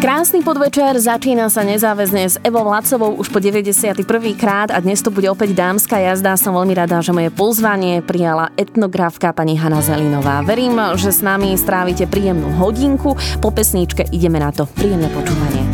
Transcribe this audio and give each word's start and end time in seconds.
Krásny 0.00 0.40
podvečer, 0.40 0.96
začína 0.96 1.52
sa 1.52 1.60
nezáväzne 1.60 2.24
s 2.24 2.40
Evou 2.40 2.64
Lacovou 2.64 3.20
už 3.20 3.28
po 3.28 3.36
91. 3.36 4.00
krát 4.32 4.72
a 4.72 4.80
dnes 4.80 5.04
to 5.04 5.12
bude 5.12 5.28
opäť 5.28 5.52
dámska 5.52 6.00
jazda. 6.00 6.40
Som 6.40 6.56
veľmi 6.56 6.72
rada, 6.72 7.04
že 7.04 7.12
moje 7.12 7.28
pozvanie 7.28 8.00
prijala 8.00 8.48
etnografka 8.56 9.36
pani 9.36 9.60
Hanna 9.60 9.84
Zelinová. 9.84 10.40
Verím, 10.40 10.80
že 10.96 11.12
s 11.12 11.20
nami 11.20 11.52
strávite 11.52 12.08
príjemnú 12.08 12.48
hodinku. 12.56 13.12
Po 13.44 13.52
pesníčke 13.52 14.08
ideme 14.08 14.40
na 14.40 14.48
to. 14.48 14.64
Príjemné 14.72 15.12
počúvanie. 15.12 15.69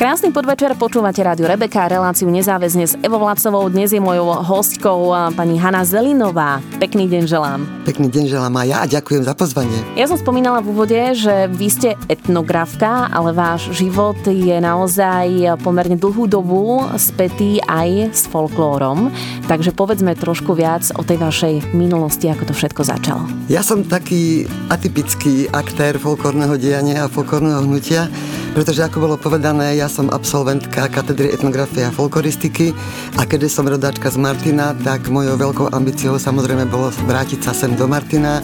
Krásny 0.00 0.32
podvečer, 0.32 0.72
počúvate 0.80 1.20
rádio 1.20 1.44
Rebeka, 1.44 1.84
reláciu 1.84 2.24
nezáväzne 2.32 2.88
s 2.88 2.96
Evo 3.04 3.20
Vlacovou. 3.20 3.68
Dnes 3.68 3.92
je 3.92 4.00
mojou 4.00 4.32
hostkou 4.32 5.12
pani 5.36 5.60
Hanna 5.60 5.84
Zelinová. 5.84 6.64
Pekný 6.80 7.04
deň 7.04 7.28
želám. 7.28 7.68
Pekný 7.84 8.08
deň 8.08 8.32
želám 8.32 8.54
aj 8.64 8.66
ja 8.72 8.76
a 8.80 8.88
ďakujem 8.88 9.28
za 9.28 9.36
pozvanie. 9.36 9.76
Ja 10.00 10.08
som 10.08 10.16
spomínala 10.16 10.64
v 10.64 10.72
úvode, 10.72 10.96
že 11.12 11.52
vy 11.52 11.68
ste 11.68 12.00
etnografka, 12.08 13.12
ale 13.12 13.36
váš 13.36 13.76
život 13.76 14.16
je 14.24 14.56
naozaj 14.56 15.60
pomerne 15.60 16.00
dlhú 16.00 16.24
dobu 16.24 16.88
spätý 16.96 17.60
aj 17.68 18.16
s 18.16 18.24
folklórom. 18.24 19.12
Takže 19.52 19.76
povedzme 19.76 20.16
trošku 20.16 20.56
viac 20.56 20.88
o 20.96 21.04
tej 21.04 21.20
vašej 21.20 21.76
minulosti, 21.76 22.32
ako 22.32 22.48
to 22.48 22.56
všetko 22.56 22.88
začalo. 22.88 23.28
Ja 23.52 23.60
som 23.60 23.84
taký 23.84 24.48
atypický 24.72 25.52
aktér 25.52 26.00
folklórneho 26.00 26.56
diania 26.56 27.04
a 27.04 27.12
folklórneho 27.12 27.68
hnutia, 27.68 28.08
pretože 28.50 28.82
ako 28.82 28.98
bolo 28.98 29.16
povedané, 29.16 29.78
ja 29.78 29.86
som 29.86 30.10
absolventka 30.10 30.90
katedry 30.90 31.30
etnografie 31.30 31.86
a 31.86 31.94
folkloristiky 31.94 32.74
a 33.16 33.22
keďže 33.24 33.60
som 33.60 33.70
rodáčka 33.70 34.10
z 34.10 34.18
Martina, 34.18 34.74
tak 34.82 35.06
mojou 35.06 35.38
veľkou 35.38 35.66
ambíciou 35.70 36.18
samozrejme 36.18 36.66
bolo 36.66 36.90
vrátiť 37.06 37.46
sa 37.46 37.52
sem 37.54 37.72
do 37.78 37.86
Martina 37.86 38.42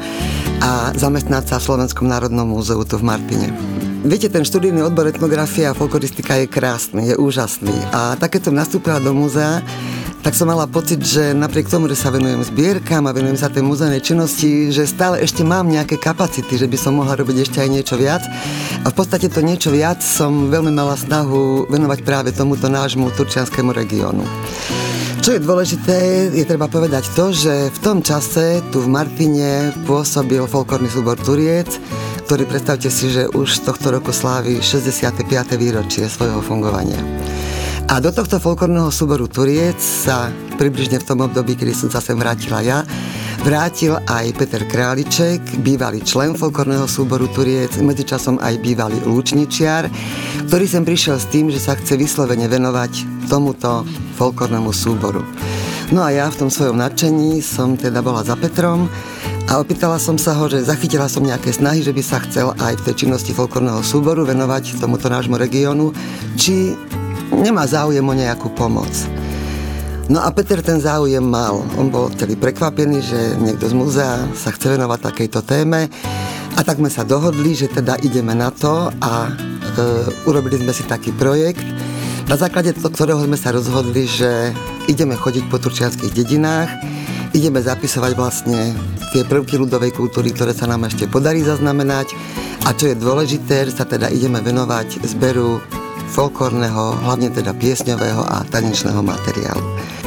a 0.62 0.94
zamestnať 0.94 1.44
sa 1.50 1.56
v 1.58 1.66
Slovenskom 1.66 2.06
národnom 2.06 2.46
múzeu 2.46 2.78
tu 2.86 2.96
v 2.96 3.04
Martine. 3.04 3.50
Viete, 4.06 4.30
ten 4.30 4.46
študijný 4.46 4.86
odbor 4.86 5.10
etnografia 5.10 5.74
a 5.74 5.76
folkloristika 5.76 6.38
je 6.38 6.46
krásny, 6.46 7.10
je 7.10 7.14
úžasný. 7.18 7.74
A 7.90 8.14
takéto 8.14 8.54
nastúpila 8.54 9.02
do 9.02 9.10
múzea, 9.10 9.66
tak 10.26 10.34
som 10.34 10.50
mala 10.50 10.66
pocit, 10.66 10.98
že 11.06 11.30
napriek 11.30 11.70
tomu, 11.70 11.86
že 11.86 11.94
sa 11.94 12.10
venujem 12.10 12.42
zbierkam 12.42 13.06
a 13.06 13.14
venujem 13.14 13.38
sa 13.38 13.46
tej 13.46 13.62
muzejnej 13.62 14.02
činnosti, 14.02 14.74
že 14.74 14.82
stále 14.82 15.22
ešte 15.22 15.46
mám 15.46 15.70
nejaké 15.70 16.02
kapacity, 16.02 16.58
že 16.58 16.66
by 16.66 16.74
som 16.74 16.98
mohla 16.98 17.14
robiť 17.14 17.46
ešte 17.46 17.62
aj 17.62 17.70
niečo 17.70 17.94
viac. 17.94 18.26
A 18.82 18.90
v 18.90 18.96
podstate 18.98 19.30
to 19.30 19.38
niečo 19.38 19.70
viac 19.70 20.02
som 20.02 20.50
veľmi 20.50 20.74
mala 20.74 20.98
snahu 20.98 21.70
venovať 21.70 22.02
práve 22.02 22.34
tomuto 22.34 22.66
nášmu 22.66 23.14
turčianskému 23.14 23.70
regiónu. 23.70 24.26
Čo 25.22 25.38
je 25.38 25.46
dôležité, 25.46 25.98
je 26.34 26.42
treba 26.42 26.66
povedať 26.66 27.06
to, 27.14 27.30
že 27.30 27.70
v 27.70 27.78
tom 27.78 28.02
čase 28.02 28.66
tu 28.74 28.82
v 28.82 28.90
Martine 28.90 29.70
pôsobil 29.86 30.42
folklórny 30.42 30.90
súbor 30.90 31.22
Turiec, 31.22 31.70
ktorý 32.26 32.50
predstavte 32.50 32.90
si, 32.90 33.14
že 33.14 33.30
už 33.30 33.62
tohto 33.62 33.94
roku 33.94 34.10
slávi 34.10 34.58
65. 34.58 35.22
výročie 35.54 36.10
svojho 36.10 36.42
fungovania. 36.42 36.98
A 37.86 38.02
do 38.02 38.10
tohto 38.10 38.42
folklórneho 38.42 38.90
súboru 38.90 39.30
Turiec 39.30 39.78
sa 39.78 40.26
približne 40.58 40.98
v 40.98 41.06
tom 41.06 41.22
období, 41.22 41.54
kedy 41.54 41.70
som 41.70 41.86
sa 41.86 42.02
sem 42.02 42.18
vrátila 42.18 42.58
ja, 42.58 42.82
vrátil 43.46 43.94
aj 44.10 44.34
Peter 44.34 44.66
Králiček, 44.66 45.62
bývalý 45.62 46.02
člen 46.02 46.34
folklórneho 46.34 46.90
súboru 46.90 47.30
Turiec, 47.30 47.78
medzičasom 47.78 48.42
aj 48.42 48.58
bývalý 48.58 48.98
lúčničiar, 49.06 49.86
ktorý 50.50 50.66
sem 50.66 50.82
prišiel 50.82 51.14
s 51.14 51.30
tým, 51.30 51.46
že 51.46 51.62
sa 51.62 51.78
chce 51.78 51.94
vyslovene 51.94 52.50
venovať 52.50 53.06
tomuto 53.30 53.86
folklórnemu 54.18 54.74
súboru. 54.74 55.22
No 55.94 56.02
a 56.02 56.10
ja 56.10 56.26
v 56.26 56.42
tom 56.42 56.50
svojom 56.50 56.82
nadšení 56.82 57.38
som 57.38 57.78
teda 57.78 58.02
bola 58.02 58.26
za 58.26 58.34
Petrom 58.34 58.90
a 59.46 59.62
opýtala 59.62 60.02
som 60.02 60.18
sa 60.18 60.34
ho, 60.34 60.50
že 60.50 60.66
zachytila 60.66 61.06
som 61.06 61.22
nejaké 61.22 61.54
snahy, 61.54 61.86
že 61.86 61.94
by 61.94 62.02
sa 62.02 62.18
chcel 62.26 62.50
aj 62.58 62.82
v 62.82 62.84
tej 62.90 63.06
činnosti 63.06 63.30
folklórneho 63.30 63.78
súboru 63.86 64.26
venovať 64.26 64.82
tomuto 64.82 65.06
nášmu 65.06 65.38
regiónu, 65.38 65.94
či 66.34 66.74
nemá 67.36 67.68
záujem 67.68 68.02
o 68.02 68.14
nejakú 68.16 68.48
pomoc. 68.56 68.90
No 70.06 70.22
a 70.22 70.30
Peter 70.30 70.62
ten 70.62 70.78
záujem 70.78 71.22
mal. 71.22 71.60
On 71.76 71.90
bol 71.90 72.08
vtedy 72.08 72.38
prekvapený, 72.38 72.98
že 73.02 73.20
niekto 73.42 73.66
z 73.66 73.74
múzea 73.74 74.24
sa 74.38 74.54
chce 74.54 74.78
venovať 74.78 75.12
takejto 75.12 75.40
téme. 75.42 75.90
A 76.56 76.60
tak 76.64 76.80
sme 76.80 76.88
sa 76.88 77.04
dohodli, 77.04 77.52
že 77.52 77.68
teda 77.68 77.98
ideme 78.00 78.32
na 78.32 78.48
to 78.48 78.88
a 79.02 79.28
e, 79.28 79.30
urobili 80.24 80.56
sme 80.62 80.72
si 80.72 80.86
taký 80.88 81.12
projekt, 81.12 81.66
na 82.26 82.34
základe 82.34 82.74
toho, 82.74 82.90
ktorého 82.90 83.22
sme 83.22 83.38
sa 83.38 83.54
rozhodli, 83.54 84.02
že 84.02 84.50
ideme 84.90 85.14
chodiť 85.14 85.46
po 85.46 85.62
turčianských 85.62 86.10
dedinách, 86.10 86.66
ideme 87.30 87.62
zapisovať 87.62 88.12
vlastne 88.18 88.74
tie 89.14 89.22
prvky 89.22 89.54
ľudovej 89.54 89.94
kultúry, 89.94 90.34
ktoré 90.34 90.50
sa 90.50 90.66
nám 90.66 90.90
ešte 90.90 91.06
podarí 91.06 91.46
zaznamenať 91.46 92.10
a 92.66 92.74
čo 92.74 92.90
je 92.90 92.98
dôležité, 92.98 93.70
sa 93.70 93.86
teda 93.86 94.10
ideme 94.10 94.42
venovať 94.42 95.06
zberu 95.06 95.62
folklórneho, 96.10 97.02
hlavne 97.02 97.30
teda 97.30 97.52
piesňového 97.56 98.22
a 98.22 98.46
tanečného 98.48 99.02
materiálu. 99.02 99.64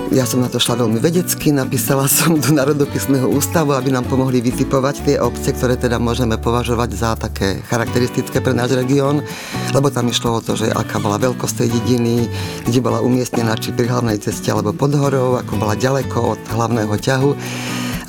Ja 0.09 0.25
som 0.25 0.41
na 0.41 0.49
to 0.49 0.57
šla 0.57 0.81
veľmi 0.81 0.97
vedecky, 0.97 1.53
napísala 1.53 2.09
som 2.09 2.33
do 2.33 2.49
Národopisného 2.49 3.29
ústavu, 3.29 3.77
aby 3.77 3.93
nám 3.93 4.09
pomohli 4.09 4.41
vytipovať 4.41 5.05
tie 5.05 5.15
obce, 5.21 5.53
ktoré 5.53 5.77
teda 5.77 6.01
môžeme 6.01 6.33
považovať 6.41 6.89
za 6.97 7.13
také 7.13 7.61
charakteristické 7.69 8.41
pre 8.41 8.57
náš 8.57 8.73
región, 8.73 9.21
lebo 9.69 9.93
tam 9.93 10.09
išlo 10.09 10.41
o 10.41 10.41
to, 10.41 10.57
že 10.57 10.73
aká 10.73 10.97
bola 10.97 11.21
veľkosť 11.21 11.61
tej 11.61 11.69
dediny, 11.77 12.25
kde 12.65 12.79
bola 12.81 13.05
umiestnená, 13.05 13.53
či 13.53 13.69
pri 13.69 13.85
hlavnej 13.85 14.17
ceste 14.17 14.49
alebo 14.49 14.73
pod 14.73 14.97
horou, 14.97 15.37
ako 15.37 15.61
bola 15.61 15.77
ďaleko 15.77 16.33
od 16.33 16.41
hlavného 16.57 16.95
ťahu. 16.97 17.31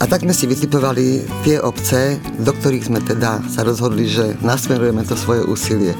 A 0.00 0.08
tak 0.08 0.24
sme 0.24 0.32
si 0.32 0.48
vytipovali 0.48 1.20
tie 1.44 1.60
obce, 1.60 2.16
do 2.40 2.56
ktorých 2.56 2.88
sme 2.88 3.04
teda 3.04 3.44
sa 3.52 3.60
rozhodli, 3.60 4.08
že 4.08 4.40
nasmerujeme 4.40 5.04
to 5.04 5.12
svoje 5.20 5.44
úsilie. 5.44 5.92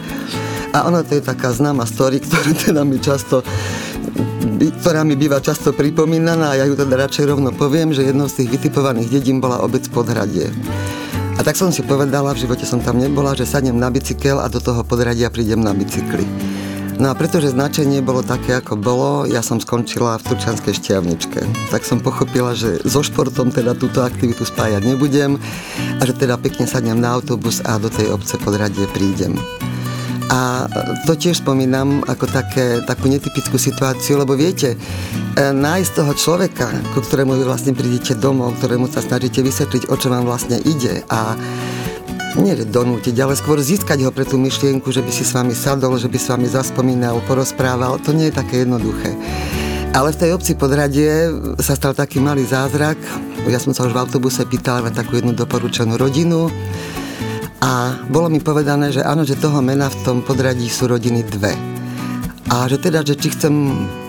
A 0.71 0.87
ono 0.87 1.03
to 1.03 1.19
je 1.19 1.23
taká 1.23 1.51
známa 1.51 1.83
story, 1.87 2.23
ktorá 2.23 2.51
teda 2.55 2.83
mi 2.87 3.03
často 3.03 3.43
ktorá 4.61 5.05
mi 5.09 5.17
býva 5.17 5.41
často 5.41 5.73
pripomínaná 5.73 6.53
a 6.53 6.59
ja 6.61 6.65
ju 6.69 6.77
teda 6.77 7.09
radšej 7.09 7.33
rovno 7.33 7.49
poviem, 7.53 7.97
že 7.97 8.05
jednou 8.05 8.29
z 8.29 8.45
tých 8.45 8.61
vytipovaných 8.61 9.09
dedín 9.09 9.41
bola 9.41 9.61
obec 9.65 9.89
Podhradie. 9.89 10.53
A 11.37 11.41
tak 11.41 11.57
som 11.57 11.73
si 11.73 11.81
povedala, 11.81 12.37
v 12.37 12.45
živote 12.45 12.69
som 12.69 12.85
tam 12.85 13.01
nebola, 13.01 13.33
že 13.33 13.49
sadnem 13.49 13.81
na 13.81 13.89
bicykel 13.89 14.37
a 14.37 14.53
do 14.53 14.61
toho 14.61 14.85
podradia 14.85 15.33
prídem 15.33 15.65
na 15.65 15.73
bicykli. 15.73 16.29
No 17.01 17.09
a 17.09 17.17
pretože 17.17 17.57
značenie 17.57 18.05
bolo 18.05 18.21
také, 18.21 18.61
ako 18.61 18.77
bolo, 18.77 19.25
ja 19.25 19.41
som 19.41 19.57
skončila 19.57 20.21
v 20.21 20.27
Turčanskej 20.29 20.77
šťavničke. 20.77 21.41
Tak 21.73 21.81
som 21.89 22.05
pochopila, 22.05 22.53
že 22.53 22.85
so 22.85 23.01
športom 23.01 23.49
teda 23.49 23.73
túto 23.73 24.05
aktivitu 24.05 24.45
spájať 24.45 24.85
nebudem 24.85 25.41
a 25.97 26.03
že 26.05 26.13
teda 26.13 26.37
pekne 26.37 26.69
sadnem 26.69 27.01
na 27.01 27.17
autobus 27.17 27.65
a 27.65 27.81
do 27.81 27.89
tej 27.89 28.13
obce 28.13 28.37
podradie 28.37 28.85
prídem. 28.93 29.41
A 30.31 30.71
to 31.11 31.19
tiež 31.19 31.43
spomínam 31.43 32.07
ako 32.07 32.31
také, 32.31 32.79
takú 32.87 33.11
netypickú 33.11 33.59
situáciu, 33.59 34.15
lebo 34.15 34.39
viete, 34.39 34.79
e, 35.35 35.51
nájsť 35.51 35.91
toho 35.91 36.13
človeka, 36.15 36.71
ku 36.95 37.03
ktorému 37.03 37.35
vy 37.35 37.43
vlastne 37.43 37.75
prídete 37.75 38.15
domov, 38.15 38.55
ktorému 38.63 38.87
sa 38.87 39.03
snažíte 39.03 39.43
vysvetliť, 39.43 39.91
o 39.91 39.95
čo 39.99 40.07
vám 40.07 40.31
vlastne 40.31 40.63
ide 40.63 41.03
a 41.11 41.35
nie 42.39 42.55
donútiť, 42.55 43.19
ale 43.19 43.35
skôr 43.35 43.59
získať 43.59 44.07
ho 44.07 44.15
pre 44.15 44.23
tú 44.23 44.39
myšlienku, 44.39 44.87
že 44.95 45.03
by 45.03 45.11
si 45.11 45.27
s 45.27 45.35
vami 45.35 45.51
sadol, 45.51 45.99
že 45.99 46.07
by 46.07 46.15
s 46.15 46.31
vami 46.31 46.47
zaspomínal, 46.47 47.19
porozprával, 47.27 47.99
to 47.99 48.15
nie 48.15 48.31
je 48.31 48.39
také 48.39 48.63
jednoduché. 48.63 49.11
Ale 49.91 50.15
v 50.15 50.21
tej 50.23 50.31
obci 50.39 50.55
Podradie 50.55 51.27
sa 51.59 51.75
stal 51.75 51.91
taký 51.91 52.23
malý 52.23 52.47
zázrak. 52.47 52.95
Ja 53.51 53.59
som 53.59 53.75
sa 53.75 53.83
už 53.83 53.91
v 53.91 54.07
autobuse 54.07 54.47
pýtala 54.47 54.87
na 54.87 54.95
takú 54.95 55.19
jednu 55.19 55.35
doporučenú 55.35 55.99
rodinu 55.99 56.47
a 57.61 57.93
bolo 58.09 58.33
mi 58.33 58.41
povedané, 58.41 58.89
že 58.89 59.05
áno, 59.05 59.29
že 59.29 59.37
toho 59.37 59.61
mena 59.61 59.93
v 59.93 60.01
tom 60.01 60.17
podradí 60.25 60.65
sú 60.73 60.89
rodiny 60.89 61.21
dve. 61.29 61.53
A 62.51 62.67
že 62.67 62.81
teda, 62.81 63.05
že 63.05 63.15
či 63.15 63.31
chcem 63.31 63.53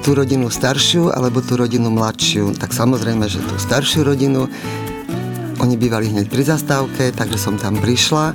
tú 0.02 0.16
rodinu 0.18 0.50
staršiu 0.50 1.12
alebo 1.12 1.44
tú 1.44 1.60
rodinu 1.60 1.92
mladšiu, 1.94 2.58
tak 2.58 2.74
samozrejme, 2.74 3.28
že 3.28 3.44
tú 3.44 3.54
staršiu 3.60 4.08
rodinu, 4.08 4.50
oni 5.62 5.76
bývali 5.78 6.10
hneď 6.10 6.26
pri 6.32 6.48
zastávke, 6.48 7.14
takže 7.14 7.38
som 7.38 7.60
tam 7.60 7.78
prišla 7.78 8.34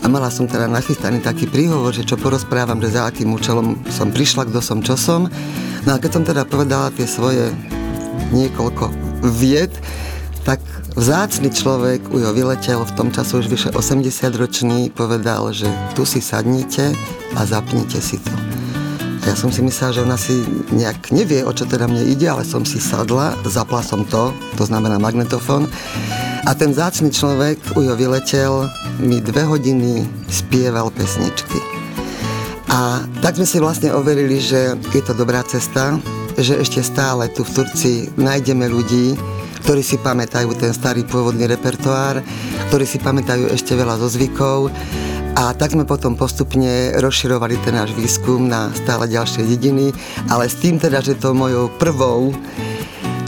a 0.00 0.06
mala 0.06 0.30
som 0.30 0.46
teda 0.46 0.70
nachystaný 0.70 1.18
taký 1.18 1.50
príhovor, 1.50 1.90
že 1.90 2.06
čo 2.06 2.14
porozprávam, 2.14 2.78
že 2.78 2.94
za 2.94 3.10
akým 3.10 3.34
účelom 3.34 3.80
som 3.90 4.14
prišla, 4.14 4.46
kto 4.46 4.60
som, 4.62 4.78
čo 4.84 4.94
som. 4.94 5.26
No 5.82 5.90
a 5.96 5.98
keď 5.98 6.10
som 6.14 6.24
teda 6.24 6.46
povedala 6.46 6.94
tie 6.94 7.10
svoje 7.10 7.50
niekoľko 8.30 8.92
vied, 9.24 9.72
tak 10.46 10.62
Vzácný 11.00 11.48
človek 11.48 12.12
ujo 12.12 12.28
vyletel, 12.36 12.84
v 12.84 12.92
tom 12.92 13.08
času 13.08 13.40
už 13.40 13.48
vyše 13.48 13.72
80 13.72 14.04
ročný, 14.36 14.92
povedal, 14.92 15.48
že 15.48 15.64
tu 15.96 16.04
si 16.04 16.20
sadnite 16.20 16.92
a 17.32 17.40
zapnite 17.48 18.04
si 18.04 18.20
to. 18.20 18.28
A 19.24 19.32
ja 19.32 19.32
som 19.32 19.48
si 19.48 19.64
myslela, 19.64 19.96
že 19.96 20.04
ona 20.04 20.20
si 20.20 20.44
nejak 20.68 21.08
nevie, 21.08 21.40
o 21.40 21.56
čo 21.56 21.64
teda 21.64 21.88
mne 21.88 22.04
ide, 22.04 22.28
ale 22.28 22.44
som 22.44 22.68
si 22.68 22.76
sadla, 22.76 23.32
zapla 23.48 23.80
som 23.80 24.04
to, 24.04 24.28
to 24.60 24.68
znamená 24.68 25.00
magnetofón. 25.00 25.72
A 26.44 26.52
ten 26.52 26.76
zácný 26.76 27.08
človek 27.08 27.56
ujo 27.80 27.96
vyletel, 27.96 28.68
mi 29.00 29.24
dve 29.24 29.48
hodiny 29.48 30.04
spieval 30.28 30.92
pesničky. 30.92 31.64
A 32.68 33.00
tak 33.24 33.40
sme 33.40 33.48
si 33.48 33.56
vlastne 33.56 33.88
overili, 33.88 34.36
že 34.36 34.76
je 34.92 35.00
to 35.00 35.16
dobrá 35.16 35.40
cesta, 35.48 35.96
že 36.36 36.60
ešte 36.60 36.84
stále 36.84 37.32
tu 37.32 37.40
v 37.40 37.56
Turcii 37.56 38.20
nájdeme 38.20 38.68
ľudí, 38.68 39.39
ktorí 39.62 39.82
si 39.84 39.96
pamätajú 40.00 40.52
ten 40.56 40.72
starý 40.72 41.04
pôvodný 41.04 41.46
repertoár, 41.48 42.24
ktorí 42.68 42.84
si 42.84 42.98
pamätajú 43.00 43.52
ešte 43.52 43.76
veľa 43.76 44.00
zo 44.00 44.08
zvykov. 44.08 44.72
A 45.38 45.54
tak 45.54 45.72
sme 45.72 45.86
potom 45.86 46.18
postupne 46.18 46.92
rozširovali 46.98 47.62
ten 47.62 47.78
náš 47.78 47.94
výskum 47.94 48.50
na 48.50 48.68
stále 48.74 49.06
ďalšie 49.06 49.46
dediny, 49.46 49.94
ale 50.26 50.50
s 50.50 50.58
tým 50.58 50.76
teda, 50.76 50.98
že 51.00 51.16
to 51.16 51.32
mojou 51.32 51.70
prvou 51.78 52.34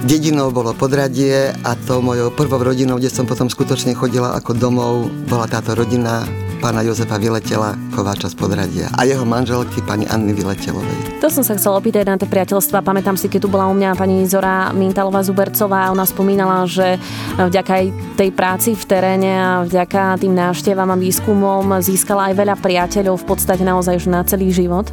dedinou 0.03 0.51
bolo 0.51 0.75
Podradie 0.75 1.55
a 1.63 1.79
to 1.87 2.03
mojou 2.03 2.35
prvou 2.35 2.59
rodinou, 2.59 2.99
kde 2.99 3.07
som 3.07 3.23
potom 3.23 3.47
skutočne 3.47 3.95
chodila 3.95 4.35
ako 4.35 4.59
domov, 4.59 5.07
bola 5.31 5.47
táto 5.47 5.79
rodina 5.79 6.27
pána 6.63 6.87
Jozefa 6.87 7.19
Vyletela, 7.19 7.75
Kováča 7.91 8.31
z 8.31 8.39
Podradia 8.39 8.87
a 8.95 9.03
jeho 9.03 9.27
manželky 9.27 9.83
pani 9.83 10.07
Anny 10.07 10.31
Vyletelovej. 10.31 11.19
To 11.19 11.27
som 11.27 11.43
sa 11.43 11.59
chcela 11.59 11.83
opýtať 11.83 12.07
na 12.07 12.15
tie 12.15 12.31
priateľstva. 12.31 12.87
Pamätám 12.87 13.19
si, 13.19 13.27
keď 13.27 13.43
tu 13.43 13.49
bola 13.51 13.67
u 13.67 13.75
mňa 13.75 13.99
pani 13.99 14.23
Zora 14.31 14.71
Mintalová 14.71 15.27
Zubercová, 15.27 15.91
ona 15.91 16.07
spomínala, 16.07 16.63
že 16.71 17.03
vďaka 17.35 17.73
aj 17.83 17.85
tej 18.15 18.31
práci 18.31 18.71
v 18.79 18.85
teréne 18.87 19.33
a 19.35 19.51
vďaka 19.67 20.23
tým 20.23 20.39
návštevám 20.39 20.95
a 20.95 21.01
výskumom 21.03 21.83
získala 21.83 22.31
aj 22.31 22.39
veľa 22.39 22.55
priateľov 22.63 23.19
v 23.19 23.27
podstate 23.27 23.67
naozaj 23.67 23.99
už 23.99 24.07
na 24.07 24.23
celý 24.23 24.55
život. 24.55 24.87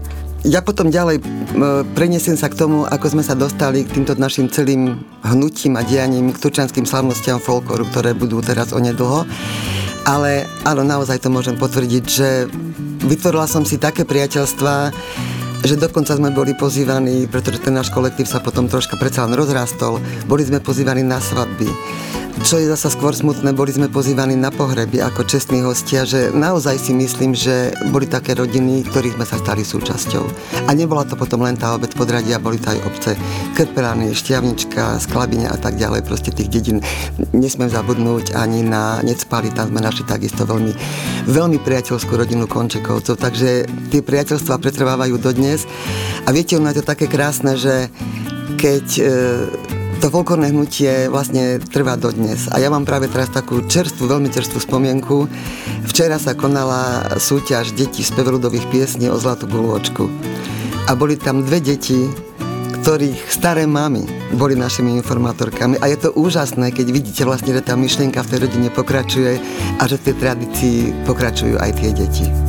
Ja 0.48 0.64
potom 0.64 0.88
ďalej 0.88 1.20
prenesiem 2.00 2.40
sa 2.40 2.48
k 2.48 2.56
tomu, 2.56 2.88
ako 2.88 3.12
sme 3.12 3.24
sa 3.28 3.36
dostali 3.36 3.84
k 3.84 4.00
týmto 4.00 4.16
našim 4.16 4.48
celým 4.48 5.04
hnutím 5.20 5.76
a 5.76 5.84
dianím, 5.84 6.32
k 6.32 6.40
turčanským 6.40 6.88
slavnostiam 6.88 7.44
folkloru, 7.44 7.84
ktoré 7.92 8.16
budú 8.16 8.40
teraz 8.40 8.72
onedlho. 8.72 9.28
Ale 10.08 10.48
áno, 10.64 10.84
naozaj 10.84 11.24
to 11.24 11.34
môžem 11.34 11.60
potvrdiť, 11.60 12.04
že 12.04 12.48
vytvorila 13.04 13.48
som 13.48 13.64
si 13.64 13.80
také 13.80 14.04
priateľstva, 14.08 14.92
že 15.64 15.76
dokonca 15.76 16.16
sme 16.16 16.32
boli 16.32 16.56
pozývaní, 16.56 17.28
pretože 17.28 17.60
ten 17.60 17.76
náš 17.76 17.92
kolektív 17.92 18.32
sa 18.32 18.40
potom 18.40 18.72
troška 18.72 18.96
predsa 18.96 19.28
len 19.28 19.36
rozrastol, 19.36 20.00
boli 20.24 20.48
sme 20.48 20.64
pozývaní 20.64 21.04
na 21.04 21.20
svadby 21.20 21.68
čo 22.46 22.62
je 22.62 22.72
zasa 22.72 22.94
skôr 22.94 23.12
smutné, 23.12 23.52
boli 23.52 23.74
sme 23.74 23.92
pozývaní 23.92 24.38
na 24.38 24.54
pohreby 24.54 25.02
ako 25.04 25.28
čestní 25.28 25.60
hostia, 25.66 26.06
že 26.06 26.32
naozaj 26.32 26.78
si 26.78 26.94
myslím, 26.96 27.36
že 27.36 27.74
boli 27.90 28.06
také 28.06 28.38
rodiny, 28.38 28.86
ktorých 28.88 29.18
sme 29.20 29.26
sa 29.28 29.42
stali 29.42 29.66
súčasťou. 29.66 30.24
A 30.68 30.72
nebola 30.72 31.04
to 31.04 31.18
potom 31.20 31.44
len 31.44 31.58
tá 31.58 31.76
obec 31.76 31.92
podradia, 31.98 32.40
boli 32.40 32.62
to 32.62 32.72
aj 32.72 32.80
obce 32.86 33.12
Krpelany, 33.58 34.14
Šťavnička, 34.14 35.02
Sklabine 35.02 35.50
a 35.50 35.58
tak 35.58 35.76
ďalej, 35.76 36.06
proste 36.06 36.30
tých 36.30 36.54
dedín. 36.54 36.86
Nesmiem 37.36 37.68
zabudnúť 37.74 38.38
ani 38.38 38.64
na 38.64 39.02
Necpali, 39.02 39.50
tam 39.52 39.74
sme 39.74 39.82
našli 39.82 40.06
takisto 40.06 40.46
veľmi, 40.46 40.72
veľmi 41.28 41.58
priateľskú 41.60 42.14
rodinu 42.14 42.46
Končekovcov, 42.46 43.18
takže 43.18 43.66
tie 43.90 44.02
priateľstva 44.06 44.62
pretrvávajú 44.62 45.18
dodnes. 45.18 45.66
A 46.24 46.36
viete, 46.36 46.56
ono 46.56 46.70
je 46.70 46.80
to 46.80 46.90
také 46.94 47.10
krásne, 47.10 47.58
že 47.58 47.90
keď 48.60 48.86
e, 49.00 49.04
to 50.00 50.08
folklórne 50.08 50.48
hnutie 50.48 51.12
vlastne 51.12 51.60
trvá 51.60 52.00
dodnes. 52.00 52.48
A 52.56 52.64
ja 52.64 52.72
mám 52.72 52.88
práve 52.88 53.12
teraz 53.12 53.28
takú 53.36 53.60
čerstvú, 53.68 54.08
veľmi 54.08 54.32
čerstvú 54.32 54.64
spomienku. 54.64 55.28
Včera 55.84 56.16
sa 56.16 56.40
konala 56.40 57.04
súťaž 57.20 57.76
detí 57.76 58.00
z 58.08 58.16
peveludových 58.16 58.64
piesní 58.72 59.12
o 59.12 59.20
Zlatú 59.20 59.52
gulôčku. 59.52 60.08
A 60.88 60.96
boli 60.96 61.20
tam 61.20 61.44
dve 61.44 61.60
deti, 61.60 62.08
ktorých 62.80 63.28
staré 63.28 63.68
mamy 63.68 64.08
boli 64.40 64.56
našimi 64.56 64.96
informátorkami. 65.04 65.84
A 65.84 65.92
je 65.92 66.00
to 66.00 66.16
úžasné, 66.16 66.72
keď 66.72 66.88
vidíte 66.96 67.22
vlastne, 67.28 67.52
že 67.52 67.60
tá 67.60 67.76
myšlienka 67.76 68.24
v 68.24 68.30
tej 68.32 68.40
rodine 68.48 68.70
pokračuje 68.72 69.36
a 69.78 69.84
že 69.84 70.00
v 70.00 70.06
tej 70.10 70.16
tradícii 70.16 70.78
pokračujú 71.04 71.60
aj 71.60 71.72
tie 71.76 71.92
deti. 71.92 72.49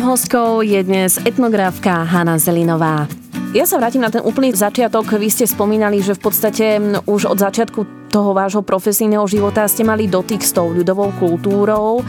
Mojou 0.00 0.16
hostkou 0.16 0.64
je 0.64 0.80
dnes 0.80 1.12
etnografka 1.28 2.08
Hanna 2.08 2.40
Zelinová. 2.40 3.04
Ja 3.52 3.68
sa 3.68 3.76
vrátim 3.76 4.00
na 4.00 4.08
ten 4.08 4.24
úplný 4.24 4.48
začiatok. 4.56 5.12
Vy 5.12 5.28
ste 5.28 5.44
spomínali, 5.44 6.00
že 6.00 6.16
v 6.16 6.24
podstate 6.24 6.80
už 7.04 7.28
od 7.28 7.36
začiatku 7.36 7.99
toho 8.10 8.34
vášho 8.34 8.66
profesijného 8.66 9.22
života 9.30 9.62
ste 9.70 9.86
mali 9.86 10.10
dotyk 10.10 10.42
s 10.42 10.50
tou 10.50 10.74
ľudovou 10.74 11.14
kultúrou. 11.22 12.02
E, 12.02 12.04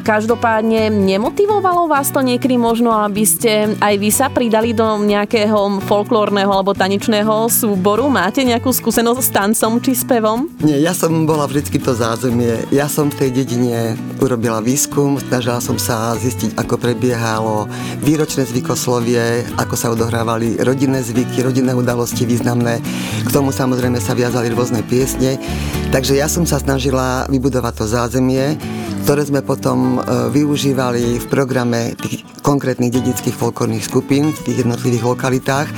každopádne 0.00 0.88
nemotivovalo 0.88 1.84
vás 1.84 2.08
to 2.08 2.24
niekedy 2.24 2.56
možno, 2.56 2.88
aby 2.96 3.28
ste 3.28 3.76
aj 3.76 3.94
vy 4.00 4.08
sa 4.08 4.32
pridali 4.32 4.72
do 4.72 4.88
nejakého 5.04 5.84
folklórneho 5.84 6.48
alebo 6.48 6.72
tanečného 6.72 7.52
súboru? 7.52 8.08
Máte 8.08 8.40
nejakú 8.40 8.72
skúsenosť 8.72 9.20
s 9.20 9.30
tancom 9.30 9.76
či 9.84 9.92
s 9.92 10.08
pevom? 10.08 10.48
Nie, 10.64 10.80
ja 10.80 10.96
som 10.96 11.28
bola 11.28 11.44
vždycky 11.44 11.76
to 11.76 11.92
zázemie. 11.92 12.64
Ja 12.72 12.88
som 12.88 13.12
v 13.12 13.28
tej 13.28 13.44
dedine 13.44 14.00
urobila 14.24 14.64
výskum, 14.64 15.20
snažila 15.20 15.60
som 15.60 15.76
sa 15.76 16.16
zistiť, 16.16 16.56
ako 16.56 16.80
prebiehalo 16.80 17.68
výročné 18.00 18.48
zvykoslovie, 18.48 19.44
ako 19.60 19.74
sa 19.76 19.92
odohrávali 19.92 20.56
rodinné 20.64 21.04
zvyky, 21.04 21.44
rodinné 21.44 21.76
udalosti 21.76 22.24
významné. 22.24 22.80
K 23.20 23.28
tomu 23.28 23.52
samozrejme 23.52 24.00
sa 24.00 24.16
viazali 24.16 24.48
rôzne 24.48 24.80
piesne 24.80 25.09
piesne. 25.10 25.42
Takže 25.90 26.14
ja 26.14 26.30
som 26.30 26.46
sa 26.46 26.62
snažila 26.62 27.26
vybudovať 27.26 27.74
to 27.74 27.84
zázemie, 27.90 28.54
ktoré 29.02 29.26
sme 29.26 29.42
potom 29.42 29.98
e, 29.98 30.30
využívali 30.30 31.18
v 31.18 31.26
programe 31.26 31.98
tých 31.98 32.22
konkrétnych 32.46 32.94
dedických 32.94 33.34
folklórnych 33.34 33.82
skupín 33.82 34.30
v 34.30 34.42
tých 34.46 34.62
jednotlivých 34.62 35.02
lokalitách, 35.02 35.68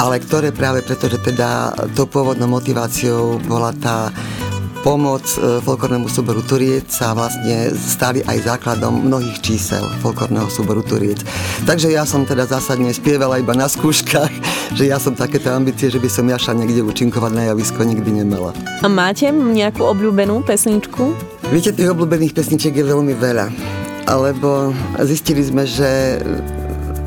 ale 0.00 0.24
ktoré 0.24 0.56
práve 0.56 0.80
preto, 0.80 1.12
že 1.12 1.20
teda 1.20 1.76
to 1.92 2.08
pôvodnou 2.08 2.48
motiváciou 2.48 3.36
bola 3.44 3.76
tá 3.76 4.08
pomoc 4.82 5.24
e, 5.38 5.58
folklórnemu 5.62 6.06
súboru 6.06 6.42
Turiec 6.42 6.86
sa 6.86 7.10
vlastne 7.14 7.74
stali 7.74 8.22
aj 8.22 8.46
základom 8.46 9.06
mnohých 9.06 9.42
čísel 9.42 9.82
folklórneho 10.02 10.46
súboru 10.46 10.86
Turiec. 10.86 11.22
Takže 11.66 11.90
ja 11.90 12.06
som 12.06 12.22
teda 12.22 12.46
zásadne 12.46 12.94
spievala 12.94 13.42
iba 13.42 13.54
na 13.54 13.66
skúškach, 13.66 14.30
že 14.78 14.84
ja 14.86 15.02
som 15.02 15.18
takéto 15.18 15.50
ambície, 15.50 15.90
že 15.90 15.98
by 15.98 16.08
som 16.10 16.30
jaša 16.30 16.54
niekde 16.54 16.86
účinkovať 16.86 17.32
na 17.34 17.42
javisko 17.50 17.82
nikdy 17.82 18.22
nemala. 18.22 18.54
A 18.82 18.86
máte 18.86 19.30
nejakú 19.30 19.82
obľúbenú 19.82 20.46
pesničku? 20.46 21.16
Viete, 21.50 21.74
tých 21.74 21.90
obľúbených 21.90 22.36
pesničiek 22.36 22.74
je 22.76 22.84
veľmi 22.86 23.14
veľa. 23.18 23.46
Alebo 24.08 24.72
zistili 25.04 25.44
sme, 25.44 25.68
že 25.68 26.20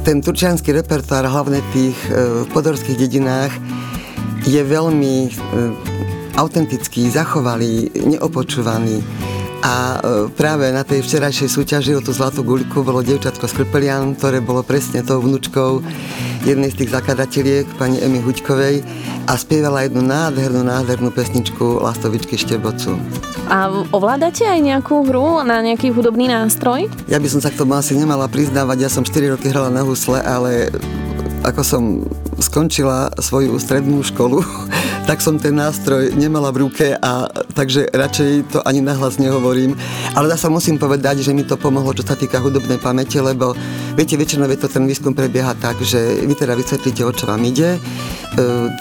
ten 0.01 0.21
turčianský 0.21 0.73
repertoár, 0.73 1.29
hlavne 1.29 1.61
tých 1.73 1.97
e, 2.09 2.45
v 2.45 2.47
podorských 2.49 2.97
dedinách, 2.97 3.53
je 4.49 4.61
veľmi 4.65 5.29
e, 5.29 5.90
autentický, 6.35 7.09
zachovali, 7.11 7.91
neopočúvaný. 7.95 9.03
A 9.61 9.73
e, 9.93 9.97
práve 10.33 10.73
na 10.73 10.81
tej 10.81 11.05
včerajšej 11.05 11.49
súťaži 11.53 11.93
o 11.93 12.01
tú 12.01 12.09
zlatú 12.09 12.41
guľku 12.41 12.81
bolo 12.81 13.05
dievčatko 13.05 13.45
z 13.45 13.61
Krpelian, 13.61 14.17
ktoré 14.17 14.41
bolo 14.41 14.65
presne 14.65 15.05
tou 15.05 15.21
vnúčkou 15.21 15.85
jednej 16.41 16.73
z 16.73 16.81
tých 16.81 16.93
zakladateliek, 16.97 17.69
pani 17.77 18.01
Emy 18.01 18.25
Huďkovej 18.25 18.81
a 19.29 19.37
spievala 19.37 19.85
jednu 19.85 20.01
nádhernú, 20.01 20.65
nádhernú 20.65 21.13
pesničku 21.13 21.77
Lastovičky 21.85 22.41
Štebocu. 22.41 22.97
A 23.45 23.69
ovládate 23.93 24.49
aj 24.49 24.59
nejakú 24.65 25.05
hru 25.05 25.45
na 25.45 25.61
nejaký 25.61 25.93
hudobný 25.93 26.25
nástroj? 26.25 26.89
Ja 27.05 27.21
by 27.21 27.29
som 27.29 27.45
sa 27.45 27.53
k 27.53 27.61
tomu 27.61 27.77
asi 27.77 27.93
nemala 27.93 28.25
priznávať, 28.25 28.77
ja 28.81 28.89
som 28.89 29.05
4 29.05 29.37
roky 29.37 29.53
hrala 29.53 29.69
na 29.69 29.85
husle, 29.85 30.17
ale 30.25 30.73
ako 31.45 31.61
som 31.61 31.83
skončila 32.41 33.13
svoju 33.21 33.55
strednú 33.61 34.01
školu, 34.01 34.41
tak 35.09 35.21
som 35.21 35.37
ten 35.37 35.55
nástroj 35.55 36.11
nemala 36.17 36.49
v 36.49 36.67
ruke 36.67 36.97
a 36.97 37.29
takže 37.53 37.93
radšej 37.93 38.31
to 38.51 38.59
ani 38.65 38.81
nahlas 38.81 39.21
nehovorím. 39.21 39.77
Ale 40.17 40.33
sa 40.35 40.49
musím 40.49 40.81
povedať, 40.81 41.21
že 41.21 41.31
mi 41.31 41.45
to 41.45 41.55
pomohlo, 41.55 41.93
čo 41.93 42.03
sa 42.03 42.17
týka 42.17 42.41
hudobnej 42.41 42.81
pamäte, 42.81 43.21
lebo 43.21 43.53
viete, 43.95 44.17
väčšinou 44.17 44.49
to 44.57 44.67
ten 44.67 44.83
výskum 44.89 45.13
prebieha 45.13 45.53
tak, 45.61 45.79
že 45.79 46.25
vy 46.25 46.33
teda 46.35 46.57
vysvetlíte, 46.57 47.01
o 47.05 47.13
čo 47.13 47.29
vám 47.29 47.45
ide, 47.45 47.77
e, 47.77 47.79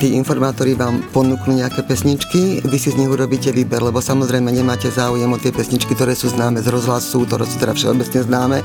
tí 0.00 0.16
informátori 0.16 0.74
vám 0.74 1.04
ponúknú 1.12 1.60
nejaké 1.60 1.84
pesničky, 1.84 2.64
vy 2.64 2.78
si 2.80 2.90
z 2.90 2.98
nich 2.98 3.10
urobíte 3.12 3.52
výber, 3.52 3.84
lebo 3.84 4.00
samozrejme 4.00 4.50
nemáte 4.50 4.88
záujem 4.88 5.28
o 5.28 5.38
tie 5.38 5.52
pesničky, 5.52 5.92
ktoré 5.92 6.16
sú 6.16 6.32
známe 6.32 6.64
z 6.64 6.68
rozhlasu, 6.72 7.28
ktoré 7.28 7.44
sú 7.44 7.56
teda 7.60 7.76
všeobecne 7.76 8.20
známe. 8.24 8.58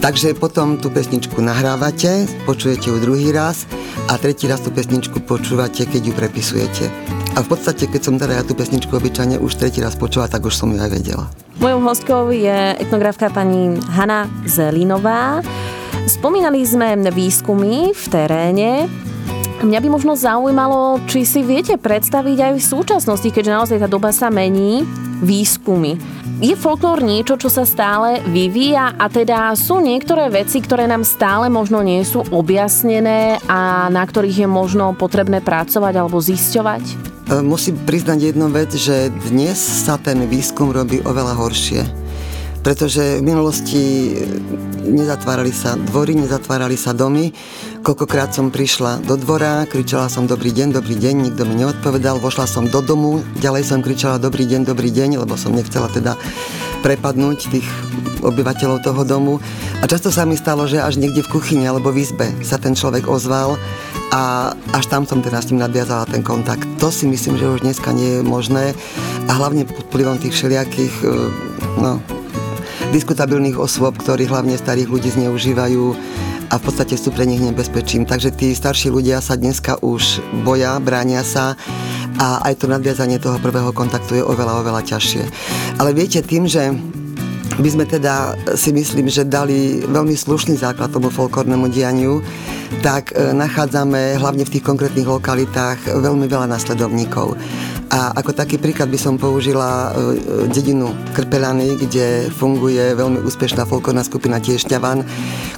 Takže 0.00 0.32
potom 0.32 0.80
tú 0.80 0.88
pesničku 0.88 1.44
nahrávate, 1.44 2.24
počujete 2.48 2.88
ju 2.88 2.96
druhý 3.04 3.36
raz 3.36 3.68
a 4.10 4.18
tretí 4.18 4.50
raz 4.50 4.58
tú 4.58 4.74
pesničku 4.74 5.22
počúvate, 5.22 5.86
keď 5.86 6.02
ju 6.10 6.12
prepisujete. 6.18 6.84
A 7.38 7.46
v 7.46 7.46
podstate, 7.46 7.86
keď 7.86 8.00
som 8.02 8.18
teda 8.18 8.42
ja 8.42 8.42
tú 8.42 8.58
pesničku 8.58 8.90
obyčajne 8.90 9.38
už 9.38 9.54
tretí 9.54 9.78
raz 9.78 9.94
počula, 9.94 10.26
tak 10.26 10.42
už 10.42 10.50
som 10.50 10.74
ju 10.74 10.82
aj 10.82 10.90
vedela. 10.90 11.30
Mojou 11.62 11.78
hostkou 11.86 12.34
je 12.34 12.74
etnografka 12.82 13.30
pani 13.30 13.78
Hanna 13.94 14.26
Zelinová. 14.50 15.46
Spomínali 16.10 16.66
sme 16.66 16.98
výskumy 17.14 17.94
v 17.94 18.04
teréne, 18.10 18.90
Mňa 19.60 19.76
by 19.76 19.88
možno 19.92 20.16
zaujímalo, 20.16 21.04
či 21.04 21.28
si 21.28 21.44
viete 21.44 21.76
predstaviť 21.76 22.38
aj 22.48 22.52
v 22.56 22.64
súčasnosti, 22.64 23.28
keďže 23.28 23.52
naozaj 23.52 23.78
tá 23.84 23.88
doba 23.92 24.08
sa 24.08 24.32
mení, 24.32 24.88
výskumy. 25.20 26.00
Je 26.40 26.56
folklór 26.56 27.04
niečo, 27.04 27.36
čo 27.36 27.52
sa 27.52 27.68
stále 27.68 28.24
vyvíja 28.24 28.96
a 28.96 29.12
teda 29.12 29.52
sú 29.52 29.84
niektoré 29.84 30.32
veci, 30.32 30.64
ktoré 30.64 30.88
nám 30.88 31.04
stále 31.04 31.52
možno 31.52 31.84
nie 31.84 32.00
sú 32.08 32.24
objasnené 32.32 33.36
a 33.52 33.92
na 33.92 34.00
ktorých 34.00 34.44
je 34.44 34.48
možno 34.48 34.96
potrebné 34.96 35.44
pracovať 35.44 35.92
alebo 35.92 36.24
zisťovať? 36.24 37.12
musím 37.46 37.78
priznať 37.86 38.34
jednu 38.34 38.50
vec, 38.50 38.74
že 38.74 39.06
dnes 39.30 39.54
sa 39.54 39.94
ten 40.02 40.26
výskum 40.26 40.74
robí 40.74 40.98
oveľa 41.06 41.38
horšie 41.38 42.00
pretože 42.60 43.20
v 43.20 43.24
minulosti 43.24 43.82
nezatvárali 44.84 45.52
sa 45.52 45.80
dvory, 45.80 46.12
nezatvárali 46.16 46.76
sa 46.76 46.92
domy. 46.92 47.32
Koľkokrát 47.80 48.36
som 48.36 48.52
prišla 48.52 49.00
do 49.08 49.16
dvora, 49.16 49.64
kričala 49.64 50.12
som 50.12 50.28
dobrý 50.28 50.52
deň, 50.52 50.76
dobrý 50.76 51.00
deň, 51.00 51.32
nikto 51.32 51.48
mi 51.48 51.64
neodpovedal, 51.64 52.20
vošla 52.20 52.44
som 52.44 52.68
do 52.68 52.84
domu, 52.84 53.24
ďalej 53.40 53.64
som 53.64 53.80
kričala 53.80 54.20
dobrý 54.20 54.44
deň, 54.44 54.68
dobrý 54.68 54.92
deň, 54.92 55.24
lebo 55.24 55.32
som 55.40 55.56
nechcela 55.56 55.88
teda 55.88 56.12
prepadnúť 56.84 57.48
tých 57.48 57.64
obyvateľov 58.20 58.84
toho 58.84 59.00
domu. 59.08 59.40
A 59.80 59.88
často 59.88 60.12
sa 60.12 60.28
mi 60.28 60.36
stalo, 60.36 60.68
že 60.68 60.76
až 60.76 61.00
niekde 61.00 61.24
v 61.24 61.32
kuchyni 61.32 61.64
alebo 61.64 61.88
v 61.88 62.04
izbe 62.04 62.28
sa 62.44 62.60
ten 62.60 62.76
človek 62.76 63.08
ozval 63.08 63.56
a 64.12 64.52
až 64.76 64.84
tam 64.92 65.08
som 65.08 65.24
teda 65.24 65.40
s 65.40 65.48
ním 65.48 65.64
nadviazala 65.64 66.04
ten 66.04 66.20
kontakt. 66.20 66.68
To 66.84 66.92
si 66.92 67.08
myslím, 67.08 67.40
že 67.40 67.48
už 67.48 67.64
dneska 67.64 67.96
nie 67.96 68.20
je 68.20 68.22
možné 68.22 68.76
a 69.24 69.32
hlavne 69.32 69.64
pod 69.64 69.88
vplyvom 69.88 70.20
tých 70.20 70.36
všelijakých 70.36 70.94
e, 71.00 71.08
no, 71.80 71.96
diskutabilných 72.92 73.56
osôb, 73.56 73.96
ktorí 73.96 74.28
hlavne 74.28 74.60
starých 74.60 74.92
ľudí 74.92 75.08
zneužívajú 75.16 75.96
a 76.50 76.58
v 76.58 76.62
podstate 76.66 76.98
sú 76.98 77.14
pre 77.14 77.24
nich 77.24 77.38
nebezpečím. 77.38 78.02
Takže 78.04 78.34
tí 78.34 78.50
starší 78.50 78.90
ľudia 78.90 79.22
sa 79.22 79.38
dneska 79.38 79.78
už 79.80 80.18
boja, 80.42 80.82
bránia 80.82 81.22
sa 81.22 81.54
a 82.18 82.42
aj 82.50 82.60
to 82.60 82.66
nadviazanie 82.66 83.22
toho 83.22 83.38
prvého 83.38 83.70
kontaktu 83.70 84.20
je 84.20 84.26
oveľa, 84.26 84.66
oveľa 84.66 84.82
ťažšie. 84.82 85.22
Ale 85.78 85.94
viete, 85.94 86.20
tým, 86.20 86.50
že 86.50 86.74
by 87.60 87.68
sme 87.70 87.84
teda 87.86 88.34
si 88.56 88.72
myslím, 88.72 89.06
že 89.12 89.28
dali 89.28 89.84
veľmi 89.84 90.16
slušný 90.16 90.56
základ 90.58 90.90
tomu 90.90 91.12
folklórnemu 91.12 91.68
dianiu, 91.68 92.24
tak 92.80 93.12
e, 93.12 93.34
nachádzame 93.36 94.16
hlavne 94.16 94.46
v 94.46 94.52
tých 94.56 94.64
konkrétnych 94.64 95.04
lokalitách 95.04 95.98
veľmi 95.98 96.24
veľa 96.30 96.46
následovníkov. 96.46 97.36
A 97.90 98.14
ako 98.14 98.30
taký 98.30 98.62
príklad 98.62 98.86
by 98.86 98.94
som 98.94 99.18
použila 99.18 99.90
e, 99.90 100.46
dedinu 100.46 100.94
Krpelany, 101.10 101.74
kde 101.74 102.30
funguje 102.30 102.94
veľmi 102.94 103.18
úspešná 103.26 103.66
folklórna 103.66 104.06
skupina 104.06 104.38
Tiešťavan, 104.38 105.02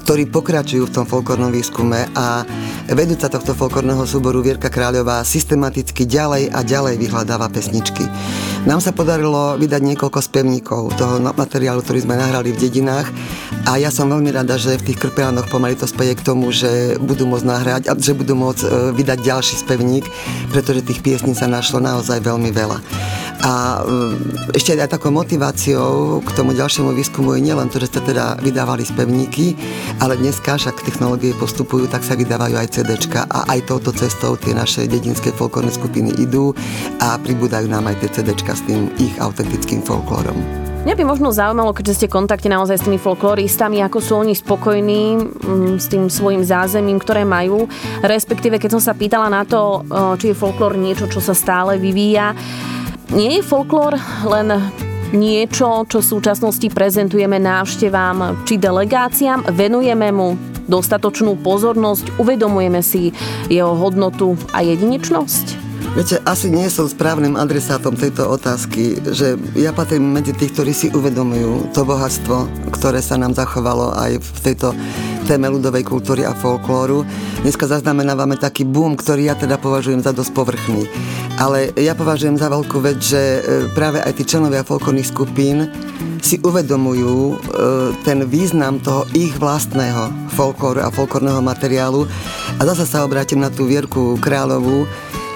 ktorí 0.08 0.32
pokračujú 0.32 0.88
v 0.88 0.94
tom 0.96 1.04
folklórnom 1.04 1.52
výskume 1.52 2.08
a 2.16 2.40
vedúca 2.88 3.28
tohto 3.28 3.52
folklórneho 3.52 4.08
súboru 4.08 4.40
Vierka 4.40 4.72
Kráľová 4.72 5.20
systematicky 5.28 6.08
ďalej 6.08 6.48
a 6.56 6.64
ďalej 6.64 6.96
vyhľadáva 7.04 7.52
pesničky. 7.52 8.08
Nám 8.62 8.78
sa 8.78 8.94
podarilo 8.94 9.58
vydať 9.58 9.82
niekoľko 9.82 10.22
spevníkov 10.22 10.94
toho 10.94 11.18
materiálu, 11.18 11.82
ktorý 11.82 12.06
sme 12.06 12.14
nahrali 12.14 12.54
v 12.54 12.62
dedinách 12.62 13.10
a 13.66 13.78
ja 13.78 13.90
som 13.90 14.06
veľmi 14.06 14.30
rada, 14.30 14.54
že 14.54 14.78
v 14.78 14.90
tých 14.90 15.02
krpelánoch 15.02 15.50
pomaly 15.50 15.74
to 15.74 15.86
speje 15.86 16.14
k 16.14 16.26
tomu, 16.26 16.54
že 16.54 16.98
budú 17.02 17.26
môcť 17.26 17.46
nahrať 17.46 17.82
a 17.90 17.98
že 17.98 18.14
budú 18.14 18.38
môcť 18.38 18.62
e, 18.62 18.68
vydať 18.94 19.18
ďalší 19.22 19.54
spevník, 19.66 20.06
pretože 20.54 20.86
tých 20.86 21.02
piesní 21.02 21.34
sa 21.34 21.50
našlo 21.50 21.82
naozaj 21.82 22.22
veľmi 22.22 22.50
veľa. 22.54 22.78
A 23.42 23.82
mm, 23.82 24.54
ešte 24.54 24.78
aj 24.78 24.94
takou 24.94 25.10
motiváciou 25.10 26.22
k 26.22 26.30
tomu 26.30 26.54
ďalšiemu 26.54 26.94
výskumu 26.94 27.34
je 27.34 27.50
nielen 27.50 27.66
to, 27.66 27.82
že 27.82 27.90
ste 27.90 28.14
teda 28.14 28.38
vydávali 28.38 28.86
spevníky, 28.86 29.58
ale 29.98 30.14
dneska, 30.14 30.54
však 30.54 30.86
technológie 30.86 31.34
postupujú, 31.34 31.90
tak 31.90 32.06
sa 32.06 32.14
vydávajú 32.14 32.54
aj 32.54 32.70
CDčka 32.78 33.26
a 33.26 33.50
aj 33.50 33.66
touto 33.66 33.90
cestou 33.90 34.38
tie 34.38 34.54
naše 34.54 34.86
dedinské 34.86 35.34
folklórne 35.34 35.74
skupiny 35.74 36.14
idú 36.22 36.54
a 37.02 37.18
pribúdajú 37.18 37.66
nám 37.66 37.90
aj 37.90 38.06
tie 38.06 38.22
CDčka 38.22 38.51
s 38.52 38.62
tým 38.64 38.92
ich 39.00 39.16
autentickým 39.18 39.80
folklórom. 39.82 40.36
Mňa 40.82 40.98
by 40.98 41.04
možno 41.06 41.30
zaujímalo, 41.30 41.70
keďže 41.70 41.94
ste 41.94 42.06
v 42.10 42.18
kontakte 42.18 42.50
naozaj 42.50 42.74
s 42.74 42.86
tými 42.90 42.98
folkloristami, 42.98 43.86
ako 43.86 44.02
sú 44.02 44.12
oni 44.18 44.34
spokojní 44.34 45.14
mm, 45.14 45.78
s 45.78 45.86
tým 45.86 46.10
svojim 46.10 46.42
zázemím, 46.42 46.98
ktoré 46.98 47.22
majú. 47.22 47.70
Respektíve, 48.02 48.58
keď 48.58 48.74
som 48.74 48.82
sa 48.82 48.98
pýtala 48.98 49.30
na 49.30 49.46
to, 49.46 49.86
či 50.18 50.34
je 50.34 50.40
folklór 50.42 50.74
niečo, 50.74 51.06
čo 51.06 51.22
sa 51.22 51.38
stále 51.38 51.78
vyvíja, 51.78 52.34
nie 53.14 53.38
je 53.38 53.46
folklór 53.46 53.94
len 54.26 54.58
niečo, 55.14 55.86
čo 55.86 56.02
v 56.02 56.10
súčasnosti 56.18 56.66
prezentujeme 56.66 57.38
návštevám 57.38 58.42
či 58.42 58.58
delegáciám, 58.58 59.54
venujeme 59.54 60.10
mu 60.10 60.34
dostatočnú 60.66 61.38
pozornosť, 61.46 62.18
uvedomujeme 62.18 62.82
si 62.82 63.14
jeho 63.46 63.78
hodnotu 63.78 64.34
a 64.50 64.66
jedinečnosť? 64.66 65.61
Viete, 65.92 66.24
asi 66.24 66.48
nie 66.48 66.72
som 66.72 66.88
správnym 66.88 67.36
adresátom 67.36 67.92
tejto 67.92 68.24
otázky, 68.24 68.96
že 69.12 69.36
ja 69.52 69.76
patrím 69.76 70.16
medzi 70.16 70.32
tých, 70.32 70.56
ktorí 70.56 70.72
si 70.72 70.88
uvedomujú 70.88 71.68
to 71.76 71.84
bohatstvo, 71.84 72.48
ktoré 72.72 73.04
sa 73.04 73.20
nám 73.20 73.36
zachovalo 73.36 73.92
aj 73.92 74.16
v 74.16 74.38
tejto 74.40 74.72
téme 75.28 75.52
ľudovej 75.52 75.84
kultúry 75.84 76.24
a 76.24 76.32
folklóru. 76.32 77.04
Dneska 77.44 77.68
zaznamenávame 77.68 78.40
taký 78.40 78.64
boom, 78.64 78.96
ktorý 78.96 79.28
ja 79.28 79.36
teda 79.36 79.60
považujem 79.60 80.00
za 80.00 80.16
dosť 80.16 80.32
povrchný. 80.32 80.88
Ale 81.36 81.76
ja 81.76 81.92
považujem 81.92 82.40
za 82.40 82.48
veľkú 82.48 82.80
vec, 82.80 82.96
že 82.96 83.20
e, 83.20 83.40
práve 83.76 84.00
aj 84.00 84.16
tí 84.16 84.24
členovia 84.24 84.64
folklórnych 84.64 85.12
skupín 85.12 85.68
si 86.24 86.40
uvedomujú 86.40 87.16
e, 87.20 87.34
ten 88.00 88.24
význam 88.24 88.80
toho 88.80 89.04
ich 89.12 89.36
vlastného 89.36 90.32
folklóru 90.32 90.80
a 90.80 90.88
folklórneho 90.88 91.44
materiálu. 91.44 92.08
A 92.56 92.64
zase 92.64 92.88
sa 92.88 93.04
obrátim 93.04 93.44
na 93.44 93.52
tú 93.52 93.68
Vierku 93.68 94.16
Kráľovú, 94.24 94.88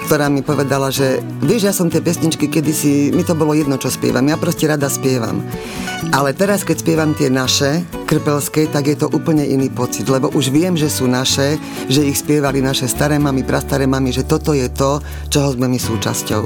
ktorá 0.07 0.31
mi 0.31 0.39
povedala, 0.39 0.87
že 0.87 1.19
vieš, 1.43 1.67
ja 1.67 1.73
som 1.75 1.91
tie 1.91 1.99
pesničky 1.99 2.47
kedysi, 2.47 3.11
mi 3.11 3.27
to 3.27 3.35
bolo 3.35 3.51
jedno, 3.51 3.75
čo 3.75 3.91
spievam, 3.91 4.23
ja 4.23 4.39
proste 4.39 4.63
rada 4.63 4.87
spievam. 4.87 5.43
Ale 6.15 6.31
teraz, 6.31 6.63
keď 6.63 6.79
spievam 6.79 7.11
tie 7.11 7.27
naše, 7.27 7.83
krpelské, 8.07 8.71
tak 8.71 8.87
je 8.87 8.95
to 8.95 9.11
úplne 9.11 9.43
iný 9.43 9.67
pocit, 9.67 10.07
lebo 10.07 10.31
už 10.31 10.55
viem, 10.55 10.79
že 10.79 10.87
sú 10.87 11.11
naše, 11.11 11.59
že 11.91 12.07
ich 12.07 12.23
spievali 12.23 12.63
naše 12.63 12.87
staré 12.87 13.19
mami, 13.19 13.43
prastaré 13.43 13.83
mami, 13.83 14.15
že 14.15 14.23
toto 14.23 14.55
je 14.55 14.71
to, 14.71 15.03
čoho 15.27 15.51
sme 15.59 15.67
my 15.67 15.75
súčasťou. 15.75 16.43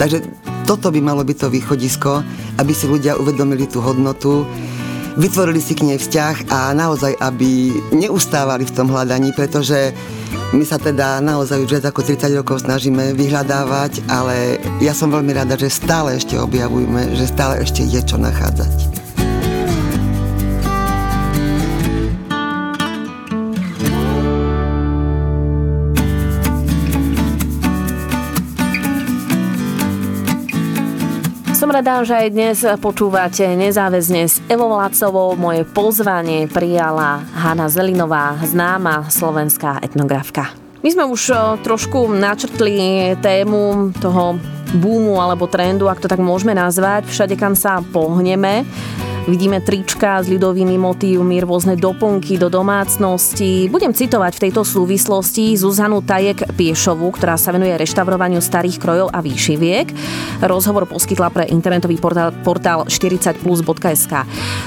Takže 0.00 0.24
toto 0.64 0.88
by 0.88 1.04
malo 1.04 1.20
byť 1.28 1.36
to 1.44 1.52
východisko, 1.52 2.24
aby 2.56 2.72
si 2.72 2.88
ľudia 2.88 3.20
uvedomili 3.20 3.68
tú 3.68 3.84
hodnotu, 3.84 4.48
vytvorili 5.16 5.60
si 5.62 5.74
k 5.74 5.86
nej 5.86 5.98
vzťah 5.98 6.50
a 6.50 6.74
naozaj, 6.74 7.14
aby 7.18 7.70
neustávali 7.94 8.66
v 8.66 8.74
tom 8.74 8.90
hľadaní, 8.90 9.34
pretože 9.34 9.94
my 10.54 10.62
sa 10.62 10.78
teda 10.78 11.18
naozaj 11.18 11.66
už 11.66 11.70
viac 11.78 11.86
ako 11.90 12.06
30 12.06 12.38
rokov 12.38 12.62
snažíme 12.62 13.14
vyhľadávať, 13.18 14.06
ale 14.06 14.62
ja 14.78 14.94
som 14.94 15.10
veľmi 15.10 15.34
rada, 15.34 15.58
že 15.58 15.66
stále 15.66 16.14
ešte 16.14 16.38
objavujeme, 16.38 17.14
že 17.18 17.26
stále 17.26 17.62
ešte 17.62 17.82
je 17.82 17.98
čo 18.02 18.18
nachádzať. 18.18 18.93
Som 31.64 31.72
rada, 31.72 32.04
že 32.04 32.12
aj 32.12 32.28
dnes 32.28 32.60
počúvate 32.76 33.40
nezáväzne 33.56 34.28
s 34.28 34.36
Evo 34.52 34.68
Vlácovou. 34.68 35.32
Moje 35.32 35.64
pozvanie 35.64 36.44
prijala 36.44 37.24
Hanna 37.32 37.72
Zelinová, 37.72 38.36
známa 38.44 39.08
slovenská 39.08 39.80
etnografka. 39.80 40.52
My 40.84 40.92
sme 40.92 41.08
už 41.08 41.32
trošku 41.64 42.12
načrtli 42.12 43.16
tému 43.24 43.96
toho 43.96 44.36
boomu 44.76 45.16
alebo 45.16 45.48
trendu, 45.48 45.88
ak 45.88 46.04
to 46.04 46.12
tak 46.12 46.20
môžeme 46.20 46.52
nazvať, 46.52 47.08
všade 47.08 47.32
kam 47.40 47.56
sa 47.56 47.80
pohneme. 47.80 48.68
Vidíme 49.24 49.56
trička 49.64 50.20
s 50.20 50.28
ľudovými 50.28 50.76
motívmi, 50.76 51.40
rôzne 51.40 51.80
doplnky 51.80 52.36
do 52.36 52.52
domácnosti. 52.52 53.72
Budem 53.72 53.96
citovať 53.96 54.36
v 54.36 54.42
tejto 54.44 54.68
súvislosti 54.68 55.56
Zuzanu 55.56 56.04
Tajek 56.04 56.44
Piešovu, 56.52 57.08
ktorá 57.08 57.40
sa 57.40 57.48
venuje 57.48 57.72
reštaurovaniu 57.72 58.44
starých 58.44 58.76
krojov 58.76 59.08
a 59.08 59.24
výšiviek. 59.24 59.88
Rozhovor 60.44 60.84
poskytla 60.84 61.32
pre 61.32 61.48
internetový 61.48 61.96
portál, 61.96 62.36
portál 62.44 62.84
40plus.sk. 62.84 64.12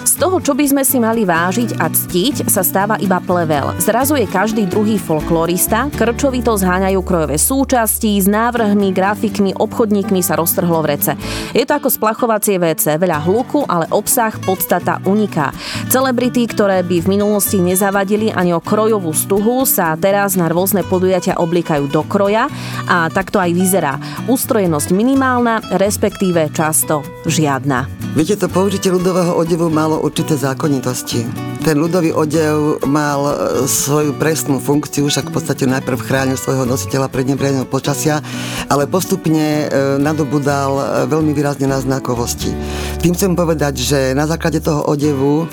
Z 0.01 0.13
toho, 0.17 0.41
čo 0.41 0.57
by 0.57 0.65
sme 0.65 0.81
si 0.81 0.97
mali 0.97 1.21
vážiť 1.21 1.77
a 1.77 1.93
ctiť, 1.93 2.49
sa 2.49 2.65
stáva 2.65 2.97
iba 2.97 3.21
plevel. 3.21 3.77
Zrazu 3.77 4.17
je 4.17 4.25
každý 4.25 4.65
druhý 4.65 4.97
folklorista, 4.97 5.85
krčovito 5.93 6.57
zháňajú 6.57 6.97
krojové 7.05 7.37
súčasti, 7.37 8.17
s 8.17 8.25
návrhmi, 8.25 8.89
grafikmi, 8.89 9.53
obchodníkmi 9.53 10.25
sa 10.25 10.33
roztrhlo 10.33 10.81
v 10.81 10.97
rece. 10.97 11.13
Je 11.53 11.61
to 11.61 11.77
ako 11.77 11.93
splachovacie 11.93 12.57
WC, 12.57 12.97
veľa 12.97 13.21
hluku, 13.21 13.61
ale 13.69 13.85
obsah 13.93 14.33
podstata 14.47 15.03
uniká. 15.03 15.51
Celebrity, 15.91 16.47
ktoré 16.47 16.79
by 16.87 17.03
v 17.03 17.11
minulosti 17.11 17.59
nezavadili 17.59 18.31
ani 18.31 18.55
o 18.55 18.63
krojovú 18.63 19.11
stuhu, 19.11 19.67
sa 19.67 19.99
teraz 19.99 20.39
na 20.39 20.47
rôzne 20.47 20.87
podujatia 20.87 21.35
oblikajú 21.35 21.91
do 21.91 22.07
kroja 22.07 22.47
a 22.87 23.11
takto 23.11 23.43
aj 23.43 23.51
vyzerá. 23.51 23.99
Ústrojenosť 24.31 24.95
minimálna, 24.95 25.59
respektíve 25.75 26.47
často 26.55 27.03
žiadna. 27.27 27.91
Viete, 28.15 28.39
to 28.39 28.47
použitie 28.47 28.89
ľudového 28.89 29.35
odevu 29.35 29.67
malo 29.67 29.99
určité 29.99 30.39
zákonitosti. 30.39 31.27
Ten 31.61 31.83
ľudový 31.83 32.15
odev 32.15 32.79
mal 32.87 33.27
e, 33.27 33.33
svoju 33.67 34.15
presnú 34.15 34.63
funkciu, 34.63 35.11
však 35.11 35.27
v 35.27 35.35
podstate 35.35 35.67
najprv 35.67 35.99
chránil 35.99 36.39
svojho 36.39 36.63
nositeľa 36.63 37.11
pred 37.11 37.27
nepriazným 37.27 37.67
počasia, 37.67 38.23
ale 38.71 38.87
postupne 38.87 39.67
e, 39.67 39.99
nadobudal 39.99 40.71
e, 40.79 40.83
veľmi 41.11 41.35
výrazne 41.35 41.67
na 41.67 41.77
znakovosti. 41.83 42.55
Tým 43.03 43.13
chcem 43.13 43.35
povedať, 43.35 43.83
že 43.83 43.99
na 44.15 44.23
základe 44.37 44.61
toho 44.61 44.85
odevu 44.85 45.49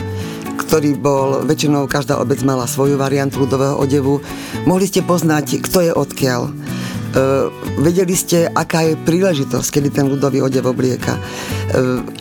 ktorý 0.55 0.95
bol, 0.97 1.43
väčšinou 1.43 1.91
každá 1.91 2.15
obec 2.23 2.39
mala 2.47 2.71
svoju 2.71 2.95
variantu 2.95 3.43
ľudového 3.43 3.75
odevu, 3.75 4.23
mohli 4.71 4.87
ste 4.87 5.03
poznať, 5.03 5.67
kto 5.67 5.79
je 5.83 5.93
odkiaľ. 5.93 6.43
vedeli 7.79 8.15
ste, 8.15 8.47
aká 8.51 8.87
je 8.87 8.95
príležitosť, 8.95 9.69
kedy 9.71 9.89
ten 9.91 10.07
ľudový 10.07 10.43
odev 10.43 10.67
oblieka. 10.67 11.15
E, 11.15 11.21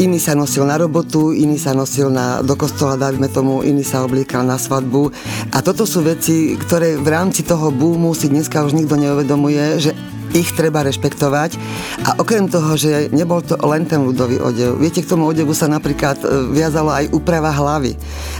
iný 0.05 0.17
sa 0.17 0.37
nosil 0.37 0.65
na 0.65 0.77
robotu, 0.77 1.33
iný 1.33 1.57
sa 1.57 1.73
nosil 1.73 2.13
na, 2.13 2.45
do 2.45 2.53
kostola, 2.53 2.97
dajme 2.97 3.25
tomu, 3.29 3.65
iný 3.65 3.81
sa 3.81 4.05
obliekal 4.05 4.45
na 4.45 4.57
svadbu. 4.57 5.09
A 5.53 5.61
toto 5.65 5.85
sú 5.85 6.05
veci, 6.05 6.53
ktoré 6.57 6.97
v 6.97 7.09
rámci 7.09 7.41
toho 7.45 7.73
búmu 7.73 8.13
si 8.13 8.29
dneska 8.29 8.65
už 8.65 8.77
nikto 8.77 8.97
neuvedomuje, 8.97 9.81
že 9.81 9.91
ich 10.33 10.51
treba 10.53 10.81
rešpektovať. 10.83 11.55
A 12.03 12.19
okrem 12.19 12.49
toho, 12.49 12.75
že 12.75 13.13
nebol 13.13 13.39
to 13.39 13.55
len 13.63 13.85
ten 13.85 14.01
ľudový 14.01 14.41
odev, 14.41 14.81
viete, 14.81 15.05
k 15.05 15.09
tomu 15.09 15.29
odevu 15.29 15.53
sa 15.53 15.69
napríklad 15.69 16.19
e, 16.19 16.25
viazala 16.51 17.05
aj 17.05 17.13
úprava 17.13 17.53
hlavy. 17.53 17.95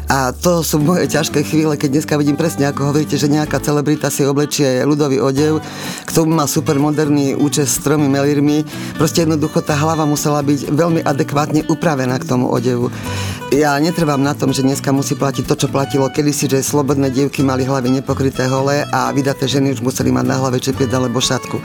A 0.10 0.34
to 0.34 0.66
sú 0.66 0.82
moje 0.82 1.08
ťažké 1.08 1.46
chvíle, 1.46 1.78
keď 1.78 1.90
dneska 2.02 2.20
vidím 2.20 2.36
presne, 2.36 2.68
ako 2.68 2.92
hovoríte, 2.92 3.16
že 3.16 3.32
nejaká 3.32 3.62
celebrita 3.62 4.10
si 4.10 4.26
oblečie 4.26 4.84
ľudový 4.84 5.22
odev, 5.22 5.62
k 6.04 6.12
tomu 6.12 6.36
má 6.36 6.50
super 6.50 6.76
moderný 6.82 7.38
účes 7.38 7.78
s 7.78 7.82
tromi 7.82 8.10
melírmi. 8.10 8.66
Proste 8.98 9.24
jednoducho 9.24 9.62
tá 9.64 9.78
hlava 9.78 10.04
musela 10.04 10.44
byť 10.44 10.74
veľmi 10.74 11.02
adekvátne 11.06 11.70
upravená 11.70 12.18
k 12.20 12.28
tomu 12.28 12.50
odevu. 12.50 12.90
Ja 13.54 13.78
netrvám 13.78 14.18
na 14.18 14.34
tom, 14.34 14.50
že 14.50 14.66
dneska 14.66 14.90
musí 14.90 15.14
platiť 15.14 15.46
to, 15.46 15.54
čo 15.54 15.68
platilo 15.70 16.10
kedysi, 16.10 16.50
že 16.50 16.66
slobodné 16.66 17.14
dievky 17.14 17.46
mali 17.46 17.62
hlavy 17.62 18.02
nepokryté 18.02 18.50
hole 18.50 18.82
a 18.82 19.14
vydaté 19.14 19.46
ženy 19.46 19.78
už 19.78 19.86
museli 19.86 20.10
mať 20.10 20.26
na 20.26 20.42
hlave 20.42 20.58
čepiet 20.58 20.90
alebo 20.90 21.22
šatku. 21.22 21.62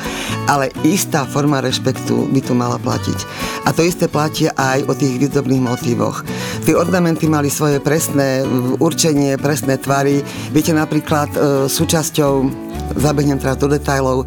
Ale 0.48 0.72
istá 0.84 1.28
forma 1.28 1.60
rešpektu 1.60 2.28
by 2.32 2.40
tu 2.40 2.52
mala 2.56 2.80
platiť. 2.80 3.18
A 3.66 3.72
to 3.72 3.84
isté 3.84 4.08
platí 4.08 4.48
aj 4.48 4.88
o 4.88 4.92
tých 4.96 5.20
výzdobných 5.20 5.62
motívoch. 5.64 6.24
Tie 6.64 6.72
ornamenty 6.76 7.28
mali 7.28 7.52
svoje 7.52 7.80
presné 7.80 8.44
určenie, 8.80 9.36
presné 9.36 9.76
tvary. 9.76 10.24
Viete, 10.52 10.72
napríklad 10.72 11.30
e, 11.32 11.38
súčasťou 11.68 12.67
zabehnem 12.96 13.36
teraz 13.36 13.60
do 13.60 13.68
detajlov. 13.68 14.24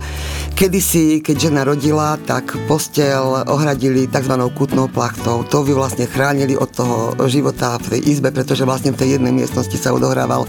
Kedysi, 0.53 1.25
keď 1.25 1.35
žena 1.49 1.61
rodila, 1.65 2.19
tak 2.21 2.53
postel 2.69 3.45
ohradili 3.49 4.05
tzv. 4.05 4.35
kutnou 4.53 4.85
plachtou. 4.91 5.41
To 5.49 5.65
by 5.65 5.73
vlastne 5.73 6.05
chránili 6.05 6.53
od 6.53 6.69
toho 6.69 7.17
života 7.25 7.81
v 7.81 7.97
tej 7.97 8.01
izbe, 8.13 8.29
pretože 8.29 8.67
vlastne 8.67 8.93
v 8.93 8.99
tej 9.01 9.09
jednej 9.17 9.33
miestnosti 9.33 9.73
sa 9.73 9.95
odohrával 9.95 10.45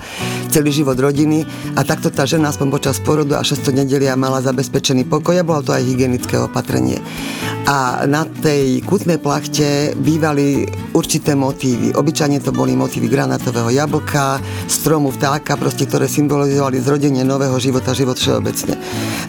celý 0.53 0.69
život 0.69 1.01
rodiny 1.01 1.49
a 1.79 1.81
takto 1.81 2.13
tá 2.13 2.29
žena 2.29 2.53
aspoň 2.53 2.69
počas 2.69 3.01
porodu 3.01 3.41
a 3.41 3.43
600 3.47 3.85
nedelia 3.85 4.19
mala 4.19 4.45
zabezpečený 4.45 5.09
pokoj 5.09 5.41
a 5.41 5.47
bolo 5.47 5.65
to 5.65 5.73
aj 5.73 5.81
hygienické 5.87 6.37
opatrenie. 6.37 7.01
A 7.63 8.11
na 8.11 8.27
tej 8.27 8.83
kutnej 8.83 9.23
plachte 9.23 9.95
bývali 9.95 10.67
určité 10.99 11.39
motívy. 11.39 11.95
Obyčajne 11.95 12.43
to 12.43 12.51
boli 12.51 12.75
motívy 12.75 13.07
granátového 13.07 13.71
jablka, 13.71 14.43
stromu 14.67 15.15
vtáka, 15.15 15.55
proste, 15.55 15.87
ktoré 15.87 16.11
symbolizovali 16.11 16.83
zrodenie 16.83 17.23
nového 17.23 17.55
života, 17.63 17.95
život 17.95 18.19
všeobecne. 18.19 18.75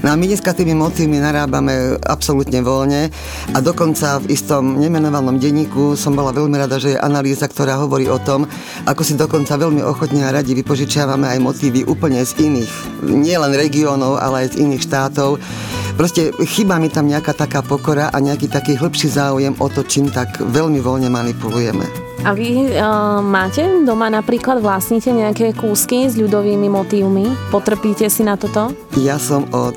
No 0.01 0.11
a 0.11 0.17
my 0.17 0.25
dneska 0.25 0.51
tými 0.51 0.73
motívmi 0.73 1.21
narábame 1.21 2.01
absolútne 2.03 2.59
voľne 2.65 3.13
a 3.53 3.57
dokonca 3.61 4.17
v 4.25 4.33
istom 4.33 4.81
nemenovanom 4.81 5.37
denníku 5.37 5.93
som 5.93 6.17
bola 6.17 6.33
veľmi 6.33 6.57
rada, 6.57 6.81
že 6.81 6.97
je 6.97 6.99
analýza, 6.99 7.45
ktorá 7.45 7.77
hovorí 7.79 8.09
o 8.09 8.17
tom, 8.17 8.49
ako 8.89 9.01
si 9.05 9.13
dokonca 9.13 9.55
veľmi 9.61 9.85
ochotne 9.85 10.25
a 10.25 10.33
radi 10.33 10.57
vypožičiavame 10.57 11.29
aj 11.29 11.39
motívy 11.39 11.85
úplne 11.85 12.19
z 12.25 12.49
iných, 12.49 12.73
nielen 13.05 13.53
regiónov, 13.53 14.17
ale 14.17 14.43
aj 14.49 14.57
z 14.57 14.65
iných 14.65 14.83
štátov. 14.83 15.37
Proste 15.93 16.33
chýba 16.49 16.81
mi 16.81 16.89
tam 16.89 17.05
nejaká 17.05 17.37
taká 17.37 17.61
pokora 17.61 18.09
a 18.09 18.17
nejaký 18.17 18.49
taký 18.49 18.73
hĺbší 18.73 19.13
záujem 19.13 19.53
o 19.61 19.67
to, 19.69 19.85
čím 19.85 20.09
tak 20.09 20.41
veľmi 20.41 20.81
voľne 20.81 21.05
manipulujeme. 21.13 21.85
A 22.23 22.31
vy 22.31 22.71
uh, 22.71 23.19
máte 23.19 23.83
doma 23.83 24.07
napríklad, 24.07 24.63
vlastníte 24.63 25.11
nejaké 25.11 25.51
kúsky 25.53 26.07
s 26.07 26.15
ľudovými 26.15 26.71
motívmi? 26.71 27.29
Potrpíte 27.51 28.07
si 28.07 28.23
na 28.23 28.39
toto? 28.39 28.71
Ja 28.97 29.19
som 29.19 29.45
od 29.51 29.75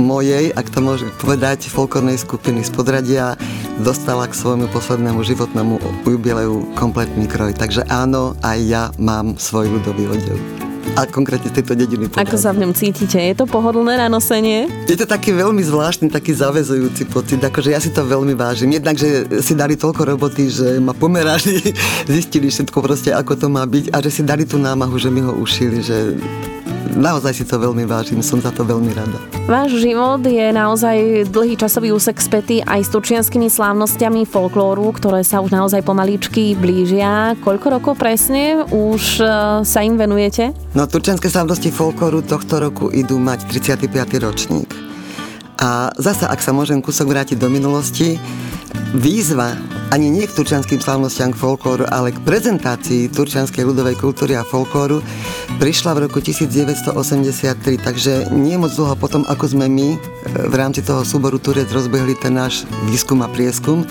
mojej, 0.00 0.50
ak 0.56 0.72
to 0.72 0.80
môžem 0.80 1.12
povedať, 1.20 1.68
folklórnej 1.68 2.16
skupiny 2.16 2.64
z 2.64 2.72
Podradia 2.72 3.36
dostala 3.84 4.24
k 4.26 4.34
svojmu 4.34 4.72
poslednému 4.72 5.20
životnému 5.20 6.04
jubileu 6.08 6.64
kompletný 6.80 7.28
kroj. 7.28 7.52
Takže 7.54 7.84
áno, 7.92 8.34
aj 8.40 8.58
ja 8.64 8.88
mám 8.96 9.36
svoj 9.36 9.68
ľudový 9.78 10.16
odev 10.16 10.71
a 10.96 11.08
konkrétne 11.08 11.48
z 11.48 11.62
tejto 11.62 11.72
dediny. 11.78 12.10
Podľa. 12.10 12.22
Ako 12.24 12.36
sa 12.36 12.50
v 12.52 12.66
ňom 12.66 12.72
cítite? 12.76 13.16
Je 13.16 13.34
to 13.36 13.48
pohodlné 13.48 13.96
na 13.96 14.08
nosenie? 14.12 14.68
Je 14.86 14.96
to 14.98 15.08
taký 15.08 15.32
veľmi 15.32 15.62
zvláštny, 15.64 16.12
taký 16.12 16.36
zavezujúci 16.36 17.08
pocit, 17.08 17.40
akože 17.40 17.72
ja 17.72 17.80
si 17.80 17.90
to 17.90 18.04
veľmi 18.04 18.36
vážim. 18.36 18.72
Jednak, 18.72 19.00
že 19.00 19.24
si 19.40 19.56
dali 19.56 19.78
toľko 19.78 20.02
roboty, 20.16 20.52
že 20.52 20.76
ma 20.78 20.92
pomerali, 20.92 21.58
zistili 22.12 22.52
všetko 22.52 22.78
proste, 22.84 23.10
ako 23.14 23.32
to 23.38 23.46
má 23.48 23.64
byť 23.64 23.92
a 23.92 23.96
že 24.04 24.10
si 24.10 24.22
dali 24.22 24.44
tú 24.44 24.60
námahu, 24.60 24.94
že 25.00 25.08
mi 25.08 25.24
ho 25.24 25.32
ušili, 25.32 25.80
že 25.80 26.18
naozaj 26.94 27.32
si 27.36 27.44
to 27.44 27.58
veľmi 27.58 27.84
vážim, 27.88 28.20
som 28.20 28.38
za 28.38 28.52
to 28.52 28.62
veľmi 28.62 28.92
rada. 28.94 29.18
Váš 29.48 29.80
život 29.80 30.22
je 30.22 30.46
naozaj 30.54 31.28
dlhý 31.28 31.58
časový 31.58 31.90
úsek 31.90 32.20
spätý 32.22 32.62
aj 32.62 32.86
s 32.86 32.88
turčianskými 32.94 33.48
slávnostiami 33.50 34.22
folklóru, 34.28 34.92
ktoré 34.94 35.26
sa 35.26 35.42
už 35.42 35.50
naozaj 35.50 35.82
pomaličky 35.82 36.54
blížia. 36.54 37.34
Koľko 37.42 37.66
rokov 37.80 37.94
presne 37.98 38.62
už 38.70 39.02
e, 39.18 39.26
sa 39.66 39.80
im 39.82 39.98
venujete? 39.98 40.54
No, 40.76 40.86
turčianske 40.86 41.26
slávnosti 41.26 41.74
folklóru 41.74 42.22
tohto 42.22 42.62
roku 42.62 42.88
idú 42.94 43.18
mať 43.18 43.48
35. 43.50 43.88
ročník. 44.22 44.70
A 45.62 45.94
zasa, 45.98 46.26
ak 46.30 46.42
sa 46.42 46.50
môžem 46.50 46.82
kúsok 46.82 47.12
vrátiť 47.12 47.38
do 47.38 47.46
minulosti, 47.46 48.18
výzva 48.94 49.54
ani 49.92 50.08
nie 50.08 50.24
k 50.24 50.32
turčianským 50.32 50.80
slavnostiam 50.80 51.36
k 51.36 51.36
folklóru, 51.36 51.84
ale 51.84 52.16
k 52.16 52.24
prezentácii 52.24 53.12
turčianskej 53.12 53.60
ľudovej 53.60 54.00
kultúry 54.00 54.32
a 54.40 54.40
folklóru 54.40 55.04
prišla 55.60 55.92
v 55.92 56.08
roku 56.08 56.24
1983, 56.24 56.96
takže 57.76 58.32
nie 58.32 58.56
moc 58.56 58.72
dlho 58.72 58.96
potom, 58.96 59.28
ako 59.28 59.52
sme 59.52 59.68
my 59.68 59.88
e, 59.92 59.98
v 60.48 60.54
rámci 60.56 60.80
toho 60.80 61.04
súboru 61.04 61.36
Turec 61.36 61.68
rozbehli 61.68 62.16
ten 62.16 62.40
náš 62.40 62.64
výskum 62.88 63.20
a 63.20 63.28
prieskum, 63.28 63.84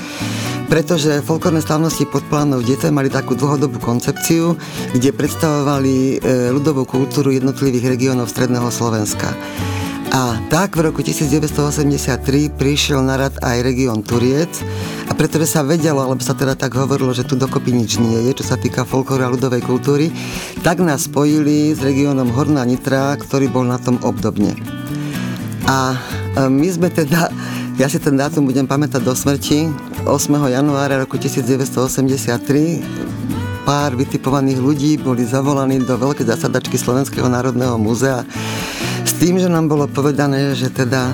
pretože 0.74 1.22
folklórne 1.22 1.62
slavnosti 1.62 2.10
pod 2.10 2.26
plánou 2.34 2.66
dete 2.66 2.90
mali 2.90 3.14
takú 3.14 3.38
dlhodobú 3.38 3.78
koncepciu, 3.78 4.58
kde 4.98 5.14
predstavovali 5.14 6.18
e, 6.18 6.50
ľudovú 6.50 6.90
kultúru 6.90 7.30
jednotlivých 7.30 7.94
regiónov 7.94 8.26
Stredného 8.26 8.74
Slovenska. 8.74 9.38
A 10.12 10.36
tak 10.52 10.76
v 10.76 10.92
roku 10.92 11.00
1983 11.00 12.52
prišiel 12.60 13.00
na 13.00 13.16
rad 13.16 13.32
aj 13.40 13.64
región 13.64 14.04
Turiec 14.04 14.52
a 15.08 15.16
pretože 15.16 15.48
sa 15.48 15.64
vedelo, 15.64 16.04
alebo 16.04 16.20
sa 16.20 16.36
teda 16.36 16.60
tak 16.60 16.76
hovorilo, 16.76 17.16
že 17.16 17.24
tu 17.24 17.40
dokopy 17.40 17.72
nič 17.72 17.96
nie 17.96 18.28
je, 18.28 18.44
čo 18.44 18.46
sa 18.52 18.60
týka 18.60 18.84
folklóru 18.84 19.24
a 19.24 19.32
ľudovej 19.32 19.64
kultúry, 19.64 20.12
tak 20.68 20.84
nás 20.84 21.08
spojili 21.08 21.72
s 21.72 21.80
regiónom 21.80 22.28
Horná 22.36 22.68
Nitra, 22.68 23.16
ktorý 23.24 23.48
bol 23.48 23.64
na 23.64 23.80
tom 23.80 24.04
obdobne. 24.04 24.52
A 25.72 25.96
my 26.36 26.68
sme 26.68 26.92
teda, 26.92 27.32
ja 27.80 27.88
si 27.88 27.96
ten 27.96 28.20
dátum 28.20 28.44
budem 28.44 28.68
pamätať 28.68 29.08
do 29.08 29.16
smrti, 29.16 29.72
8. 30.04 30.12
januára 30.52 31.00
roku 31.00 31.16
1983 31.16 33.64
pár 33.64 33.94
vytipovaných 33.94 34.60
ľudí 34.60 34.98
boli 34.98 35.22
zavolaní 35.22 35.86
do 35.86 35.96
veľkej 35.96 36.26
zasadačky 36.26 36.82
Slovenského 36.82 37.30
národného 37.30 37.78
múzea 37.78 38.26
tým, 39.22 39.38
že 39.38 39.54
nám 39.54 39.70
bolo 39.70 39.86
povedané, 39.86 40.58
že 40.58 40.74
teda 40.74 41.14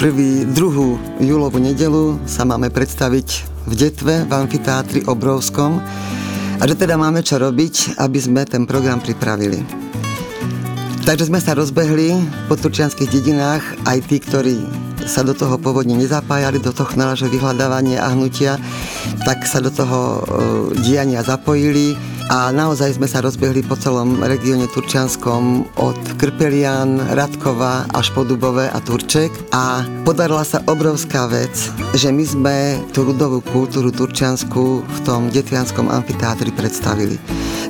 prvý, 0.00 0.48
druhú 0.48 0.96
júlovú 1.20 1.60
nedelu 1.60 2.16
sa 2.24 2.48
máme 2.48 2.72
predstaviť 2.72 3.28
v 3.68 3.72
Detve, 3.76 4.24
v 4.24 4.32
amfiteátri 4.32 5.04
obrovskom 5.04 5.76
a 6.56 6.62
že 6.64 6.72
teda 6.72 6.96
máme 6.96 7.20
čo 7.20 7.36
robiť, 7.36 8.00
aby 8.00 8.16
sme 8.16 8.48
ten 8.48 8.64
program 8.64 9.04
pripravili. 9.04 9.60
Takže 11.04 11.28
sme 11.28 11.36
sa 11.36 11.52
rozbehli 11.52 12.16
po 12.48 12.56
turčianských 12.56 13.12
dedinách, 13.12 13.84
aj 13.84 13.98
tí, 14.08 14.16
ktorí 14.16 14.56
sa 15.04 15.20
do 15.20 15.36
toho 15.36 15.60
pôvodne 15.60 15.92
nezapájali, 15.92 16.56
do 16.56 16.72
toho 16.72 16.88
nášho 16.96 17.28
vyhľadávania 17.28 18.00
a 18.00 18.16
hnutia, 18.16 18.56
tak 19.28 19.44
sa 19.44 19.60
do 19.60 19.68
toho 19.68 20.00
e, 20.00 20.20
diania 20.88 21.20
zapojili 21.20 22.15
a 22.26 22.50
naozaj 22.50 22.98
sme 22.98 23.06
sa 23.06 23.22
rozbehli 23.22 23.62
po 23.62 23.78
celom 23.78 24.18
regióne 24.18 24.66
Turčianskom 24.66 25.70
od 25.78 25.98
Krpelian, 26.18 26.98
Radkova 27.14 27.86
až 27.94 28.10
po 28.10 28.26
Dubové 28.26 28.66
a 28.66 28.78
Turček 28.82 29.30
a 29.54 29.86
podarila 30.02 30.42
sa 30.42 30.58
obrovská 30.66 31.30
vec, 31.30 31.54
že 31.94 32.10
my 32.10 32.24
sme 32.26 32.56
tú 32.90 33.06
ľudovú 33.06 33.46
kultúru 33.46 33.94
Turčiansku 33.94 34.82
v 34.82 34.98
tom 35.06 35.30
Detvianskom 35.30 35.86
amfiteátri 35.86 36.50
predstavili. 36.50 37.14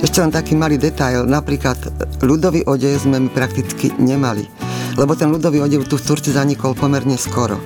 Ešte 0.00 0.24
len 0.24 0.32
taký 0.32 0.56
malý 0.56 0.80
detail, 0.80 1.28
napríklad 1.28 1.76
ľudový 2.24 2.64
odev 2.64 2.96
sme 2.96 3.28
my 3.28 3.30
prakticky 3.32 3.92
nemali 4.00 4.48
lebo 4.96 5.12
ten 5.14 5.28
ľudový 5.30 5.62
odev 5.62 5.84
tu 5.86 6.00
v 6.00 6.04
Turci 6.04 6.32
zanikol 6.32 6.76
pomerne 6.76 7.14
skoro. 7.20 7.60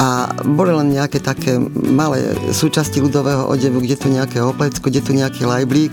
A 0.00 0.32
boli 0.42 0.72
len 0.72 0.96
nejaké 0.96 1.20
také 1.20 1.60
malé 1.74 2.32
súčasti 2.50 3.04
ľudového 3.04 3.44
odevu, 3.46 3.84
kde 3.84 4.00
tu 4.00 4.08
nejaké 4.08 4.40
oplecko, 4.40 4.88
kde 4.88 5.04
tu 5.04 5.12
nejaký 5.12 5.44
lajblík 5.44 5.92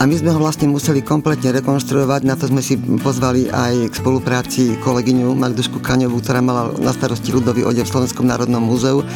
a 0.00 0.10
my 0.10 0.14
sme 0.18 0.34
ho 0.34 0.42
vlastne 0.42 0.66
museli 0.66 1.06
kompletne 1.06 1.54
rekonštruovať, 1.54 2.20
na 2.26 2.34
to 2.34 2.50
sme 2.50 2.58
si 2.58 2.74
pozvali 2.78 3.46
aj 3.46 3.92
k 3.92 3.94
spolupráci 3.94 4.62
kolegyňu 4.82 5.36
Magdušku 5.38 5.78
Kaňovú, 5.78 6.18
ktorá 6.18 6.42
mala 6.42 6.74
na 6.82 6.90
starosti 6.90 7.30
ľudový 7.30 7.62
odev 7.62 7.86
v 7.86 7.92
Slovenskom 7.94 8.26
národnom 8.26 8.64
múzeu 8.64 9.06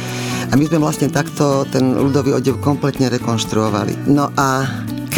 a 0.49 0.53
my 0.55 0.63
sme 0.69 0.79
vlastne 0.79 1.11
takto 1.11 1.67
ten 1.67 1.83
ľudový 1.99 2.37
odev 2.37 2.63
kompletne 2.63 3.11
rekonštruovali. 3.11 4.07
No 4.07 4.31
a 4.39 4.63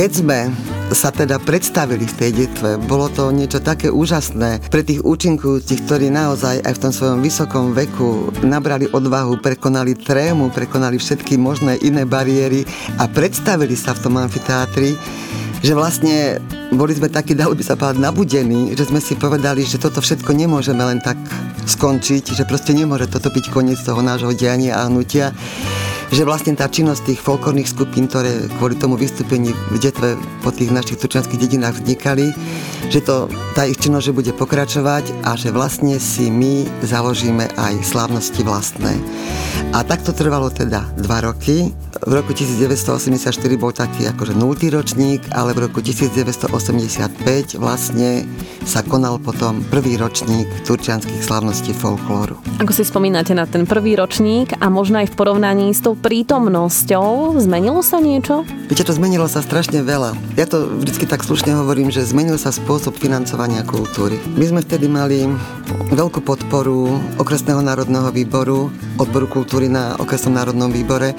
keď 0.02 0.18
sme 0.18 0.50
sa 0.98 1.14
teda 1.14 1.38
predstavili 1.38 2.10
v 2.10 2.18
tej 2.18 2.32
detve. 2.34 2.82
Bolo 2.90 3.06
to 3.06 3.30
niečo 3.30 3.62
také 3.62 3.94
úžasné 3.94 4.58
pre 4.74 4.82
tých 4.82 5.06
účinkujúcich, 5.06 5.86
ktorí 5.86 6.10
naozaj 6.10 6.66
aj 6.66 6.74
v 6.74 6.82
tom 6.82 6.90
svojom 6.90 7.20
vysokom 7.22 7.78
veku 7.78 8.34
nabrali 8.42 8.90
odvahu, 8.90 9.38
prekonali 9.46 9.94
trému, 9.94 10.50
prekonali 10.50 10.98
všetky 10.98 11.38
možné 11.38 11.78
iné 11.86 12.02
bariéry 12.10 12.66
a 12.98 13.06
predstavili 13.06 13.78
sa 13.78 13.94
v 13.94 14.10
tom 14.10 14.18
amfiteátri 14.18 14.98
že 15.62 15.78
vlastne 15.78 16.42
boli 16.74 16.98
sme 16.98 17.06
takí, 17.06 17.38
dalo 17.38 17.54
by 17.54 17.62
sa 17.62 17.78
povedať, 17.78 18.02
nabudení, 18.02 18.74
že 18.74 18.90
sme 18.90 18.98
si 18.98 19.14
povedali, 19.14 19.62
že 19.62 19.78
toto 19.78 20.02
všetko 20.02 20.34
nemôžeme 20.34 20.82
len 20.82 20.98
tak 20.98 21.22
skončiť, 21.70 22.34
že 22.34 22.50
proste 22.50 22.74
nemôže 22.74 23.06
toto 23.06 23.30
byť 23.30 23.46
koniec 23.54 23.78
toho 23.78 24.02
nášho 24.02 24.34
diania 24.34 24.82
a 24.82 24.90
hnutia 24.90 25.30
že 26.12 26.28
vlastne 26.28 26.54
tá 26.60 26.68
činnosť 26.68 27.08
tých 27.08 27.24
folklórnych 27.24 27.72
skupín, 27.72 28.12
ktoré 28.12 28.52
kvôli 28.60 28.76
tomu 28.76 29.00
vystúpení 29.00 29.56
v 29.72 29.78
detve 29.80 30.20
po 30.44 30.52
tých 30.52 30.76
našich 30.76 31.00
turčianských 31.00 31.40
dedinách 31.40 31.80
vznikali, 31.80 32.36
že 32.92 33.00
to, 33.00 33.32
tá 33.56 33.64
ich 33.64 33.80
činnosť 33.80 34.06
že 34.12 34.18
bude 34.18 34.32
pokračovať 34.36 35.24
a 35.24 35.40
že 35.40 35.56
vlastne 35.56 35.96
si 36.04 36.28
my 36.28 36.68
založíme 36.84 37.48
aj 37.56 37.74
slávnosti 37.88 38.44
vlastné. 38.44 39.00
A 39.72 39.88
tak 39.88 40.04
to 40.04 40.12
trvalo 40.12 40.52
teda 40.52 40.84
dva 41.00 41.24
roky. 41.24 41.72
V 42.04 42.12
roku 42.12 42.36
1984 42.36 43.32
bol 43.56 43.72
taký 43.72 44.10
akože 44.12 44.36
0. 44.36 44.44
ročník, 44.76 45.24
ale 45.32 45.56
v 45.56 45.72
roku 45.72 45.80
1985 45.80 47.56
vlastne 47.56 48.28
sa 48.68 48.84
konal 48.84 49.16
potom 49.16 49.64
prvý 49.72 49.96
ročník 49.96 50.50
turčianských 50.68 51.24
slávností 51.24 51.72
folklóru. 51.72 52.36
Ako 52.60 52.74
si 52.76 52.84
spomínate 52.84 53.32
na 53.32 53.48
ten 53.48 53.64
prvý 53.64 53.96
ročník 53.96 54.52
a 54.60 54.68
možno 54.68 55.00
aj 55.00 55.14
v 55.14 55.16
porovnaní 55.16 55.72
s 55.72 55.80
tou 55.80 55.96
prítomnosťou, 56.02 57.38
zmenilo 57.38 57.86
sa 57.86 58.02
niečo? 58.02 58.42
Viete, 58.68 58.82
to 58.82 58.98
zmenilo 58.98 59.30
sa 59.30 59.46
strašne 59.46 59.86
veľa. 59.86 60.18
Ja 60.34 60.50
to 60.50 60.66
vždycky 60.82 61.06
tak 61.06 61.22
slušne 61.22 61.54
hovorím, 61.54 61.94
že 61.94 62.02
zmenil 62.02 62.42
sa 62.42 62.50
spôsob 62.50 62.98
financovania 62.98 63.62
kultúry. 63.62 64.18
My 64.34 64.50
sme 64.50 64.66
vtedy 64.66 64.90
mali 64.90 65.30
veľkú 65.94 66.26
podporu 66.26 66.98
Okresného 67.22 67.62
národného 67.62 68.10
výboru, 68.10 68.74
odboru 68.98 69.30
kultúry 69.30 69.70
na 69.70 69.94
Okresnom 70.02 70.34
národnom 70.34 70.74
výbore 70.74 71.14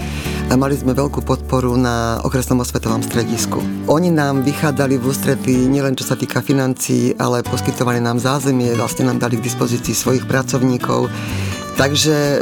a 0.51 0.59
mali 0.59 0.75
sme 0.75 0.92
veľkú 0.92 1.23
podporu 1.23 1.79
na 1.79 2.18
Okresnom 2.27 2.61
osvetovom 2.61 3.07
stredisku. 3.07 3.62
Oni 3.87 4.11
nám 4.11 4.42
vychádzali 4.42 4.99
v 4.99 5.05
ústretí 5.07 5.55
nielen 5.71 5.95
čo 5.95 6.05
sa 6.09 6.18
týka 6.18 6.42
financií, 6.42 7.14
ale 7.16 7.47
poskytovali 7.47 8.03
nám 8.03 8.18
zázemie, 8.18 8.75
vlastne 8.75 9.07
nám 9.07 9.23
dali 9.23 9.38
k 9.38 9.47
dispozícii 9.47 9.95
svojich 9.95 10.25
pracovníkov. 10.27 11.07
Takže 11.79 12.16
e, 12.16 12.38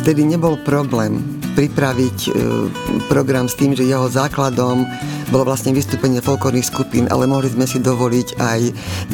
vtedy 0.00 0.26
nebol 0.26 0.58
problém 0.66 1.39
pripraviť 1.60 2.18
e, 2.24 2.30
program 3.12 3.44
s 3.44 3.60
tým, 3.60 3.76
že 3.76 3.84
jeho 3.84 4.08
základom 4.08 4.88
bolo 5.30 5.46
vlastne 5.46 5.70
vystúpenie 5.70 6.18
folklórnych 6.18 6.66
skupín, 6.66 7.06
ale 7.06 7.24
mohli 7.30 7.46
sme 7.46 7.62
si 7.62 7.78
dovoliť 7.78 8.28
aj 8.42 8.60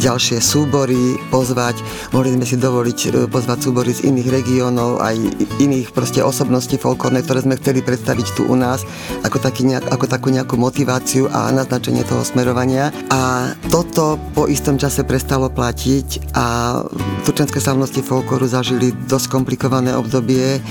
ďalšie 0.01 0.41
súbory 0.41 1.21
pozvať, 1.29 1.77
mohli 2.17 2.33
sme 2.33 2.49
si 2.49 2.57
dovoliť 2.57 2.99
e, 2.99 3.09
pozvať 3.29 3.59
súbory 3.69 3.93
z 3.93 4.09
iných 4.09 4.29
regiónov, 4.33 5.05
aj 5.05 5.17
iných 5.61 5.93
proste 5.93 6.25
osobností 6.25 6.81
folklórne, 6.81 7.21
ktoré 7.21 7.45
sme 7.45 7.61
chceli 7.61 7.85
predstaviť 7.85 8.27
tu 8.33 8.49
u 8.49 8.57
nás 8.57 8.83
ako, 9.29 9.37
taký 9.37 9.69
nejak, 9.69 9.93
ako 9.93 10.09
takú 10.09 10.33
nejakú 10.33 10.57
motiváciu 10.57 11.29
a 11.29 11.53
naznačenie 11.53 12.01
toho 12.09 12.25
smerovania. 12.25 12.89
A 13.13 13.53
toto 13.69 14.17
po 14.33 14.49
istom 14.49 14.81
čase 14.81 15.05
prestalo 15.05 15.53
platiť 15.53 16.33
a 16.33 16.81
turčenské 17.29 17.61
slavnosti 17.61 18.01
folklóru 18.01 18.49
zažili 18.49 18.97
dosť 19.05 19.29
komplikované 19.29 19.93
obdobie, 19.93 20.65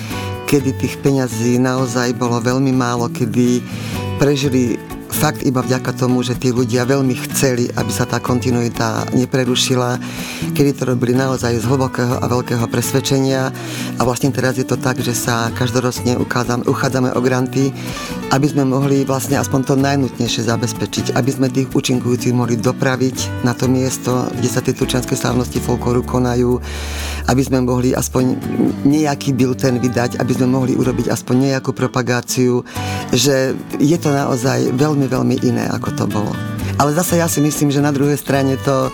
kedy 0.50 0.74
tých 0.78 0.98
peňazí 1.06 1.62
naozaj 1.62 2.18
bolo 2.18 2.42
veľmi 2.42 2.74
málo, 2.74 3.14
kedy 3.14 3.62
prežili 4.16 4.75
fakt 5.16 5.48
iba 5.48 5.64
vďaka 5.64 5.96
tomu, 5.96 6.20
že 6.28 6.36
tí 6.36 6.52
ľudia 6.52 6.84
veľmi 6.84 7.16
chceli, 7.24 7.72
aby 7.72 7.88
sa 7.88 8.04
tá 8.04 8.20
kontinuita 8.20 9.08
neprerušila, 9.16 9.96
kedy 10.52 10.76
to 10.76 10.84
robili 10.84 11.16
naozaj 11.16 11.56
z 11.56 11.64
hlbokého 11.64 12.20
a 12.20 12.26
veľkého 12.28 12.68
presvedčenia. 12.68 13.48
A 13.96 14.02
vlastne 14.04 14.36
teraz 14.36 14.60
je 14.60 14.68
to 14.68 14.76
tak, 14.76 15.00
že 15.00 15.16
sa 15.16 15.48
každoročne 15.56 16.20
uchádzame 16.68 17.16
o 17.16 17.20
granty, 17.24 17.72
aby 18.36 18.48
sme 18.52 18.68
mohli 18.68 19.08
vlastne 19.08 19.40
aspoň 19.40 19.60
to 19.64 19.76
najnutnejšie 19.80 20.52
zabezpečiť, 20.52 21.16
aby 21.16 21.30
sme 21.32 21.48
tých 21.48 21.72
účinkujúcich 21.72 22.36
mohli 22.36 22.60
dopraviť 22.60 23.48
na 23.48 23.56
to 23.56 23.72
miesto, 23.72 24.28
kde 24.36 24.50
sa 24.52 24.60
tie 24.60 24.76
turčianske 24.76 25.16
slávnosti 25.16 25.64
folklóru 25.64 26.04
konajú, 26.04 26.60
aby 27.32 27.42
sme 27.42 27.64
mohli 27.64 27.96
aspoň 27.96 28.36
nejaký 28.84 29.32
bilten 29.32 29.80
vydať, 29.80 30.20
aby 30.20 30.32
sme 30.36 30.52
mohli 30.52 30.76
urobiť 30.76 31.08
aspoň 31.08 31.56
nejakú 31.56 31.72
propagáciu, 31.72 32.68
že 33.16 33.56
je 33.80 33.98
to 33.98 34.12
naozaj 34.12 34.76
veľmi 34.76 35.05
veľmi, 35.08 35.36
veľmi 35.36 35.36
iné, 35.48 35.66
ako 35.74 35.90
to 35.98 36.06
bolo. 36.06 36.32
Ale 36.78 36.92
zase 36.92 37.18
ja 37.18 37.28
si 37.32 37.40
myslím, 37.40 37.72
že 37.72 37.84
na 37.84 37.96
druhej 37.96 38.20
strane 38.20 38.60
to 38.62 38.92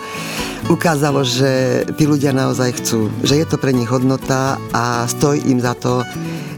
ukázalo, 0.70 1.26
že 1.26 1.82
tí 1.98 2.06
ľudia 2.06 2.30
naozaj 2.30 2.78
chcú, 2.78 3.10
že 3.26 3.42
je 3.42 3.46
to 3.46 3.58
pre 3.58 3.74
nich 3.74 3.90
hodnota 3.90 4.56
a 4.70 5.04
stojí 5.10 5.42
im 5.50 5.58
za 5.58 5.74
to, 5.74 6.06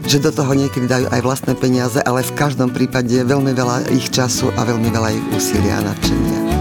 že 0.05 0.21
do 0.21 0.29
toho 0.29 0.53
niekedy 0.53 0.85
dajú 0.85 1.09
aj 1.09 1.21
vlastné 1.25 1.53
peniaze, 1.57 1.97
ale 2.05 2.21
v 2.21 2.35
každom 2.37 2.69
prípade 2.69 3.25
veľmi 3.25 3.51
veľa 3.57 3.89
ich 3.89 4.13
času 4.13 4.53
a 4.53 4.61
veľmi 4.63 4.89
veľa 4.93 5.09
ich 5.17 5.23
úsilia 5.33 5.81
a 5.81 5.89
nadšenia. 5.89 6.54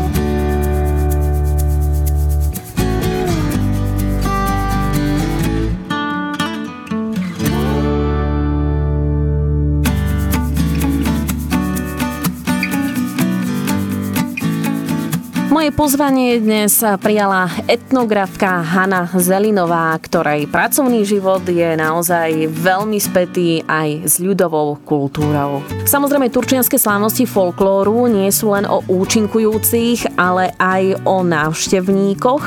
Moje 15.65 15.81
pozvanie 15.81 16.45
dnes 16.45 16.77
prijala 17.01 17.49
etnografka 17.65 18.61
Hanna 18.61 19.09
Zelinová, 19.17 19.97
ktorej 19.97 20.45
pracovný 20.45 21.09
život 21.09 21.41
je 21.41 21.73
naozaj 21.73 22.53
veľmi 22.53 23.01
spätý 23.01 23.65
aj 23.65 24.05
s 24.05 24.21
ľudovou 24.21 24.77
kultúrou. 24.85 25.65
Samozrejme, 25.89 26.29
turčianske 26.29 26.77
slávnosti 26.77 27.25
folklóru 27.25 28.13
nie 28.13 28.29
sú 28.29 28.53
len 28.53 28.69
o 28.69 28.85
účinkujúcich, 28.85 30.21
ale 30.21 30.53
aj 30.61 31.01
o 31.09 31.25
návštevníkoch. 31.25 32.45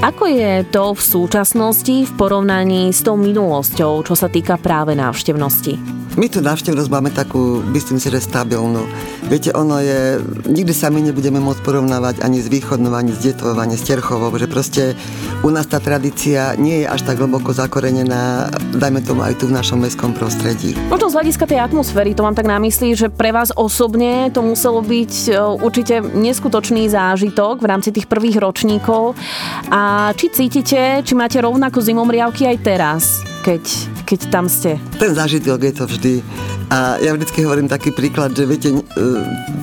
Ako 0.00 0.24
je 0.24 0.64
to 0.72 0.96
v 0.96 1.00
súčasnosti 1.04 2.08
v 2.08 2.12
porovnaní 2.16 2.96
s 2.96 3.04
tou 3.04 3.20
minulosťou, 3.20 4.08
čo 4.08 4.16
sa 4.16 4.32
týka 4.32 4.56
práve 4.56 4.96
návštevnosti? 4.96 6.03
My 6.14 6.30
tu 6.30 6.38
návštevnosť 6.38 6.90
máme 6.94 7.10
takú, 7.10 7.58
myslím 7.74 7.98
si, 7.98 8.06
že 8.06 8.22
stabilnú. 8.22 8.86
Viete, 9.26 9.50
ono 9.50 9.82
je, 9.82 10.22
nikdy 10.46 10.70
sa 10.70 10.86
my 10.86 11.02
nebudeme 11.02 11.42
môcť 11.42 11.58
porovnávať 11.66 12.22
ani 12.22 12.38
s 12.38 12.46
východnou, 12.46 12.94
ani 12.94 13.10
s 13.10 13.18
Detvou, 13.18 13.58
ani 13.58 13.74
s 13.74 13.82
Terchovou, 13.82 14.30
že 14.38 14.46
proste 14.46 14.94
u 15.42 15.50
nás 15.50 15.66
tá 15.66 15.82
tradícia 15.82 16.54
nie 16.54 16.82
je 16.82 16.86
až 16.86 17.02
tak 17.02 17.18
hlboko 17.18 17.50
zakorenená, 17.50 18.46
dajme 18.78 19.02
tomu 19.02 19.26
aj 19.26 19.42
tu 19.42 19.50
v 19.50 19.58
našom 19.58 19.82
mestskom 19.82 20.14
prostredí. 20.14 20.78
Možno 20.86 21.10
z 21.10 21.18
hľadiska 21.18 21.50
tej 21.50 21.58
atmosféry, 21.66 22.14
to 22.14 22.22
mám 22.22 22.38
tak 22.38 22.46
na 22.46 22.62
mysli, 22.62 22.94
že 22.94 23.10
pre 23.10 23.34
vás 23.34 23.50
osobne 23.50 24.30
to 24.30 24.38
muselo 24.38 24.86
byť 24.86 25.12
e, 25.26 25.30
určite 25.66 25.98
neskutočný 25.98 26.86
zážitok 26.94 27.58
v 27.58 27.66
rámci 27.66 27.90
tých 27.90 28.06
prvých 28.06 28.38
ročníkov. 28.38 29.18
A 29.66 30.14
či 30.14 30.30
cítite, 30.30 31.02
či 31.02 31.12
máte 31.18 31.42
rovnako 31.42 31.82
zimomriavky 31.82 32.46
aj 32.46 32.58
teraz, 32.62 33.33
keď 33.44 33.62
keď 34.08 34.20
tam 34.32 34.48
ste? 34.48 34.80
Ten 34.96 35.12
zážitok 35.12 35.60
je 35.60 35.74
to 35.76 35.84
vždy. 35.84 36.14
A 36.72 36.96
ja 37.00 37.12
vždycky 37.12 37.44
hovorím 37.44 37.68
taký 37.68 37.92
príklad, 37.92 38.32
že 38.32 38.44
viete, 38.48 38.68
e, 38.72 38.80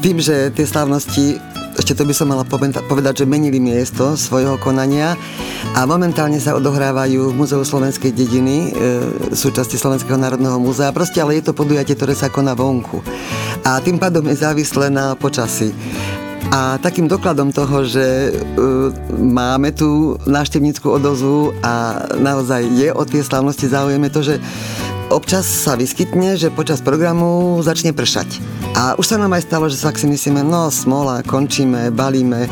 tým, 0.06 0.22
že 0.22 0.54
tie 0.54 0.65
slávnosti 0.65 1.41
ešte 1.72 1.96
to 1.96 2.04
by 2.04 2.12
som 2.12 2.28
mala 2.28 2.44
povedať, 2.86 3.24
že 3.24 3.26
menili 3.26 3.56
miesto 3.56 4.20
svojho 4.20 4.60
konania 4.60 5.15
a 5.72 5.88
momentálne 5.88 6.36
sa 6.36 6.60
odohrávajú 6.60 7.32
v 7.32 7.38
Múzeu 7.38 7.63
slovenskej 7.63 8.12
dediny, 8.12 8.70
e, 8.70 9.32
súčasti 9.32 9.80
Slovenského 9.80 10.20
národného 10.20 10.60
múzea, 10.60 10.91
proste 10.91 11.24
ale 11.24 11.39
je 11.39 11.48
to 11.48 11.56
podujatie, 11.56 11.96
ktoré 11.96 12.12
sa 12.12 12.28
koná 12.28 12.60
vonku. 12.60 13.00
A 13.63 13.80
tým 13.80 13.96
pádom 13.96 14.28
je 14.28 14.36
závislé 14.44 14.91
na 14.91 15.15
počasí. 15.15 15.72
A 16.52 16.76
takým 16.84 17.08
dokladom 17.08 17.56
toho, 17.56 17.88
že 17.88 18.36
uh, 18.36 18.92
máme 19.16 19.72
tú 19.72 20.20
návštevníckú 20.28 20.92
odozvu 20.92 21.56
a 21.64 22.04
naozaj 22.20 22.68
je 22.76 22.90
o 22.92 23.04
tie 23.08 23.24
slávnosti 23.24 23.72
záujem, 23.72 24.04
je 24.04 24.12
to, 24.12 24.22
že 24.22 24.36
občas 25.12 25.48
sa 25.48 25.80
vyskytne, 25.80 26.36
že 26.36 26.52
počas 26.52 26.84
programu 26.84 27.60
začne 27.64 27.96
pršať. 27.96 28.44
A 28.76 29.00
už 29.00 29.16
sa 29.16 29.20
nám 29.20 29.36
aj 29.36 29.48
stalo, 29.48 29.72
že 29.72 29.80
sa 29.80 29.96
si 29.96 30.08
myslíme, 30.08 30.44
no 30.44 30.68
smola, 30.68 31.24
končíme, 31.24 31.88
balíme, 31.88 32.48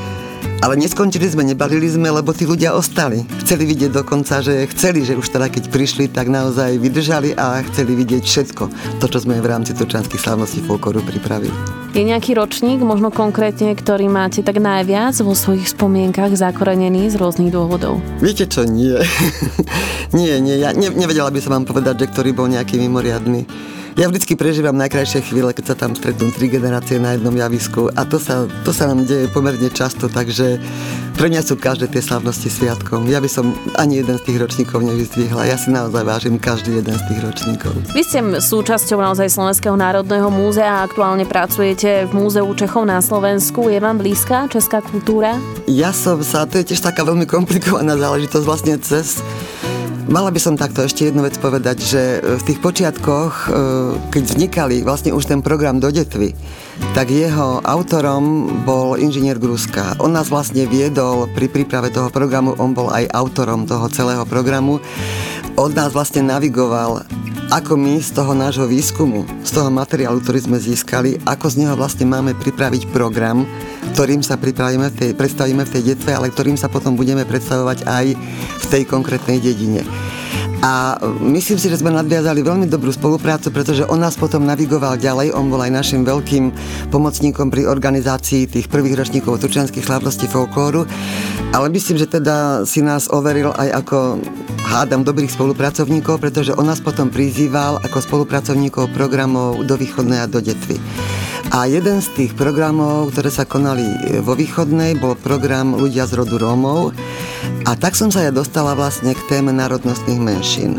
ale 0.59 0.75
neskončili 0.75 1.23
sme, 1.31 1.47
nebalili 1.47 1.87
sme, 1.87 2.11
lebo 2.11 2.35
tí 2.35 2.43
ľudia 2.43 2.75
ostali. 2.75 3.23
Chceli 3.43 3.63
vidieť 3.63 3.91
dokonca, 3.95 4.43
že 4.43 4.67
chceli, 4.75 5.07
že 5.07 5.15
už 5.15 5.31
teda 5.31 5.47
keď 5.47 5.71
prišli, 5.71 6.11
tak 6.11 6.27
naozaj 6.27 6.75
vydržali 6.79 7.31
a 7.39 7.63
chceli 7.71 7.95
vidieť 7.95 8.23
všetko. 8.23 8.63
To, 8.99 9.05
čo 9.07 9.23
sme 9.23 9.39
v 9.39 9.47
rámci 9.47 9.71
Turčanských 9.71 10.19
slávností 10.19 10.59
folkloru 10.67 10.99
pripravili. 11.03 11.55
Je 11.95 12.05
nejaký 12.05 12.37
ročník, 12.37 12.83
možno 12.83 13.09
konkrétne, 13.09 13.73
ktorý 13.73 14.11
máte 14.11 14.45
tak 14.45 14.61
najviac 14.61 15.15
vo 15.25 15.33
svojich 15.33 15.73
spomienkach 15.73 16.35
zakorenený 16.35 17.09
z 17.09 17.17
rôznych 17.17 17.49
dôvodov? 17.49 17.97
Viete 18.21 18.45
čo, 18.45 18.67
nie. 18.67 18.99
nie, 20.17 20.37
nie, 20.43 20.55
ja 20.59 20.75
ne, 20.75 20.91
nevedela 20.93 21.33
by 21.33 21.39
som 21.41 21.55
vám 21.57 21.65
povedať, 21.65 22.05
že 22.05 22.11
ktorý 22.13 22.35
bol 22.35 22.45
nejaký 22.51 22.77
mimoriadný 22.77 23.49
Ja 23.99 24.07
vždycky 24.07 24.39
prežívam 24.39 24.79
najkrajšie 24.79 25.27
chvíle, 25.27 25.51
keď 25.51 25.75
sa 25.75 25.75
tam 25.75 25.91
stretnú 25.91 26.31
tri 26.31 26.47
generácie 26.47 27.03
na 27.03 27.19
jednom 27.19 27.35
javisku 27.35 27.91
a 27.99 28.07
to 28.07 28.15
sa, 28.15 28.47
to 28.63 28.71
sa 28.71 28.87
nám 28.87 29.03
deje 29.03 29.27
pomerne 29.27 29.67
často, 29.67 30.07
takže 30.07 30.55
pre 31.19 31.27
mňa 31.27 31.43
sú 31.43 31.59
každé 31.59 31.91
tie 31.91 31.99
slavnosti 31.99 32.47
sviatkom. 32.47 33.11
Ja 33.11 33.19
by 33.19 33.27
som 33.27 33.51
ani 33.75 33.99
jeden 33.99 34.15
z 34.15 34.23
tých 34.23 34.39
ročníkov 34.39 34.87
nevyzdvihla. 34.87 35.51
Ja 35.51 35.59
si 35.59 35.75
naozaj 35.75 36.07
vážim 36.07 36.39
každý 36.39 36.79
jeden 36.79 36.95
z 36.95 37.03
tých 37.11 37.19
ročníkov. 37.27 37.75
Vy 37.91 38.07
ste 38.07 38.23
súčasťou 38.39 39.03
naozaj 39.03 39.35
Slovenského 39.35 39.75
národného 39.75 40.31
múzea 40.31 40.79
a 40.79 40.87
aktuálne 40.87 41.27
pracujete 41.27 42.07
v 42.07 42.11
Múzeu 42.15 42.47
Čechov 42.55 42.87
na 42.87 43.03
Slovensku. 43.03 43.67
Je 43.67 43.83
vám 43.83 43.99
blízka 43.99 44.47
česká 44.47 44.79
kultúra? 44.79 45.35
Ja 45.67 45.91
som 45.91 46.23
sa, 46.23 46.47
to 46.47 46.63
je 46.63 46.71
tiež 46.71 46.87
taká 46.87 47.03
veľmi 47.03 47.27
komplikovaná 47.27 47.99
záležitosť 47.99 48.45
vlastne 48.47 48.79
cez 48.79 49.19
Mala 50.09 50.33
by 50.33 50.41
som 50.41 50.57
takto 50.57 50.81
ešte 50.81 51.05
jednu 51.05 51.21
vec 51.21 51.37
povedať, 51.37 51.77
že 51.85 52.01
v 52.17 52.41
tých 52.41 52.57
počiatkoch, 52.65 53.33
e, 53.45 53.47
keď 54.09 54.23
vznikali 54.25 54.81
vlastne 54.81 55.13
už 55.13 55.29
ten 55.29 55.45
program 55.45 55.77
do 55.77 55.93
detvy, 55.93 56.33
tak 56.97 57.13
jeho 57.13 57.61
autorom 57.61 58.49
bol 58.65 58.97
inžinier 58.97 59.37
Gruska. 59.37 59.93
On 60.01 60.09
nás 60.09 60.33
vlastne 60.33 60.65
viedol 60.65 61.29
pri 61.37 61.45
príprave 61.45 61.93
toho 61.93 62.09
programu, 62.09 62.57
on 62.57 62.73
bol 62.73 62.89
aj 62.89 63.05
autorom 63.13 63.69
toho 63.69 63.85
celého 63.93 64.25
programu. 64.25 64.81
On 65.53 65.69
nás 65.69 65.93
vlastne 65.93 66.25
navigoval 66.25 67.05
ako 67.53 67.77
my 67.77 68.01
z 68.01 68.09
toho 68.09 68.33
nášho 68.33 68.65
výskumu, 68.65 69.29
z 69.45 69.61
toho 69.61 69.69
materiálu, 69.69 70.25
ktorý 70.25 70.41
sme 70.41 70.57
získali, 70.57 71.21
ako 71.21 71.53
z 71.53 71.65
neho 71.65 71.77
vlastne 71.77 72.09
máme 72.09 72.33
pripraviť 72.33 72.89
program, 72.89 73.45
ktorým 73.95 74.23
sa 74.23 74.39
pripravíme 74.39 74.91
v 74.91 74.95
tej, 74.95 75.09
predstavíme 75.15 75.63
v 75.65 75.73
tej 75.75 75.83
detve, 75.95 76.11
ale 76.15 76.31
ktorým 76.31 76.55
sa 76.55 76.71
potom 76.71 76.95
budeme 76.95 77.23
predstavovať 77.27 77.87
aj 77.87 78.05
v 78.59 78.65
tej 78.69 78.83
konkrétnej 78.87 79.39
dedine. 79.39 79.83
A 80.59 80.99
myslím 81.23 81.55
si, 81.55 81.71
že 81.71 81.79
sme 81.79 81.95
nadviazali 81.95 82.43
veľmi 82.43 82.67
dobrú 82.67 82.91
spoluprácu, 82.91 83.47
pretože 83.47 83.87
on 83.87 84.03
nás 84.03 84.19
potom 84.19 84.43
navigoval 84.43 84.99
ďalej. 84.99 85.31
On 85.31 85.47
bol 85.47 85.63
aj 85.63 85.71
našim 85.71 86.03
veľkým 86.03 86.51
pomocníkom 86.91 87.47
pri 87.47 87.63
organizácii 87.63 88.43
tých 88.43 88.67
prvých 88.67 88.99
ročníkov 88.99 89.39
turčianských 89.39 89.87
slávností 89.87 90.27
folklóru. 90.27 90.83
Ale 91.55 91.71
myslím, 91.71 91.95
že 91.95 92.11
teda 92.11 92.67
si 92.67 92.83
nás 92.83 93.07
overil 93.07 93.55
aj 93.55 93.87
ako 93.87 94.19
hádam 94.67 95.07
dobrých 95.07 95.31
spolupracovníkov, 95.31 96.19
pretože 96.19 96.51
on 96.51 96.67
nás 96.67 96.83
potom 96.83 97.07
prizýval 97.07 97.79
ako 97.79 98.03
spolupracovníkov 98.03 98.91
programov 98.91 99.63
do 99.63 99.79
východnej 99.79 100.27
a 100.27 100.27
do 100.27 100.43
detvy. 100.43 100.75
A 101.49 101.65
jeden 101.65 101.97
z 101.97 102.13
tých 102.13 102.37
programov, 102.37 103.09
ktoré 103.09 103.33
sa 103.33 103.41
konali 103.41 104.21
vo 104.21 104.37
východnej, 104.37 104.93
bol 105.01 105.17
program 105.17 105.73
Ľudia 105.73 106.05
z 106.05 106.21
rodu 106.21 106.37
Rómov. 106.37 106.93
A 107.65 107.73
tak 107.73 107.97
som 107.97 108.13
sa 108.13 108.21
ja 108.21 108.29
dostala 108.29 108.77
vlastne 108.77 109.17
k 109.17 109.21
téme 109.25 109.49
národnostných 109.49 110.21
menšín. 110.21 110.77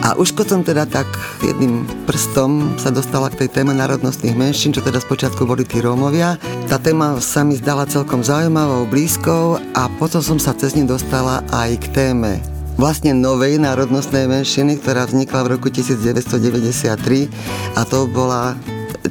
A 0.00 0.16
už 0.16 0.32
keď 0.32 0.46
som 0.48 0.60
teda 0.64 0.88
tak 0.88 1.04
jedným 1.44 1.84
prstom 2.08 2.80
sa 2.80 2.88
dostala 2.88 3.28
k 3.28 3.44
tej 3.44 3.60
téme 3.60 3.76
národnostných 3.76 4.32
menšín, 4.32 4.72
čo 4.72 4.80
teda 4.80 4.96
spočiatku 4.96 5.44
boli 5.44 5.68
tí 5.68 5.84
Rómovia, 5.84 6.40
tá 6.72 6.80
téma 6.80 7.20
sa 7.20 7.44
mi 7.44 7.60
zdala 7.60 7.84
celkom 7.84 8.24
zaujímavou, 8.24 8.88
blízkou 8.88 9.60
a 9.76 9.92
potom 10.00 10.24
som 10.24 10.40
sa 10.40 10.56
cez 10.56 10.72
ním 10.72 10.88
dostala 10.88 11.44
aj 11.52 11.70
k 11.84 11.86
téme 11.92 12.40
vlastne 12.80 13.12
novej 13.12 13.60
národnostnej 13.60 14.24
menšiny, 14.24 14.80
ktorá 14.80 15.04
vznikla 15.04 15.44
v 15.44 15.50
roku 15.54 15.68
1993 15.68 17.28
a 17.76 17.80
to 17.84 18.08
bola 18.08 18.56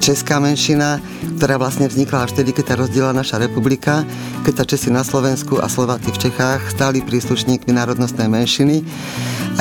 česká 0.01 0.41
menšina, 0.41 0.97
ktorá 1.37 1.61
vlastne 1.61 1.85
vznikla 1.85 2.25
až 2.25 2.33
vtedy, 2.33 2.57
keď 2.57 2.73
sa 2.73 2.79
rozdiela 2.81 3.13
naša 3.13 3.37
republika, 3.37 4.01
keď 4.41 4.53
sa 4.57 4.65
Česi 4.65 4.89
na 4.89 5.05
Slovensku 5.05 5.61
a 5.61 5.69
Slováci 5.69 6.09
v 6.09 6.21
Čechách 6.27 6.73
stali 6.73 7.05
príslušníkmi 7.05 7.69
národnostnej 7.69 8.25
menšiny. 8.25 8.81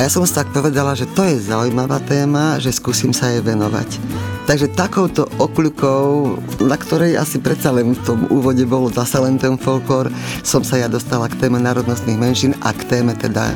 A 0.00 0.08
ja 0.08 0.10
som 0.10 0.24
si 0.24 0.32
tak 0.32 0.48
povedala, 0.48 0.96
že 0.96 1.04
to 1.12 1.28
je 1.28 1.36
zaujímavá 1.36 2.00
téma, 2.08 2.56
že 2.56 2.72
skúsim 2.72 3.12
sa 3.12 3.28
jej 3.28 3.44
venovať. 3.44 4.00
Takže 4.48 4.72
takouto 4.72 5.28
okľukou, 5.36 6.34
na 6.64 6.74
ktorej 6.74 7.20
asi 7.20 7.38
predsa 7.38 7.70
len 7.70 7.92
v 7.92 8.02
tom 8.02 8.24
úvode 8.32 8.64
bol 8.64 8.88
zase 8.88 9.20
len 9.20 9.36
ten 9.36 9.54
folklór, 9.60 10.08
som 10.40 10.64
sa 10.64 10.80
ja 10.80 10.88
dostala 10.88 11.28
k 11.28 11.36
téme 11.36 11.60
národnostných 11.60 12.18
menšín 12.18 12.56
a 12.64 12.72
k 12.72 12.82
téme 12.88 13.12
teda 13.14 13.52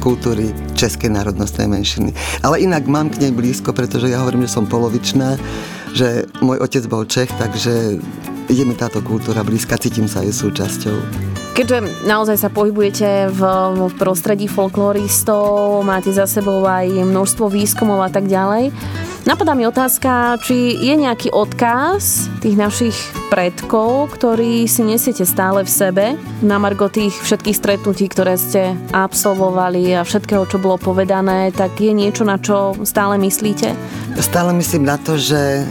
kultúry 0.00 0.54
českej 0.78 1.12
národnostnej 1.12 1.68
menšiny. 1.68 2.14
Ale 2.40 2.62
inak 2.62 2.86
mám 2.86 3.10
k 3.10 3.26
nej 3.26 3.32
blízko, 3.34 3.74
pretože 3.74 4.08
ja 4.08 4.22
hovorím, 4.22 4.46
že 4.46 4.54
som 4.56 4.64
polovičná 4.64 5.36
že 5.94 6.28
môj 6.40 6.62
otec 6.62 6.84
bol 6.86 7.06
Čech, 7.06 7.30
takže 7.36 7.98
je 8.50 8.64
mi 8.66 8.74
táto 8.74 8.98
kultúra 9.02 9.46
blízka, 9.46 9.78
cítim 9.78 10.10
sa 10.10 10.26
jej 10.26 10.34
súčasťou. 10.34 10.96
Keďže 11.54 12.06
naozaj 12.06 12.36
sa 12.38 12.48
pohybujete 12.48 13.30
v, 13.30 13.40
v 13.74 13.92
prostredí 13.98 14.46
folkloristov, 14.46 15.82
máte 15.82 16.14
za 16.14 16.24
sebou 16.24 16.62
aj 16.62 16.88
množstvo 17.04 17.50
výskumov 17.50 18.06
a 18.06 18.10
tak 18.10 18.30
ďalej, 18.30 18.70
Napadá 19.30 19.54
mi 19.54 19.62
otázka, 19.62 20.42
či 20.42 20.74
je 20.74 20.90
nejaký 20.98 21.30
odkaz 21.30 22.26
tých 22.42 22.58
našich 22.58 22.98
predkov, 23.30 24.10
ktorý 24.18 24.66
si 24.66 24.82
nesiete 24.82 25.22
stále 25.22 25.62
v 25.62 25.70
sebe, 25.70 26.04
na 26.42 26.58
margo 26.58 26.90
tých 26.90 27.14
všetkých 27.14 27.54
stretnutí, 27.54 28.10
ktoré 28.10 28.34
ste 28.34 28.74
absolvovali 28.90 29.94
a 29.94 30.02
všetkého, 30.02 30.50
čo 30.50 30.58
bolo 30.58 30.82
povedané, 30.82 31.54
tak 31.54 31.78
je 31.78 31.94
niečo, 31.94 32.26
na 32.26 32.42
čo 32.42 32.74
stále 32.82 33.22
myslíte? 33.22 33.70
Stále 34.18 34.50
myslím 34.58 34.90
na 34.90 34.98
to, 34.98 35.14
že 35.14 35.62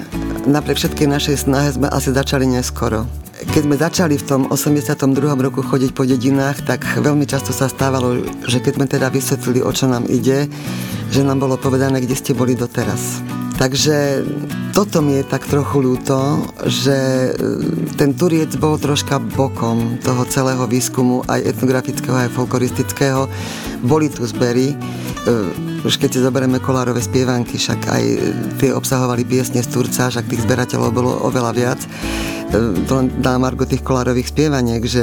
napriek 0.47 0.79
všetkej 0.79 1.11
našej 1.19 1.35
snahe 1.43 1.75
sme 1.75 1.91
asi 1.91 2.15
začali 2.15 2.47
neskoro. 2.47 3.11
Keď 3.43 3.61
sme 3.67 3.75
začali 3.75 4.15
v 4.15 4.23
tom 4.23 4.41
82. 4.47 5.03
roku 5.35 5.59
chodiť 5.59 5.91
po 5.91 6.07
dedinách, 6.07 6.63
tak 6.63 6.87
veľmi 7.03 7.27
často 7.27 7.51
sa 7.51 7.67
stávalo, 7.67 8.23
že 8.47 8.63
keď 8.63 8.79
sme 8.79 8.87
teda 8.87 9.11
vysvetlili, 9.11 9.59
o 9.59 9.71
čo 9.75 9.91
nám 9.91 10.07
ide, 10.07 10.47
že 11.11 11.27
nám 11.27 11.43
bolo 11.43 11.59
povedané, 11.59 11.99
kde 11.99 12.15
ste 12.15 12.31
boli 12.31 12.55
doteraz. 12.55 13.19
Takže 13.59 14.23
toto 14.71 15.03
mi 15.03 15.19
je 15.19 15.27
tak 15.27 15.43
trochu 15.43 15.83
ľúto, 15.83 16.47
že 16.63 16.95
e, 16.95 17.31
ten 17.99 18.15
Turiec 18.15 18.55
bol 18.55 18.79
troška 18.79 19.19
bokom 19.19 19.99
toho 19.99 20.23
celého 20.31 20.63
výskumu, 20.63 21.27
aj 21.27 21.43
etnografického, 21.43 22.15
aj 22.15 22.31
folkloristického. 22.39 23.27
Boli 23.83 24.07
tu 24.07 24.23
zbery, 24.23 24.71
e, 24.71 24.75
už 25.83 25.99
keď 25.99 26.09
si 26.15 26.19
zoberieme 26.23 26.59
kolárové 26.59 26.99
spievanky, 26.99 27.55
však 27.55 27.79
aj 27.87 28.03
tie 28.59 28.69
obsahovali 28.75 29.23
piesne 29.23 29.63
z 29.63 29.69
Turca, 29.69 30.11
však 30.11 30.27
tých 30.27 30.43
zberateľov 30.43 30.89
bolo 30.91 31.11
oveľa 31.25 31.51
viac 31.55 31.79
to 32.89 32.93
len 32.97 33.13
na 33.21 33.37
margo 33.37 33.61
tých 33.61 33.85
kolárových 33.85 34.33
spievaniek, 34.33 34.81
že 34.81 35.01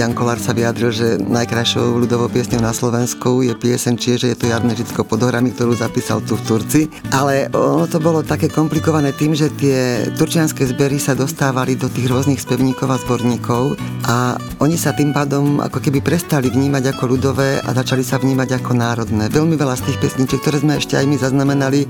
Jan 0.00 0.16
Kolár 0.16 0.40
sa 0.40 0.56
vyjadril, 0.56 0.88
že 0.88 1.20
najkrajšou 1.20 2.00
ľudovou 2.00 2.32
piesňou 2.32 2.64
na 2.64 2.72
Slovensku 2.72 3.44
je 3.44 3.52
piesen 3.52 4.00
Čiže 4.00 4.32
je 4.32 4.36
to 4.36 4.48
Jarné 4.48 4.72
Žitko 4.72 5.04
pod 5.04 5.20
horami, 5.20 5.52
ktorú 5.52 5.76
zapísal 5.76 6.24
tu 6.24 6.40
v 6.40 6.44
Turci. 6.48 6.82
Ale 7.12 7.52
ono 7.52 7.84
to 7.84 8.00
bolo 8.00 8.24
také 8.24 8.48
komplikované 8.48 9.12
tým, 9.12 9.36
že 9.36 9.52
tie 9.60 10.08
turčianské 10.16 10.64
zbery 10.64 10.96
sa 10.96 11.12
dostávali 11.12 11.76
do 11.76 11.92
tých 11.92 12.08
rôznych 12.08 12.40
spevníkov 12.40 12.88
a 12.88 13.00
zborníkov 13.00 13.76
a 14.08 14.40
oni 14.64 14.80
sa 14.80 14.96
tým 14.96 15.12
pádom 15.12 15.60
ako 15.60 15.82
keby 15.82 16.00
prestali 16.00 16.48
vnímať 16.48 16.96
ako 16.96 17.04
ľudové 17.12 17.60
a 17.60 17.76
začali 17.76 18.00
sa 18.00 18.16
vnímať 18.16 18.56
ako 18.62 18.72
národné. 18.72 19.28
Veľmi 19.28 19.58
veľa 19.58 19.76
z 19.76 19.92
tých 19.92 20.00
pesničiek, 20.16 20.40
ktoré 20.40 20.64
sme 20.64 20.80
ešte 20.80 20.96
aj 20.96 21.04
my 21.12 21.16
zaznamenali, 21.20 21.84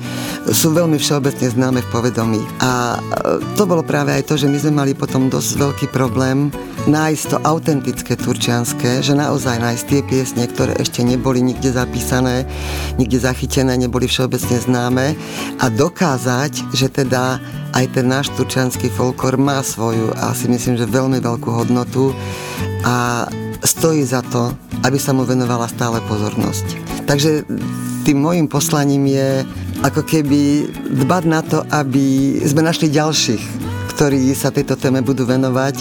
sú 0.50 0.74
veľmi 0.74 0.98
všeobecne 0.98 1.46
známe 1.46 1.78
v 1.78 1.92
povedomí. 1.94 2.42
A 2.58 2.98
to 3.54 3.70
bolo 3.70 3.86
práve 3.86 4.10
aj 4.10 4.26
to, 4.26 4.34
že 4.34 4.50
my 4.50 4.58
sme 4.58 4.82
mali 4.82 4.92
potom 4.98 5.30
dosť 5.30 5.50
veľký 5.54 5.86
problém 5.94 6.50
nájsť 6.90 7.24
to 7.30 7.36
autentické 7.46 8.18
turčianské, 8.18 8.98
že 8.98 9.14
naozaj 9.14 9.62
nájsť 9.62 9.84
tie 9.86 10.00
piesne, 10.02 10.42
ktoré 10.50 10.74
ešte 10.74 11.06
neboli 11.06 11.38
nikde 11.38 11.70
zapísané, 11.70 12.42
nikde 12.98 13.22
zachytené, 13.22 13.78
neboli 13.78 14.10
všeobecne 14.10 14.58
známe 14.58 15.06
a 15.62 15.66
dokázať, 15.70 16.74
že 16.74 16.90
teda 16.90 17.38
aj 17.78 17.84
ten 17.94 18.10
náš 18.10 18.34
turčianský 18.34 18.90
folklor 18.90 19.38
má 19.38 19.62
svoju 19.62 20.10
a 20.18 20.34
si 20.34 20.50
myslím, 20.50 20.74
že 20.74 20.90
veľmi 20.90 21.22
veľkú 21.22 21.46
hodnotu 21.46 22.10
a 22.82 23.30
stojí 23.66 24.06
za 24.06 24.22
to, 24.22 24.54
aby 24.86 24.96
sa 24.96 25.12
mu 25.12 25.26
venovala 25.26 25.66
stále 25.66 25.98
pozornosť. 26.06 26.66
Takže 27.04 27.44
tým 28.06 28.22
môjim 28.22 28.46
poslaním 28.46 29.10
je 29.10 29.42
ako 29.82 30.06
keby 30.06 30.70
dbať 31.04 31.22
na 31.26 31.42
to, 31.42 31.66
aby 31.74 32.38
sme 32.46 32.64
našli 32.64 32.88
ďalších 32.88 33.66
ktorí 33.96 34.36
sa 34.36 34.52
tejto 34.52 34.76
téme 34.76 35.00
budú 35.00 35.24
venovať, 35.24 35.80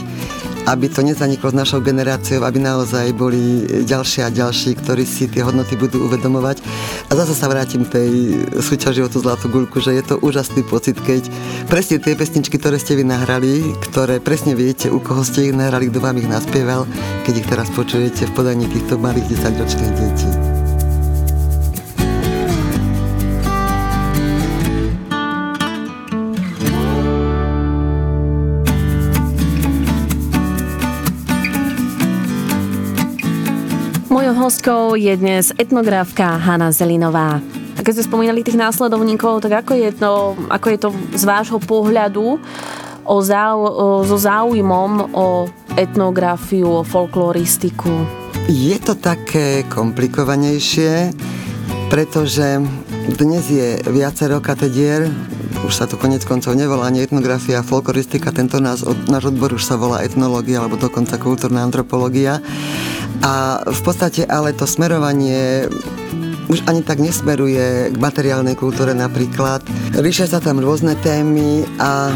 aby 0.65 0.89
to 0.89 1.05
nezaniklo 1.05 1.53
s 1.53 1.55
našou 1.55 1.79
generáciou, 1.81 2.41
aby 2.41 2.57
naozaj 2.57 3.13
boli 3.13 3.65
ďalší 3.85 4.25
a 4.25 4.33
ďalší, 4.33 4.81
ktorí 4.81 5.05
si 5.05 5.29
tie 5.29 5.45
hodnoty 5.45 5.77
budú 5.77 6.09
uvedomovať. 6.09 6.61
A 7.09 7.11
zase 7.13 7.37
sa 7.37 7.45
vrátim 7.45 7.85
tej 7.85 8.41
súťaži 8.57 9.05
o 9.05 9.09
tú 9.09 9.21
zlatú 9.21 9.47
guľku, 9.47 9.77
že 9.77 9.93
je 9.93 10.03
to 10.03 10.15
úžasný 10.19 10.65
pocit, 10.65 10.97
keď 10.97 11.29
presne 11.69 12.01
tie 12.01 12.17
pesničky, 12.17 12.57
ktoré 12.57 12.81
ste 12.81 12.97
vy 12.97 13.05
nahrali, 13.05 13.61
ktoré 13.91 14.17
presne 14.17 14.57
viete, 14.57 14.89
u 14.89 14.97
koho 14.97 15.21
ste 15.21 15.49
ich 15.49 15.55
nahrali, 15.55 15.93
kto 15.93 16.01
vám 16.01 16.17
ich 16.17 16.29
naspieval, 16.29 16.89
keď 17.23 17.33
ich 17.37 17.47
teraz 17.47 17.69
počujete 17.69 18.25
v 18.25 18.35
podaní 18.35 18.65
týchto 18.65 18.97
malých 18.97 19.37
10-ročných 19.37 19.93
detí. 19.93 20.64
Hostkou 34.45 34.93
je 34.93 35.09
dnes 35.17 35.49
etnografka 35.57 36.37
Hanna 36.37 36.69
Zelinová. 36.69 37.41
A 37.73 37.79
keď 37.81 37.97
ste 37.97 38.05
spomínali 38.05 38.45
tých 38.45 38.61
následovníkov, 38.61 39.41
tak 39.41 39.65
ako 39.65 39.73
je 39.73 39.89
to, 39.89 40.37
ako 40.53 40.67
je 40.69 40.77
to 40.77 40.89
z 41.17 41.23
vášho 41.25 41.57
pohľadu 41.57 42.37
o 43.09 43.17
zau, 43.25 43.57
o, 43.65 44.05
so 44.05 44.21
záujmom 44.21 45.17
o 45.17 45.49
etnografiu, 45.73 46.69
o 46.69 46.85
folkloristiku? 46.85 47.89
Je 48.45 48.77
to 48.77 48.93
také 48.93 49.65
komplikovanejšie, 49.65 51.09
pretože 51.89 52.61
dnes 53.17 53.49
je 53.49 53.81
viacero 53.89 54.45
katedier, 54.45 55.09
už 55.65 55.73
sa 55.73 55.89
to 55.89 55.97
konec 55.97 56.21
koncov 56.29 56.53
nevolá 56.53 56.93
ani 56.93 57.01
etnografia, 57.01 57.65
folkloristika, 57.65 58.29
tento 58.29 58.61
nás, 58.61 58.85
náš 59.09 59.33
odbor 59.33 59.49
už 59.57 59.65
sa 59.65 59.81
volá 59.81 60.05
etnológia 60.05 60.61
alebo 60.61 60.77
dokonca 60.77 61.17
kultúrna 61.17 61.65
antropológia. 61.65 62.37
A 63.25 63.65
v 63.65 63.81
podstate 63.81 64.29
ale 64.29 64.53
to 64.53 64.69
smerovanie 64.69 65.65
už 66.45 66.61
ani 66.69 66.85
tak 66.85 67.01
nesmeruje 67.01 67.89
k 67.89 67.97
materiálnej 67.97 68.53
kultúre 68.53 68.93
napríklad. 68.93 69.65
Ríšia 69.97 70.29
sa 70.29 70.37
tam 70.37 70.61
rôzne 70.61 70.93
témy 71.01 71.65
a 71.81 72.13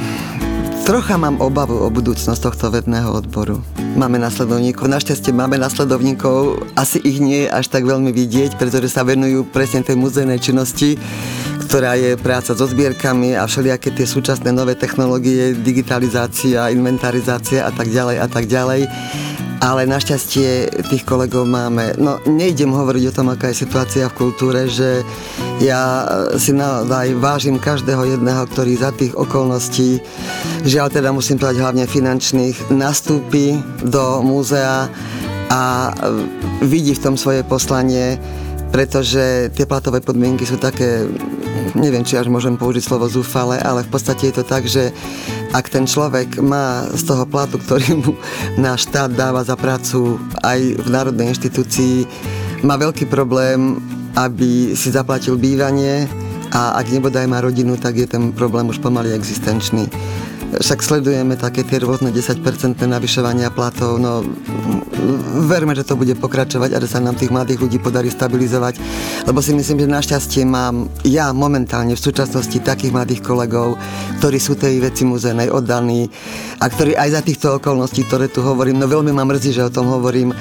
trocha 0.86 1.18
mám 1.18 1.42
obavu 1.42 1.82
o 1.82 1.90
budúcnosť 1.90 2.42
tohto 2.46 2.70
vedného 2.70 3.10
odboru. 3.10 3.66
Máme 3.98 4.22
nasledovníkov, 4.22 4.86
našťastie 4.86 5.34
máme 5.34 5.58
nasledovníkov, 5.58 6.70
asi 6.78 7.02
ich 7.02 7.18
nie 7.18 7.46
je 7.46 7.50
až 7.50 7.74
tak 7.74 7.90
veľmi 7.90 8.14
vidieť, 8.14 8.62
pretože 8.62 8.94
sa 8.94 9.02
venujú 9.02 9.50
presne 9.50 9.82
tej 9.82 9.98
muzejnej 9.98 10.38
činnosti, 10.38 11.02
ktorá 11.70 11.94
je 11.94 12.18
práca 12.18 12.58
so 12.58 12.66
zbierkami 12.66 13.38
a 13.38 13.46
všelijaké 13.46 13.94
tie 13.94 14.10
súčasné 14.10 14.50
nové 14.50 14.74
technológie, 14.74 15.54
digitalizácia, 15.54 16.74
inventarizácia 16.74 17.62
a 17.62 17.70
tak 17.70 17.94
ďalej 17.94 18.18
a 18.18 18.28
tak 18.28 18.50
ďalej 18.50 18.90
ale 19.60 19.84
našťastie 19.84 20.72
tých 20.88 21.04
kolegov 21.04 21.44
máme. 21.44 22.00
No 22.00 22.24
nejdem 22.24 22.72
hovoriť 22.72 23.04
o 23.12 23.16
tom, 23.16 23.28
aká 23.28 23.52
je 23.52 23.68
situácia 23.68 24.08
v 24.08 24.16
kultúre, 24.16 24.72
že 24.72 25.04
ja 25.60 26.08
si 26.40 26.56
naozaj 26.56 27.20
vážim 27.20 27.60
každého 27.60 28.18
jedného, 28.18 28.48
ktorý 28.48 28.80
za 28.80 28.96
tých 28.96 29.12
okolností, 29.20 30.00
žiaľ 30.64 30.88
teda 30.96 31.12
musím 31.12 31.36
povedať 31.36 31.60
hlavne 31.60 31.86
finančných, 31.92 32.72
nastúpi 32.72 33.60
do 33.84 34.24
múzea 34.24 34.88
a 35.52 35.92
vidí 36.64 36.96
v 36.96 37.04
tom 37.04 37.16
svoje 37.20 37.44
poslanie, 37.44 38.16
pretože 38.72 39.52
tie 39.52 39.68
platové 39.68 40.00
podmienky 40.00 40.48
sú 40.48 40.56
také 40.56 41.04
neviem, 41.76 42.06
či 42.06 42.18
až 42.18 42.32
môžem 42.32 42.56
použiť 42.56 42.84
slovo 42.86 43.06
zúfale, 43.10 43.60
ale 43.62 43.86
v 43.86 43.90
podstate 43.92 44.30
je 44.30 44.36
to 44.40 44.44
tak, 44.46 44.66
že 44.66 44.94
ak 45.54 45.70
ten 45.70 45.86
človek 45.86 46.42
má 46.42 46.88
z 46.94 47.04
toho 47.06 47.26
platu, 47.26 47.58
ktorý 47.62 47.90
mu 48.02 48.14
náš 48.58 48.90
štát 48.90 49.14
dáva 49.14 49.42
za 49.46 49.58
prácu 49.60 50.18
aj 50.42 50.60
v 50.80 50.88
národnej 50.88 51.34
inštitúcii, 51.34 52.08
má 52.66 52.76
veľký 52.76 53.08
problém, 53.08 53.80
aby 54.18 54.74
si 54.76 54.92
zaplatil 54.92 55.40
bývanie 55.40 56.10
a 56.50 56.82
ak 56.82 56.90
nebodaj 56.90 57.30
má 57.30 57.40
rodinu, 57.40 57.78
tak 57.78 57.96
je 57.96 58.08
ten 58.10 58.34
problém 58.34 58.68
už 58.68 58.82
pomaly 58.82 59.14
existenčný 59.14 59.86
však 60.58 60.82
sledujeme 60.82 61.38
také 61.38 61.62
tie 61.62 61.78
rôzne 61.78 62.10
10% 62.10 62.42
navyšovania 62.82 63.54
platov, 63.54 64.02
no 64.02 64.26
verme, 65.46 65.78
že 65.78 65.86
to 65.86 65.94
bude 65.94 66.18
pokračovať 66.18 66.74
a 66.74 66.82
že 66.82 66.90
sa 66.90 67.00
nám 67.00 67.14
tých 67.14 67.30
mladých 67.30 67.62
ľudí 67.62 67.78
podarí 67.78 68.10
stabilizovať, 68.10 68.82
lebo 69.30 69.40
si 69.46 69.54
myslím, 69.54 69.86
že 69.86 69.88
našťastie 69.90 70.44
mám 70.50 70.90
ja 71.06 71.30
momentálne 71.30 71.94
v 71.94 72.02
súčasnosti 72.02 72.58
takých 72.58 72.94
mladých 72.94 73.22
kolegov, 73.22 73.78
ktorí 74.18 74.42
sú 74.42 74.58
tej 74.58 74.82
veci 74.82 75.06
muzenej 75.06 75.54
oddaní 75.54 76.10
a 76.58 76.66
ktorí 76.66 76.98
aj 76.98 77.10
za 77.14 77.22
týchto 77.22 77.48
okolností, 77.62 78.10
ktoré 78.10 78.28
tu 78.28 78.42
hovorím, 78.42 78.82
no 78.82 78.90
veľmi 78.90 79.14
ma 79.14 79.24
mrzí, 79.30 79.54
že 79.54 79.70
o 79.70 79.74
tom 79.74 79.88
hovorím, 79.88 80.34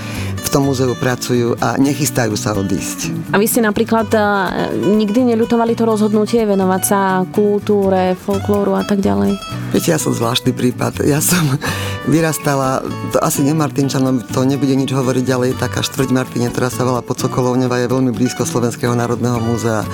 v 0.48 0.54
tom 0.56 0.64
múzeu 0.64 0.96
pracujú 0.96 1.60
a 1.60 1.76
nechystajú 1.76 2.32
sa 2.32 2.56
odísť. 2.56 3.12
A 3.30 3.36
vy 3.36 3.44
ste 3.44 3.60
napríklad 3.60 4.08
uh, 4.16 4.72
nikdy 4.72 5.36
neľutovali 5.36 5.76
to 5.76 5.84
rozhodnutie 5.84 6.40
venovať 6.48 6.82
sa 6.88 7.00
kultúre, 7.28 8.16
folklóru 8.16 8.72
a 8.72 8.80
tak 8.80 9.04
ďalej? 9.04 9.36
Viete, 9.76 9.92
ja 9.92 10.00
som 10.00 10.16
zvláštny 10.16 10.56
prípad. 10.56 11.04
Ja 11.04 11.20
som 11.20 11.44
vyrastala, 12.12 12.80
to 13.12 13.20
asi 13.20 13.44
nemartinčanom, 13.44 14.24
to 14.32 14.48
nebude 14.48 14.72
nič 14.72 14.88
hovoriť 14.88 15.24
ďalej, 15.28 15.60
taká 15.60 15.84
štvrť 15.84 16.08
Martine, 16.16 16.48
ktorá 16.48 16.72
sa 16.72 16.88
volá 16.88 17.04
Podsokolovňová, 17.04 17.84
je 17.84 17.92
veľmi 17.92 18.16
blízko 18.16 18.48
Slovenského 18.48 18.96
národného 18.96 19.36
múzea. 19.44 19.84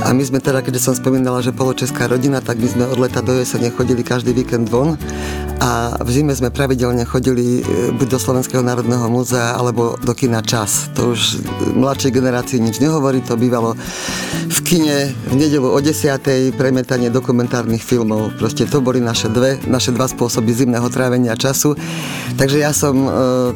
A 0.00 0.16
my 0.16 0.24
sme 0.24 0.40
teda, 0.40 0.64
keď 0.64 0.80
som 0.80 0.96
spomínala, 0.96 1.44
že 1.44 1.52
poločeská 1.52 2.08
rodina, 2.08 2.40
tak 2.40 2.56
my 2.56 2.68
sme 2.72 2.84
od 2.88 2.96
leta 2.96 3.20
do 3.20 3.36
jesene 3.36 3.68
chodili 3.68 4.00
každý 4.00 4.32
víkend 4.32 4.72
von 4.72 4.96
a 5.60 5.92
v 6.00 6.08
zime 6.08 6.32
sme 6.32 6.48
pravidelne 6.48 7.04
chodili 7.04 7.60
e, 7.60 7.92
buď 7.92 8.16
do 8.16 8.18
Slovenského 8.18 8.64
národného 8.64 9.04
múzea 9.12 9.52
alebo 9.52 9.92
do 10.00 10.16
kina 10.16 10.40
Čas. 10.40 10.88
To 10.96 11.12
už 11.12 11.44
mladšej 11.76 12.16
generácii 12.16 12.64
nič 12.64 12.80
nehovorí, 12.80 13.20
to 13.20 13.36
bývalo 13.36 13.76
v 14.48 14.58
kine 14.64 15.12
v 15.12 15.34
nedelu 15.36 15.68
o 15.68 15.76
10. 15.76 16.56
premietanie 16.56 17.12
dokumentárnych 17.12 17.84
filmov. 17.84 18.40
Proste 18.40 18.64
to 18.64 18.80
boli 18.80 19.04
naše, 19.04 19.28
dve, 19.28 19.60
naše 19.68 19.92
dva 19.92 20.08
spôsoby 20.08 20.48
zimného 20.48 20.88
trávenia 20.88 21.36
času. 21.36 21.76
Takže 22.40 22.56
ja 22.64 22.72
som 22.72 22.96
e, 22.96 23.08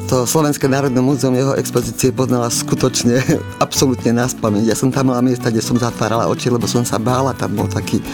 to 0.04 0.28
Slovenské 0.28 0.68
národné 0.68 1.00
múzeum, 1.00 1.32
jeho 1.32 1.56
expozície 1.56 2.12
poznala 2.12 2.52
skutočne 2.52 3.16
absolútne 3.64 4.12
na. 4.12 4.28
Ja 4.60 4.76
som 4.76 4.92
tam 4.92 5.08
mala 5.08 5.24
miesta, 5.24 5.48
kde 5.48 5.64
som 5.64 5.80
zatvárala 5.80 6.28
oči, 6.28 6.52
lebo 6.52 6.68
som 6.68 6.84
sa 6.84 7.00
bála. 7.00 7.32
Tam 7.32 7.56
bol 7.56 7.64
taký 7.64 7.96
e, 7.96 8.06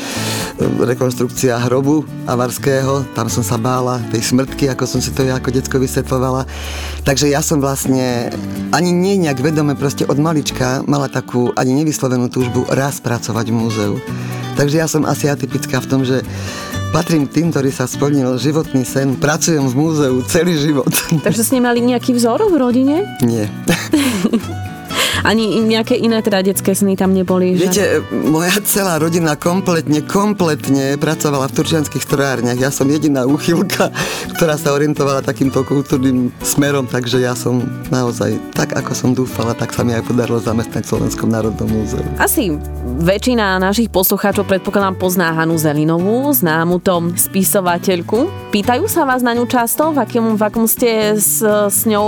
rekonstrukcia 0.86 1.58
hrobu 1.66 2.06
avarského, 2.30 3.02
tam 3.18 3.26
som 3.26 3.42
sa 3.42 3.58
bála 3.58 3.79
bála, 3.80 3.96
tej 4.12 4.20
smrtky, 4.20 4.68
ako 4.68 4.84
som 4.84 5.00
si 5.00 5.08
to 5.08 5.24
ja 5.24 5.40
ako 5.40 5.56
detsko 5.56 5.80
vysvetlovala. 5.80 6.44
Takže 7.08 7.32
ja 7.32 7.40
som 7.40 7.64
vlastne 7.64 8.28
ani 8.76 8.92
nie 8.92 9.16
nejak 9.16 9.40
vedome 9.40 9.72
proste 9.72 10.04
od 10.04 10.20
malička 10.20 10.84
mala 10.84 11.08
takú 11.08 11.48
ani 11.56 11.72
nevyslovenú 11.80 12.28
túžbu 12.28 12.68
raz 12.68 13.00
pracovať 13.00 13.48
v 13.48 13.56
múzeu. 13.56 13.94
Takže 14.60 14.76
ja 14.76 14.84
som 14.84 15.08
asi 15.08 15.32
atypická 15.32 15.80
v 15.80 15.88
tom, 15.88 16.04
že 16.04 16.20
patrím 16.92 17.24
tým, 17.24 17.48
ktorý 17.48 17.72
sa 17.72 17.88
splnil 17.88 18.36
životný 18.36 18.84
sen. 18.84 19.16
Pracujem 19.16 19.64
v 19.64 19.72
múzeu 19.72 20.20
celý 20.28 20.60
život. 20.60 20.92
Takže 21.24 21.40
ste 21.40 21.56
nemali 21.56 21.80
nejaký 21.80 22.12
vzor 22.12 22.52
v 22.52 22.60
rodine? 22.60 23.08
Nie. 23.24 23.48
ani 25.24 25.60
nejaké 25.60 25.98
iné 25.98 26.22
teda 26.24 26.40
detské 26.40 26.72
sny 26.72 26.96
tam 26.96 27.12
neboli. 27.12 27.56
Že... 27.56 27.60
Viete, 27.60 27.84
moja 28.30 28.56
celá 28.64 28.96
rodina 28.96 29.36
kompletne, 29.36 30.00
kompletne 30.06 30.96
pracovala 30.96 31.50
v 31.50 31.56
turčianských 31.60 32.04
strojárniach. 32.04 32.56
Ja 32.56 32.72
som 32.72 32.88
jediná 32.88 33.28
úchylka, 33.28 33.92
ktorá 34.36 34.56
sa 34.56 34.72
orientovala 34.72 35.20
takýmto 35.20 35.60
kultúrnym 35.66 36.32
smerom, 36.40 36.88
takže 36.88 37.20
ja 37.20 37.36
som 37.36 37.60
naozaj, 37.92 38.38
tak 38.56 38.72
ako 38.78 38.92
som 38.96 39.10
dúfala, 39.12 39.52
tak 39.52 39.76
sa 39.76 39.84
mi 39.84 39.92
aj 39.92 40.08
podarilo 40.08 40.40
zamestnať 40.40 40.82
v 40.86 40.88
Slovenskom 40.88 41.28
národnom 41.28 41.68
múzeu. 41.68 42.02
Asi 42.16 42.56
väčšina 43.00 43.60
našich 43.60 43.92
poslucháčov 43.92 44.48
predpokladám 44.48 44.96
pozná 44.96 45.34
Hanu 45.36 45.58
Zelinovú, 45.60 46.30
známu 46.32 46.80
tom 46.80 47.12
spisovateľku. 47.18 48.30
Pýtajú 48.54 48.86
sa 48.86 49.04
vás 49.04 49.20
na 49.20 49.34
ňu 49.36 49.44
často, 49.50 49.92
v 49.92 50.00
akom, 50.00 50.38
v 50.38 50.42
akom 50.42 50.64
ste 50.70 51.18
s, 51.18 51.42
s 51.44 51.84
ňou 51.84 52.06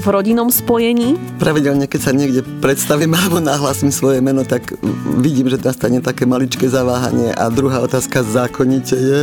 v 0.00 0.06
rodinnom 0.06 0.48
spojení? 0.48 1.18
Pravidelne, 1.42 1.90
keď 1.90 2.00
sa 2.00 2.12
niekde 2.14 2.45
predstavím 2.60 3.14
alebo 3.18 3.38
nahlasím 3.40 3.92
svoje 3.92 4.18
meno, 4.20 4.42
tak 4.42 4.72
vidím, 5.20 5.50
že 5.50 5.60
nastane 5.60 6.00
také 6.00 6.26
maličké 6.26 6.66
zaváhanie. 6.68 7.34
A 7.34 7.52
druhá 7.52 7.82
otázka 7.82 8.22
zákonite 8.22 8.96
je, 8.96 9.20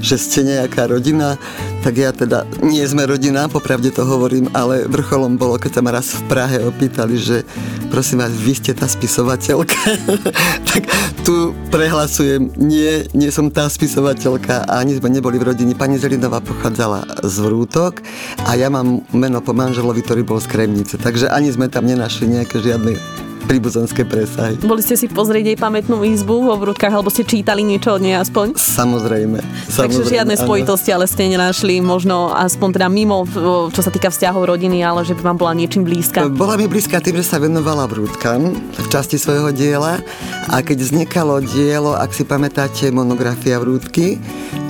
že 0.00 0.16
ste 0.16 0.40
nejaká 0.46 0.88
rodina, 0.88 1.36
tak 1.82 1.94
ja 1.98 2.10
teda 2.12 2.44
nie 2.62 2.82
sme 2.86 3.06
rodina, 3.06 3.50
popravde 3.50 3.90
to 3.92 4.04
hovorím, 4.04 4.50
ale 4.52 4.86
vrcholom 4.86 5.38
bolo, 5.38 5.58
keď 5.58 5.78
sa 5.78 5.84
ma 5.84 5.90
raz 5.94 6.16
v 6.16 6.22
Prahe 6.28 6.58
opýtali, 6.64 7.16
že 7.18 7.42
prosím 7.88 8.20
vás, 8.22 8.32
vy 8.32 8.52
ste 8.56 8.72
tá 8.76 8.86
spisovateľka. 8.86 9.78
tak 10.70 10.82
tu 11.24 11.52
prehlasujem, 11.68 12.52
nie, 12.56 13.04
nie 13.12 13.30
som 13.32 13.48
tá 13.52 13.68
spisovateľka 13.68 14.68
ani 14.68 14.96
sme 14.96 15.10
neboli 15.12 15.40
v 15.40 15.52
rodine. 15.52 15.72
Pani 15.74 15.96
Zelinová 16.00 16.40
pochádzala 16.40 17.24
z 17.24 17.36
Vrútok 17.42 18.00
a 18.44 18.54
ja 18.54 18.68
mám 18.68 19.02
meno 19.12 19.40
po 19.40 19.52
manželovi, 19.52 20.00
ktorý 20.04 20.22
bol 20.24 20.38
z 20.38 20.48
Kremnice. 20.50 20.94
Takže 20.96 21.32
ani 21.32 21.52
sme 21.52 21.68
tam 21.72 21.88
nenašli 21.88 22.28
nejaké 22.28 22.57
žiadne 22.60 23.18
príbuzenské 23.48 24.04
presahy. 24.04 24.60
Boli 24.60 24.84
ste 24.84 24.92
si 24.92 25.08
pozrieť 25.08 25.44
jej 25.48 25.56
pamätnú 25.56 26.04
izbu 26.04 26.52
vo 26.52 26.54
Vrútkach, 26.60 26.92
alebo 26.92 27.08
ste 27.08 27.24
čítali 27.24 27.64
niečo 27.64 27.96
od 27.96 28.04
nej 28.04 28.20
aspoň? 28.20 28.52
Samozrejme. 28.60 29.40
Takže 29.72 30.04
žiadne 30.04 30.36
spojitosti, 30.36 30.92
ale 30.92 31.08
ste 31.08 31.32
nenašli 31.32 31.80
možno 31.80 32.28
aspoň 32.36 32.68
teda 32.76 32.92
mimo, 32.92 33.24
čo 33.72 33.80
sa 33.80 33.88
týka 33.88 34.12
vzťahov 34.12 34.44
rodiny, 34.44 34.84
ale 34.84 35.00
že 35.08 35.16
by 35.16 35.32
vám 35.32 35.38
bola 35.40 35.56
niečím 35.56 35.88
blízka. 35.88 36.28
Bola 36.28 36.60
mi 36.60 36.68
blízka 36.68 37.00
tým, 37.00 37.16
že 37.24 37.24
sa 37.24 37.40
venovala 37.40 37.88
Vrútkam 37.88 38.52
v 38.52 38.86
časti 38.92 39.16
svojho 39.16 39.48
diela 39.56 39.96
a 40.52 40.60
keď 40.60 40.84
vznikalo 40.84 41.40
dielo, 41.40 41.96
ak 41.96 42.12
si 42.12 42.28
pamätáte, 42.28 42.92
monografia 42.92 43.56
Vrútky, 43.56 44.20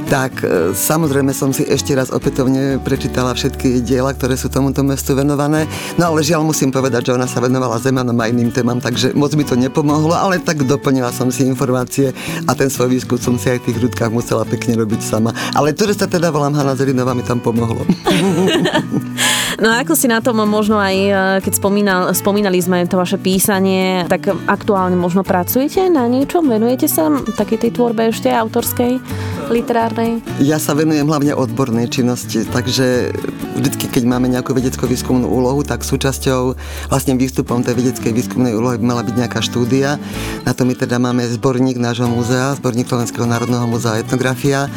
tak 0.08 0.40
e, 0.40 0.72
samozrejme 0.72 1.36
som 1.36 1.52
si 1.52 1.68
ešte 1.68 1.92
raz 1.92 2.08
opätovne 2.08 2.80
prečítala 2.80 3.36
všetky 3.36 3.84
diela, 3.84 4.16
ktoré 4.16 4.40
sú 4.40 4.48
tomuto 4.48 4.80
mestu 4.80 5.12
venované. 5.12 5.68
No 6.00 6.10
ale 6.10 6.24
žiaľ 6.24 6.48
musím 6.48 6.72
povedať, 6.72 7.12
že 7.12 7.14
ona 7.14 7.28
sa 7.28 7.44
venovala 7.44 7.76
Zemanom 7.76 8.16
a 8.16 8.24
iným 8.32 8.48
témam, 8.48 8.80
takže 8.80 9.12
moc 9.12 9.36
mi 9.36 9.44
to 9.44 9.52
nepomohlo, 9.52 10.16
ale 10.16 10.40
tak 10.40 10.64
doplnila 10.64 11.12
som 11.12 11.28
si 11.28 11.44
informácie 11.44 12.16
a 12.48 12.56
ten 12.56 12.72
svoj 12.72 12.96
výskum 12.96 13.20
som 13.20 13.36
si 13.36 13.52
aj 13.52 13.60
v 13.60 13.64
tých 13.68 13.78
hrudkách 13.84 14.08
musela 14.08 14.48
pekne 14.48 14.80
robiť 14.80 15.00
sama. 15.04 15.36
Ale 15.52 15.76
to, 15.76 15.84
že 15.84 16.00
sa 16.00 16.08
teda 16.08 16.32
volám 16.32 16.56
Hanna 16.56 16.72
Zelinová, 16.72 17.12
mi 17.12 17.22
tam 17.22 17.38
pomohlo. 17.44 17.84
No 19.58 19.74
a 19.74 19.82
ako 19.82 19.98
si 19.98 20.06
na 20.06 20.22
tom 20.22 20.38
možno 20.46 20.78
aj, 20.78 20.94
e, 20.94 21.12
keď 21.42 21.52
spomínal, 21.58 22.00
spomínali 22.14 22.62
sme 22.62 22.86
to 22.86 22.94
vaše 22.94 23.18
písanie, 23.18 24.06
tak 24.06 24.30
aktuálne 24.46 24.94
možno 24.94 25.26
pracujete 25.26 25.90
na 25.90 26.06
niečom? 26.06 26.46
Venujete 26.46 26.86
sa 26.86 27.10
takej 27.10 27.66
tej 27.66 27.70
tvorbe 27.74 28.06
ešte 28.06 28.30
autorskej, 28.30 29.02
literárnej? 29.50 30.22
Ja 30.38 30.60
sa 30.60 30.76
venujem 30.76 31.08
hlavne 31.08 31.32
odbornej 31.34 31.90
činnosti, 31.90 32.46
takže 32.46 33.12
vždycky, 33.58 33.90
keď 33.90 34.04
máme 34.06 34.30
nejakú 34.30 34.54
vedeckú 34.54 34.86
výskumnú 34.86 35.26
úlohu, 35.26 35.64
tak 35.66 35.82
súčasťou 35.82 36.54
vlastne 36.92 37.18
výstupom 37.18 37.64
tej 37.64 37.74
vedeckej 37.76 38.12
výskumnej 38.14 38.54
úlohy 38.54 38.78
by 38.78 38.86
mala 38.86 39.02
byť 39.02 39.14
nejaká 39.18 39.40
štúdia. 39.42 39.98
Na 40.46 40.52
to 40.54 40.62
my 40.62 40.78
teda 40.78 41.00
máme 41.02 41.26
zborník 41.26 41.80
nášho 41.80 42.06
múzea, 42.06 42.54
zborník 42.56 42.86
Slovenského 42.86 43.26
národného 43.26 43.66
múzea 43.66 43.98
etnografia 43.98 44.70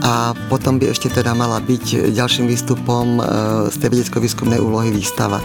a 0.00 0.32
potom 0.48 0.80
by 0.80 0.92
ešte 0.92 1.12
teda 1.12 1.36
mala 1.36 1.60
byť 1.60 2.12
ďalším 2.12 2.48
výstupom 2.48 3.06
e, 3.16 3.20
z 3.68 3.76
tej 3.76 3.88
vedecko-výskumnej 3.92 4.60
úlohy 4.60 4.88
výstava. 4.92 5.40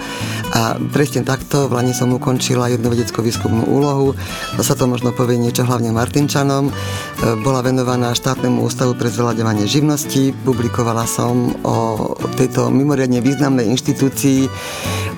A 0.56 0.80
presne 0.96 1.28
takto 1.28 1.68
v 1.68 1.76
Lani 1.76 1.92
som 1.92 2.12
ukončila 2.16 2.72
jednu 2.72 2.88
vedecko-výskumnú 2.92 3.68
úlohu, 3.68 4.16
sa 4.60 4.74
to 4.74 4.88
možno 4.88 5.12
povie 5.12 5.36
niečo 5.36 5.68
hlavne 5.68 5.92
Martinčanom, 5.92 6.72
e, 6.72 6.74
bola 7.44 7.60
venovaná 7.60 8.16
štátnemu 8.16 8.64
ústavu 8.64 8.96
pre 8.96 9.12
zveľaďovanie 9.12 9.68
živnosti, 9.68 10.32
publikovala 10.48 11.04
som 11.04 11.52
o 11.68 12.12
tejto 12.40 12.72
mimoriadne 12.72 13.20
významnej 13.20 13.68
inštitúcii, 13.76 14.48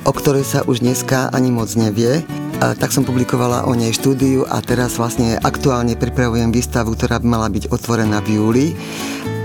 o 0.03 0.11
ktorej 0.11 0.45
sa 0.47 0.59
už 0.65 0.81
dneska 0.81 1.29
ani 1.29 1.53
moc 1.53 1.69
nevie. 1.77 2.25
Tak 2.57 2.89
som 2.89 3.05
publikovala 3.05 3.69
o 3.69 3.77
nej 3.77 3.93
štúdiu 3.93 4.41
a 4.49 4.57
teraz 4.65 4.97
vlastne 4.97 5.37
aktuálne 5.37 5.93
pripravujem 5.93 6.49
výstavu, 6.49 6.97
ktorá 6.97 7.21
by 7.21 7.27
mala 7.29 7.53
byť 7.53 7.69
otvorená 7.69 8.17
v 8.25 8.41
júli. 8.41 8.65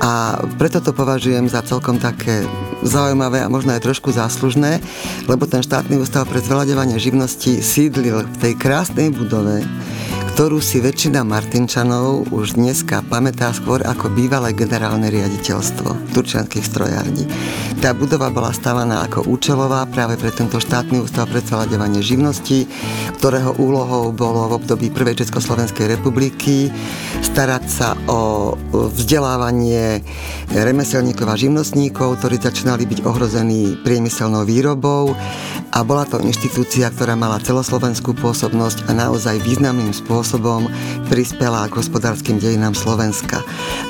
A 0.00 0.40
preto 0.56 0.80
to 0.80 0.96
považujem 0.96 1.44
za 1.44 1.60
celkom 1.60 2.00
také 2.00 2.48
zaujímavé 2.80 3.44
a 3.44 3.52
možno 3.52 3.76
aj 3.76 3.84
trošku 3.84 4.16
záslužné, 4.16 4.80
lebo 5.28 5.44
ten 5.44 5.60
štátny 5.60 6.00
ústav 6.00 6.24
pre 6.24 6.40
zveľaďovanie 6.40 6.96
živnosti 6.96 7.60
sídlil 7.60 8.24
v 8.24 8.36
tej 8.40 8.52
krásnej 8.56 9.12
budove, 9.12 9.60
ktorú 10.32 10.64
si 10.64 10.80
väčšina 10.80 11.28
Martinčanov 11.28 12.32
už 12.32 12.56
dneska 12.56 13.04
pamätá 13.04 13.52
skôr 13.52 13.84
ako 13.84 14.08
bývalé 14.08 14.56
generálne 14.56 15.12
riaditeľstvo 15.12 16.16
turčianských 16.16 16.64
strojární. 16.64 17.28
Tá 17.84 17.92
budova 17.92 18.32
bola 18.32 18.48
stávaná 18.48 19.04
ako 19.04 19.28
účelová 19.28 19.84
práve 19.92 20.16
pre 20.16 20.32
tento 20.32 20.56
štátny 20.56 21.04
ústav 21.04 21.28
pre 21.28 21.44
zveľaďovanie 21.44 22.00
živnosti, 22.00 22.64
ktorého 23.20 23.60
úlohou 23.60 24.08
bolo 24.16 24.48
v 24.48 24.56
období 24.56 24.88
Prvej 24.88 25.20
Československej 25.20 26.00
republiky 26.00 26.72
starať 27.20 27.64
sa 27.68 27.92
o 28.08 28.56
vzdelávanie 28.72 30.00
remeselníkov 30.48 31.28
a 31.28 31.36
živnostníkov, 31.36 32.24
ktorí 32.24 32.40
začínali 32.40 32.88
byť 32.88 33.04
ohrození 33.04 33.84
priemyselnou 33.84 34.48
výrobou 34.48 35.12
a 35.72 35.80
bola 35.80 36.04
to 36.04 36.20
inštitúcia, 36.20 36.92
ktorá 36.92 37.16
mala 37.16 37.40
celoslovenskú 37.40 38.12
pôsobnosť 38.20 38.86
a 38.86 38.92
naozaj 38.92 39.40
významným 39.40 39.96
spôsobom 39.96 40.68
prispela 41.08 41.64
k 41.72 41.80
hospodárskym 41.80 42.36
dejinám 42.36 42.76
Slovenska. 42.76 43.40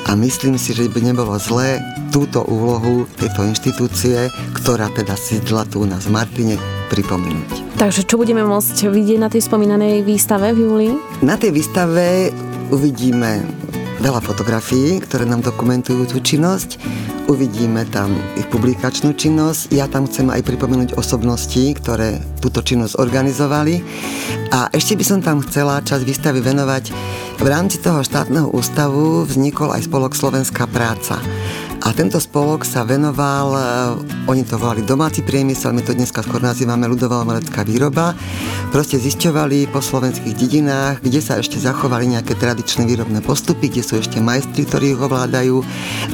A 0.07 0.15
myslím 0.15 0.55
si, 0.55 0.71
že 0.71 0.87
by 0.87 1.03
nebolo 1.03 1.35
zlé 1.35 1.83
túto 2.15 2.47
úlohu 2.47 3.03
tejto 3.19 3.43
inštitúcie, 3.43 4.31
ktorá 4.55 4.87
teda 4.95 5.19
sídla 5.19 5.67
tu 5.67 5.83
v 5.83 6.07
Martine, 6.07 6.55
pripomenúť. 6.87 7.75
Takže 7.75 8.07
čo 8.07 8.15
budeme 8.15 8.45
môcť 8.47 8.87
vidieť 8.87 9.19
na 9.19 9.27
tej 9.27 9.43
spomínanej 9.43 10.07
výstave 10.07 10.55
v 10.55 10.59
júli? 10.63 10.89
Na 11.25 11.35
tej 11.35 11.51
výstave 11.51 12.31
uvidíme 12.71 13.43
veľa 14.03 14.19
fotografií, 14.19 14.99
ktoré 14.99 15.23
nám 15.23 15.41
dokumentujú 15.41 16.05
tú 16.11 16.19
činnosť. 16.19 16.77
Uvidíme 17.23 17.87
tam 17.87 18.11
ich 18.35 18.43
publikačnú 18.51 19.15
činnosť. 19.15 19.71
Ja 19.71 19.87
tam 19.87 20.11
chcem 20.11 20.27
aj 20.27 20.43
pripomenúť 20.43 20.99
osobnosti, 20.99 21.71
ktoré 21.71 22.19
túto 22.43 22.59
činnosť 22.59 22.99
organizovali. 22.99 23.79
A 24.51 24.67
ešte 24.75 24.99
by 24.99 25.03
som 25.07 25.19
tam 25.23 25.39
chcela 25.39 25.79
čas 25.87 26.03
výstavy 26.03 26.43
venovať. 26.43 26.91
V 27.39 27.47
rámci 27.47 27.79
toho 27.79 28.03
štátneho 28.03 28.51
ústavu 28.51 29.23
vznikol 29.23 29.71
aj 29.71 29.87
spolok 29.87 30.19
Slovenská 30.19 30.67
práca. 30.67 31.15
A 31.83 31.91
tento 31.91 32.15
spolok 32.15 32.63
sa 32.63 32.87
venoval, 32.87 33.47
e, 33.51 33.59
oni 34.31 34.47
to 34.47 34.55
volali 34.55 34.87
domáci 34.87 35.19
priemysel, 35.19 35.75
my 35.75 35.83
to 35.83 35.91
dneska 35.91 36.23
skôr 36.23 36.39
nazývame 36.39 36.87
ľudová 36.87 37.27
umelecká 37.27 37.67
výroba. 37.67 38.15
Proste 38.71 38.95
zisťovali 38.95 39.67
po 39.67 39.83
slovenských 39.83 40.31
dedinách, 40.31 41.03
kde 41.03 41.19
sa 41.19 41.43
ešte 41.43 41.59
zachovali 41.59 42.15
nejaké 42.15 42.39
tradičné 42.39 42.87
výrobné 42.87 43.19
postupy, 43.19 43.67
kde 43.67 43.83
sú 43.83 43.99
ešte 43.99 44.23
majstri, 44.23 44.63
ktorí 44.63 44.95
ich 44.95 45.03
ovládajú 45.03 45.59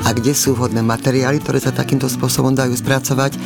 a 0.04 0.10
kde 0.10 0.34
sú 0.34 0.58
vhodné 0.58 0.82
materiály, 0.82 0.98
ktoré 1.02 1.60
sa 1.60 1.72
takýmto 1.74 2.12
spôsobom 2.12 2.54
dajú 2.54 2.76
spracovať. 2.76 3.40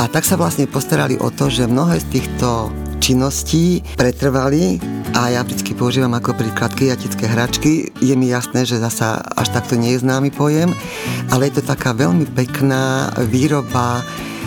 A 0.00 0.08
tak 0.08 0.24
sa 0.24 0.40
vlastne 0.40 0.66
postarali 0.66 1.20
o 1.20 1.28
to, 1.30 1.52
že 1.52 1.68
mnohé 1.68 2.00
z 2.02 2.20
týchto 2.20 2.72
činností 2.98 3.84
pretrvali 3.94 4.82
a 5.14 5.30
ja 5.30 5.40
vždy 5.46 5.72
používam 5.78 6.12
ako 6.16 6.34
príklad 6.34 6.74
kyjatické 6.74 7.30
hračky. 7.30 7.72
Je 8.02 8.14
mi 8.18 8.28
jasné, 8.32 8.66
že 8.66 8.82
zasa 8.82 9.22
až 9.36 9.54
takto 9.54 9.78
nie 9.78 9.94
je 9.94 10.02
známy 10.02 10.34
pojem, 10.34 10.74
ale 11.30 11.48
je 11.48 11.60
to 11.60 11.70
taká 11.70 11.94
veľmi 11.94 12.26
pekná 12.34 13.14
výroba 13.30 14.02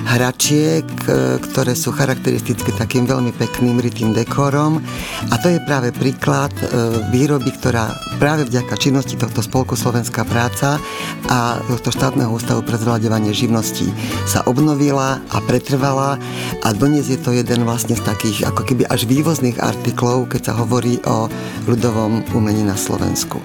hračiek, 0.05 0.85
e, 1.07 1.39
ktoré 1.39 1.75
sú 1.75 1.91
charakteristické 1.91 2.71
takým 2.75 3.03
veľmi 3.03 3.35
pekným 3.35 3.79
rytým 3.83 4.15
dekorom 4.15 4.79
a 5.27 5.35
to 5.43 5.51
je 5.51 5.59
práve 5.67 5.91
príklad 5.91 6.53
e, 6.59 6.65
výroby, 7.11 7.51
ktorá 7.59 7.91
práve 8.19 8.43
vďaka 8.43 8.75
činnosti 8.75 9.15
tohto 9.15 9.39
spolku 9.39 9.79
Slovenská 9.79 10.27
práca 10.27 10.75
a 11.31 11.63
tohto 11.71 11.95
štátneho 11.95 12.27
ústavu 12.27 12.59
pre 12.67 12.75
zvládevanie 12.75 13.31
živností 13.31 13.87
sa 14.27 14.43
obnovila 14.43 15.23
a 15.31 15.37
pretrvala 15.39 16.19
a 16.59 16.67
dnes 16.75 17.07
je 17.07 17.15
to 17.15 17.31
jeden 17.31 17.63
vlastne 17.63 17.95
z 17.95 18.03
takých 18.03 18.43
ako 18.51 18.67
keby 18.67 18.83
až 18.91 19.07
vývozných 19.07 19.63
artiklov, 19.63 20.27
keď 20.27 20.51
sa 20.51 20.53
hovorí 20.59 20.99
o 21.07 21.31
ľudovom 21.65 22.35
umení 22.35 22.67
na 22.67 22.75
Slovensku. 22.75 23.39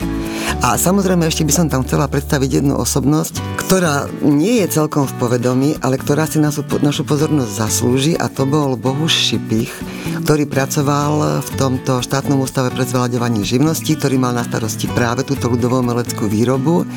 A 0.61 0.75
samozrejme 0.75 1.23
ešte 1.31 1.47
by 1.47 1.53
som 1.55 1.67
tam 1.71 1.87
chcela 1.87 2.11
predstaviť 2.11 2.61
jednu 2.61 2.75
osobnosť, 2.75 3.39
ktorá 3.63 4.11
nie 4.27 4.59
je 4.65 4.75
celkom 4.75 5.07
v 5.07 5.15
povedomí, 5.23 5.71
ale 5.87 6.03
ktorá 6.03 6.27
si 6.27 6.43
našu, 6.43 6.67
pozornosť 7.07 7.53
zaslúži 7.53 8.19
a 8.19 8.27
to 8.27 8.43
bol 8.43 8.75
Bohuš 8.75 9.13
Šipich, 9.13 9.71
ktorý 10.25 10.49
pracoval 10.49 11.45
v 11.45 11.51
tomto 11.61 12.01
štátnom 12.01 12.41
ústave 12.41 12.73
pre 12.73 12.89
zvládevanie 12.89 13.45
živnosti, 13.45 13.93
ktorý 13.93 14.17
mal 14.17 14.33
na 14.33 14.41
starosti 14.41 14.89
práve 14.89 15.21
túto 15.21 15.53
ľudovú 15.53 15.85
meleckú 15.85 16.25
výrobu. 16.25 16.89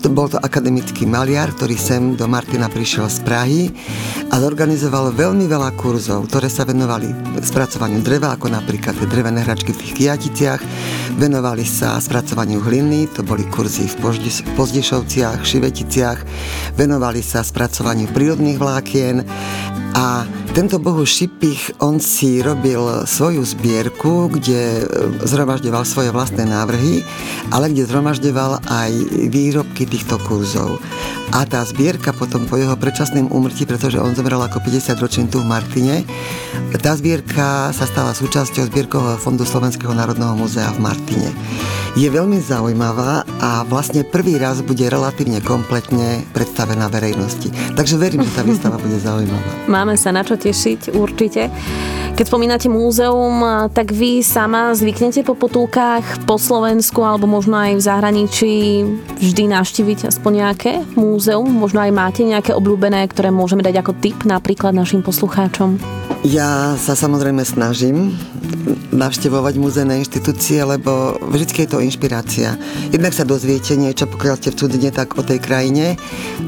To 0.00 0.08
bol 0.08 0.32
to 0.32 0.40
akademický 0.40 1.04
maliar, 1.04 1.52
ktorý 1.52 1.76
sem 1.76 2.16
do 2.16 2.24
Martina 2.24 2.72
prišiel 2.72 3.12
z 3.12 3.20
Prahy 3.20 3.60
a 4.32 4.40
zorganizoval 4.40 5.12
veľmi 5.12 5.44
veľa 5.44 5.76
kurzov, 5.76 6.24
ktoré 6.24 6.48
sa 6.48 6.64
venovali 6.64 7.12
spracovaniu 7.44 8.00
dreva, 8.00 8.32
ako 8.32 8.48
napríklad 8.48 8.96
tie 8.96 9.04
drevené 9.04 9.44
hračky 9.44 9.76
v 9.76 9.80
tých 9.84 9.92
kijaticiach, 10.00 10.60
venovali 11.20 11.68
sa 11.68 12.00
spracovaniu 12.00 12.64
hliny, 12.64 13.12
to 13.12 13.20
boli 13.20 13.44
kurzy 13.52 13.92
v 13.92 14.16
Pozdišovciach, 14.56 15.44
Šiveticiach, 15.44 16.18
venovali 16.80 17.20
sa 17.20 17.44
spracovaniu 17.44 18.08
prírodných 18.08 18.56
vlákien. 18.56 19.20
A 19.90 20.24
tento 20.54 20.78
bohu 20.78 21.02
Šipich, 21.02 21.78
on 21.82 21.98
si 21.98 22.42
robil 22.42 23.06
svoju 23.06 23.42
zbierku, 23.42 24.30
kde 24.30 24.82
e, 24.82 24.84
zhromažďoval 25.22 25.82
svoje 25.86 26.10
vlastné 26.14 26.46
návrhy, 26.46 27.06
ale 27.50 27.70
kde 27.70 27.86
zhromažďoval 27.86 28.62
aj 28.70 28.90
výrobky 29.30 29.89
týchto 29.90 30.22
kurzov. 30.22 30.78
A 31.34 31.42
tá 31.42 31.66
zbierka 31.66 32.14
potom 32.14 32.46
po 32.46 32.54
jeho 32.54 32.78
predčasným 32.78 33.28
úmrtí, 33.34 33.66
pretože 33.66 33.98
on 33.98 34.14
zomrel 34.14 34.38
ako 34.38 34.62
50 34.62 35.02
ročný 35.02 35.24
tu 35.26 35.42
v 35.42 35.50
Martine, 35.50 36.06
tá 36.78 36.94
zbierka 36.94 37.74
sa 37.74 37.84
stala 37.84 38.14
súčasťou 38.14 38.70
zbierkového 38.70 39.18
fondu 39.18 39.42
Slovenského 39.42 39.90
národného 39.90 40.38
múzea 40.38 40.70
v 40.70 40.80
Martine 40.86 41.30
je 41.98 42.06
veľmi 42.06 42.38
zaujímavá 42.38 43.26
a 43.42 43.66
vlastne 43.66 44.06
prvý 44.06 44.38
raz 44.38 44.62
bude 44.62 44.86
relatívne 44.86 45.42
kompletne 45.42 46.22
predstavená 46.30 46.86
verejnosti. 46.86 47.50
Takže 47.74 47.98
verím, 47.98 48.22
že 48.22 48.30
tá 48.30 48.42
výstava 48.46 48.78
bude 48.78 48.94
zaujímavá. 49.02 49.66
Máme 49.66 49.98
sa 49.98 50.14
na 50.14 50.22
čo 50.22 50.38
tešiť, 50.38 50.94
určite. 50.94 51.50
Keď 52.20 52.28
spomínate 52.28 52.68
múzeum, 52.68 53.40
tak 53.72 53.96
vy 53.96 54.20
sama 54.20 54.76
zvyknete 54.76 55.24
po 55.24 55.32
potulkách 55.32 56.28
po 56.28 56.36
Slovensku 56.36 57.00
alebo 57.00 57.24
možno 57.24 57.56
aj 57.56 57.80
v 57.80 57.86
zahraničí 57.88 58.52
vždy 59.24 59.48
navštíviť 59.48 60.12
aspoň 60.12 60.32
nejaké 60.44 60.84
múzeum? 61.00 61.48
Možno 61.48 61.80
aj 61.80 61.96
máte 61.96 62.20
nejaké 62.28 62.52
obľúbené, 62.52 63.08
ktoré 63.08 63.32
môžeme 63.32 63.64
dať 63.64 63.80
ako 63.80 63.96
tip 64.04 64.28
napríklad 64.28 64.76
našim 64.76 65.00
poslucháčom? 65.00 65.80
Ja 66.20 66.76
sa 66.76 66.92
samozrejme 66.92 67.40
snažím 67.48 68.12
navštevovať 68.92 69.54
muzejné 69.56 70.04
inštitúcie, 70.04 70.60
lebo 70.60 71.16
vždy 71.16 71.64
je 71.64 71.68
to 71.72 71.80
inšpirácia. 71.80 72.60
Jednak 72.92 73.16
sa 73.16 73.24
dozviete 73.24 73.72
niečo, 73.72 74.04
pokiaľ 74.04 74.36
ste 74.36 74.52
v 74.52 74.58
cudzine, 74.60 74.90
tak 74.92 75.16
o 75.16 75.24
tej 75.24 75.40
krajine, 75.40 75.96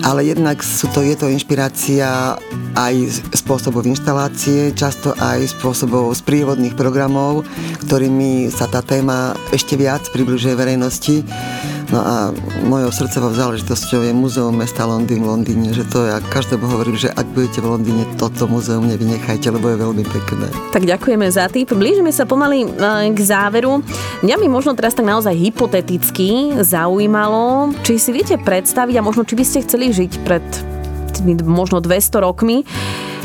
ale 0.04 0.28
jednak 0.28 0.60
sú 0.60 0.92
to, 0.92 1.00
je 1.00 1.16
to 1.16 1.32
inšpirácia 1.32 2.36
aj 2.76 2.94
spôsobov 3.32 3.88
inštalácie, 3.88 4.76
často 4.76 5.16
aj 5.16 5.56
spôsobov 5.56 6.12
z 6.12 6.20
prírodných 6.20 6.76
programov, 6.76 7.48
ktorými 7.88 8.52
sa 8.52 8.68
tá 8.68 8.84
téma 8.84 9.32
ešte 9.56 9.80
viac 9.80 10.04
približuje 10.12 10.52
verejnosti. 10.52 11.24
No 11.93 12.01
a 12.01 12.32
mojou 12.64 12.88
srdcovou 12.88 13.36
záležitosťou 13.36 14.01
je 14.01 14.16
Múzeum 14.16 14.57
mesta 14.57 14.88
Londýn 14.88 15.20
v 15.20 15.28
Londýne, 15.28 15.76
že 15.76 15.84
to 15.84 16.09
ja 16.09 16.24
každému 16.24 16.64
hovorím, 16.64 16.97
že 16.97 17.12
ak 17.12 17.28
budete 17.36 17.61
v 17.61 17.68
Londýne, 17.68 18.09
toto 18.16 18.49
múzeum 18.49 18.88
nevynechajte, 18.88 19.53
lebo 19.53 19.68
je 19.68 19.76
veľmi 19.76 20.05
pekné. 20.09 20.49
Tak 20.72 20.88
ďakujeme 20.88 21.28
za 21.28 21.53
tým. 21.53 21.68
Blížime 21.68 22.09
sa 22.09 22.24
pomaly 22.24 22.64
e, 22.64 22.68
k 23.12 23.18
záveru. 23.20 23.84
Mňa 24.24 24.36
mi 24.40 24.49
možno 24.49 24.72
teraz 24.72 24.97
tak 24.97 25.05
naozaj 25.05 25.36
hypoteticky 25.36 26.57
zaujímalo, 26.64 27.76
či 27.84 28.01
si 28.01 28.09
viete 28.09 28.40
predstaviť 28.40 28.97
a 28.97 29.05
možno 29.05 29.28
či 29.28 29.36
by 29.36 29.45
ste 29.45 29.61
chceli 29.61 29.93
žiť 29.93 30.12
pred 30.24 30.45
možno 31.45 31.84
200 31.84 32.24
rokmi. 32.24 32.64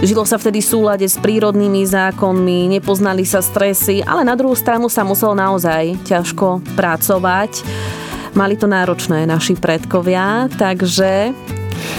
Žilo 0.03 0.27
sa 0.27 0.35
vtedy 0.35 0.59
v 0.59 0.67
súlade 0.67 1.07
s 1.07 1.15
prírodnými 1.15 1.87
zákonmi, 1.87 2.67
nepoznali 2.67 3.23
sa 3.23 3.39
stresy, 3.39 4.03
ale 4.03 4.27
na 4.27 4.35
druhú 4.35 4.59
stranu 4.59 4.91
sa 4.91 5.07
musel 5.07 5.31
naozaj 5.33 5.95
ťažko 6.03 6.75
pracovať. 6.75 7.63
Mali 8.37 8.53
to 8.53 8.69
náročné 8.69 9.25
naši 9.25 9.57
predkovia, 9.57 10.45
takže 10.61 11.33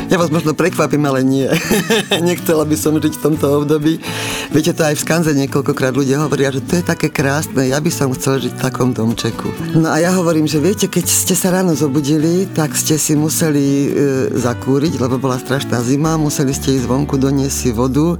ja 0.08 0.16
vás 0.16 0.32
možno 0.32 0.56
prekvapím, 0.56 1.04
ale 1.04 1.20
nie. 1.24 1.46
Nechcela 2.28 2.64
by 2.64 2.76
som 2.78 2.96
žiť 2.96 3.14
v 3.18 3.22
tomto 3.22 3.64
období. 3.64 4.00
Viete, 4.48 4.72
to 4.72 4.86
aj 4.86 4.96
v 4.96 5.04
Skanze 5.04 5.30
niekoľkokrát 5.36 5.92
ľudia 5.92 6.24
hovoria, 6.24 6.54
že 6.54 6.64
to 6.64 6.80
je 6.80 6.84
také 6.84 7.12
krásne, 7.12 7.68
ja 7.68 7.78
by 7.78 7.90
som 7.92 8.12
chcel 8.16 8.40
žiť 8.40 8.52
v 8.56 8.62
takom 8.62 8.96
domčeku. 8.96 9.76
No 9.76 9.92
a 9.92 10.00
ja 10.00 10.14
hovorím, 10.16 10.48
že 10.48 10.62
viete, 10.62 10.88
keď 10.88 11.04
ste 11.04 11.34
sa 11.36 11.52
ráno 11.52 11.76
zobudili, 11.76 12.48
tak 12.50 12.72
ste 12.74 12.96
si 12.96 13.12
museli 13.18 13.66
e, 13.66 13.88
zakúriť, 14.32 14.96
lebo 14.96 15.20
bola 15.20 15.36
strašná 15.36 15.82
zima, 15.84 16.16
museli 16.16 16.56
ste 16.56 16.74
ísť 16.78 16.88
vonku, 16.88 17.20
doniesť 17.20 17.56
si 17.56 17.70
vodu. 17.74 18.16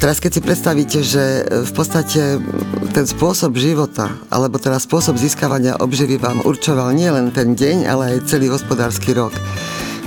Teraz 0.00 0.16
keď 0.16 0.32
si 0.32 0.40
predstavíte, 0.40 0.98
že 1.04 1.24
e, 1.24 1.42
v 1.60 1.72
podstate 1.76 2.40
ten 2.96 3.04
spôsob 3.04 3.52
života, 3.60 4.08
alebo 4.32 4.56
teda 4.56 4.80
spôsob 4.80 5.20
získavania 5.20 5.76
obživy 5.76 6.16
vám 6.16 6.40
určoval 6.40 6.96
nielen 6.96 7.28
ten 7.36 7.52
deň, 7.52 7.84
ale 7.84 8.02
aj 8.16 8.24
celý 8.24 8.48
hospodársky 8.48 9.12
rok. 9.12 9.36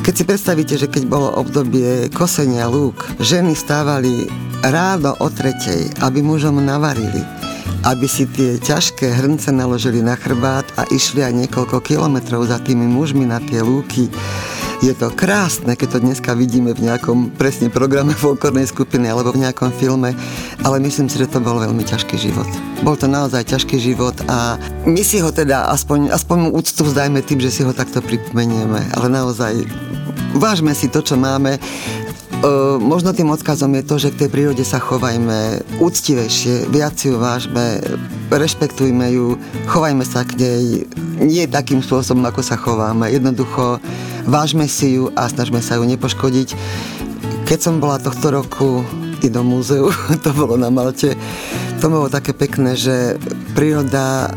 Keď 0.02 0.14
si 0.18 0.24
predstavíte, 0.26 0.76
že 0.82 0.90
keď 0.90 1.06
bolo 1.06 1.30
obdobie 1.38 2.10
kosenia 2.10 2.66
lúk, 2.66 3.06
ženy 3.22 3.54
stávali 3.54 4.26
ráno 4.66 5.14
o 5.22 5.30
tretej, 5.30 5.94
aby 6.02 6.26
mužom 6.26 6.58
navarili, 6.58 7.22
aby 7.86 8.10
si 8.10 8.26
tie 8.26 8.58
ťažké 8.58 9.14
hrnce 9.14 9.54
naložili 9.54 10.02
na 10.02 10.18
chrbát 10.18 10.66
a 10.80 10.90
išli 10.90 11.22
aj 11.22 11.46
niekoľko 11.46 11.84
kilometrov 11.86 12.50
za 12.50 12.58
tými 12.64 12.90
mužmi 12.90 13.30
na 13.30 13.38
tie 13.44 13.62
lúky. 13.62 14.10
Je 14.84 14.92
to 14.92 15.08
krásne, 15.16 15.80
keď 15.80 15.96
to 15.96 16.00
dneska 16.04 16.36
vidíme 16.36 16.76
v 16.76 16.92
nejakom 16.92 17.32
presne 17.40 17.72
programe 17.72 18.12
folklórnej 18.12 18.68
skupiny 18.68 19.08
alebo 19.08 19.32
v 19.32 19.48
nejakom 19.48 19.72
filme, 19.72 20.12
ale 20.60 20.76
myslím 20.84 21.08
si, 21.08 21.24
že 21.24 21.32
to 21.32 21.40
bol 21.40 21.56
veľmi 21.56 21.88
ťažký 21.88 22.20
život. 22.20 22.44
Bol 22.84 23.00
to 23.00 23.08
naozaj 23.08 23.48
ťažký 23.48 23.80
život 23.80 24.12
a 24.28 24.60
my 24.84 25.00
si 25.00 25.24
ho 25.24 25.32
teda 25.32 25.72
aspoň, 25.72 26.12
aspoň 26.12 26.52
úctu 26.52 26.84
vzdajme 26.84 27.24
tým, 27.24 27.40
že 27.40 27.56
si 27.56 27.64
ho 27.64 27.72
takto 27.72 28.04
pripomenieme, 28.04 28.84
ale 29.00 29.08
naozaj 29.08 29.64
vážme 30.36 30.76
si 30.76 30.92
to, 30.92 31.00
čo 31.00 31.16
máme. 31.16 31.64
Uh, 32.44 32.76
možno 32.76 33.16
tým 33.16 33.32
odkazom 33.32 33.72
je 33.80 33.88
to, 33.88 33.96
že 33.96 34.12
k 34.12 34.28
tej 34.28 34.30
prírode 34.30 34.68
sa 34.68 34.76
chovajme 34.76 35.64
úctivejšie, 35.80 36.68
viac 36.68 37.00
ju 37.00 37.16
vážme, 37.16 37.80
rešpektujme 38.28 39.16
ju, 39.16 39.40
chovajme 39.72 40.04
sa 40.04 40.28
k 40.28 40.36
nej 40.36 40.84
nie 41.24 41.48
takým 41.48 41.80
spôsobom, 41.80 42.20
ako 42.28 42.44
sa 42.44 42.60
chováme. 42.60 43.08
Jednoducho 43.08 43.80
vážme 44.28 44.68
si 44.68 45.00
ju 45.00 45.08
a 45.16 45.32
snažme 45.32 45.64
sa 45.64 45.80
ju 45.80 45.88
nepoškodiť. 45.88 46.52
Keď 47.48 47.60
som 47.64 47.80
bola 47.80 47.96
tohto 47.96 48.36
roku 48.36 48.84
i 49.24 49.32
do 49.32 49.40
múzeu, 49.40 49.88
to 50.28 50.36
bolo 50.36 50.60
na 50.60 50.68
Malte, 50.68 51.16
to 51.80 51.88
bolo 51.88 52.12
také 52.12 52.36
pekné, 52.36 52.76
že 52.76 53.16
príroda 53.56 54.36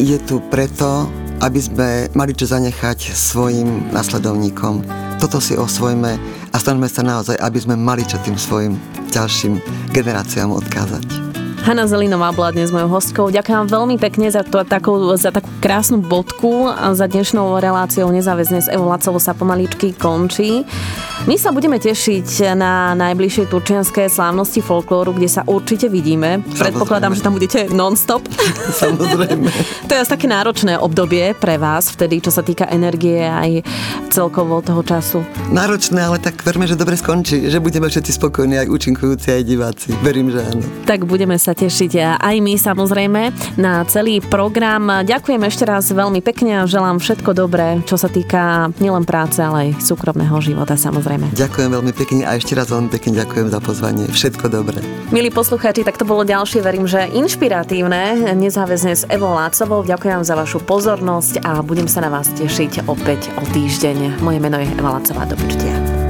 je 0.00 0.16
tu 0.16 0.40
preto, 0.48 1.12
aby 1.44 1.60
sme 1.60 1.88
mali 2.16 2.32
čo 2.32 2.48
zanechať 2.48 3.12
svojim 3.12 3.92
nasledovníkom. 3.92 4.80
Toto 5.20 5.44
si 5.44 5.60
osvojme 5.60 6.41
a 6.52 6.56
snažme 6.60 6.86
sa 6.86 7.00
naozaj, 7.00 7.40
aby 7.40 7.58
sme 7.58 7.74
mali 7.74 8.04
čo 8.04 8.20
tým 8.20 8.36
svojim 8.36 8.76
ďalším 9.10 9.58
generáciám 9.96 10.52
odkázať. 10.52 11.32
Hanna 11.62 11.86
Zelinová 11.86 12.34
bola 12.34 12.50
dnes 12.50 12.74
mojou 12.74 12.90
hostkou. 12.90 13.30
Ďakujem 13.30 13.70
veľmi 13.70 13.94
pekne 13.94 14.26
za, 14.34 14.42
to, 14.42 14.66
takú, 14.66 14.98
za 15.14 15.30
takú 15.30 15.46
krásnu 15.62 16.02
bodku 16.02 16.66
a 16.66 16.90
za 16.90 17.06
dnešnou 17.06 17.62
reláciou 17.62 18.10
nezáväzne 18.10 18.66
s 18.66 18.68
Evo 18.68 18.90
Lacovo 18.90 19.22
sa 19.22 19.30
pomaličky 19.30 19.94
končí. 19.94 20.66
My 21.22 21.38
sa 21.38 21.54
budeme 21.54 21.78
tešiť 21.78 22.58
na 22.58 22.98
najbližšie 22.98 23.46
turčianské 23.46 24.10
slávnosti 24.10 24.58
folklóru, 24.58 25.14
kde 25.14 25.30
sa 25.30 25.46
určite 25.46 25.86
vidíme. 25.86 26.42
Samozrejme. 26.42 26.58
Predpokladám, 26.58 27.14
že 27.14 27.22
tam 27.22 27.38
budete 27.38 27.70
non-stop. 27.70 28.26
Samozrejme. 28.82 29.46
to 29.86 29.90
je 29.94 30.02
asi 30.02 30.10
také 30.10 30.26
náročné 30.26 30.74
obdobie 30.82 31.30
pre 31.38 31.62
vás 31.62 31.94
vtedy, 31.94 32.18
čo 32.18 32.34
sa 32.34 32.42
týka 32.42 32.66
energie 32.74 33.22
aj 33.22 33.62
celkovo 34.10 34.66
toho 34.66 34.82
času. 34.82 35.22
Náročné, 35.54 36.02
ale 36.02 36.18
tak 36.18 36.42
verme, 36.42 36.66
že 36.66 36.74
dobre 36.74 36.98
skončí, 36.98 37.46
že 37.46 37.62
budeme 37.62 37.86
všetci 37.86 38.18
spokojní, 38.18 38.58
aj 38.58 38.74
účinkujúci, 38.74 39.30
aj 39.30 39.42
diváci. 39.46 39.94
Verím, 40.02 40.34
že 40.34 40.42
áno. 40.42 40.66
Tak 40.90 41.06
budeme 41.06 41.38
sa 41.38 41.54
tešiť 41.54 42.18
aj 42.18 42.34
my 42.42 42.58
samozrejme 42.58 43.22
na 43.62 43.86
celý 43.86 44.18
program. 44.18 45.06
Ďakujem 45.06 45.42
ešte 45.46 45.70
raz 45.70 45.86
veľmi 45.86 46.18
pekne 46.18 46.66
a 46.66 46.70
želám 46.70 46.98
všetko 46.98 47.30
dobré, 47.30 47.78
čo 47.86 47.94
sa 47.94 48.10
týka 48.10 48.74
nielen 48.82 49.06
práce, 49.06 49.38
ale 49.38 49.70
aj 49.70 49.86
súkromného 49.86 50.34
života 50.42 50.74
samozrejme 50.74 51.11
samozrejme. 51.12 51.36
Ďakujem 51.36 51.70
veľmi 51.72 51.92
pekne 51.92 52.20
a 52.24 52.30
ešte 52.36 52.52
raz 52.56 52.72
veľmi 52.72 52.88
pekne 52.88 53.12
ďakujem 53.20 53.48
za 53.52 53.60
pozvanie. 53.60 54.04
Všetko 54.08 54.44
dobré. 54.48 54.80
Milí 55.12 55.28
poslucháči, 55.28 55.84
tak 55.84 56.00
to 56.00 56.08
bolo 56.08 56.24
ďalšie, 56.24 56.64
verím, 56.64 56.88
že 56.88 57.08
inšpiratívne, 57.12 58.32
nezáväzne 58.36 58.92
s 58.96 59.04
Evo 59.12 59.32
Lácovou. 59.36 59.84
Ďakujem 59.84 60.24
za 60.24 60.34
vašu 60.36 60.64
pozornosť 60.64 61.44
a 61.44 61.60
budem 61.60 61.88
sa 61.88 62.00
na 62.00 62.08
vás 62.08 62.32
tešiť 62.32 62.88
opäť 62.88 63.28
o 63.36 63.44
týždeň. 63.52 64.22
Moje 64.24 64.38
meno 64.40 64.56
je 64.56 64.68
Eva 64.72 64.96
Lácová. 64.96 65.28
Do 65.28 65.36
počutia. 65.36 66.01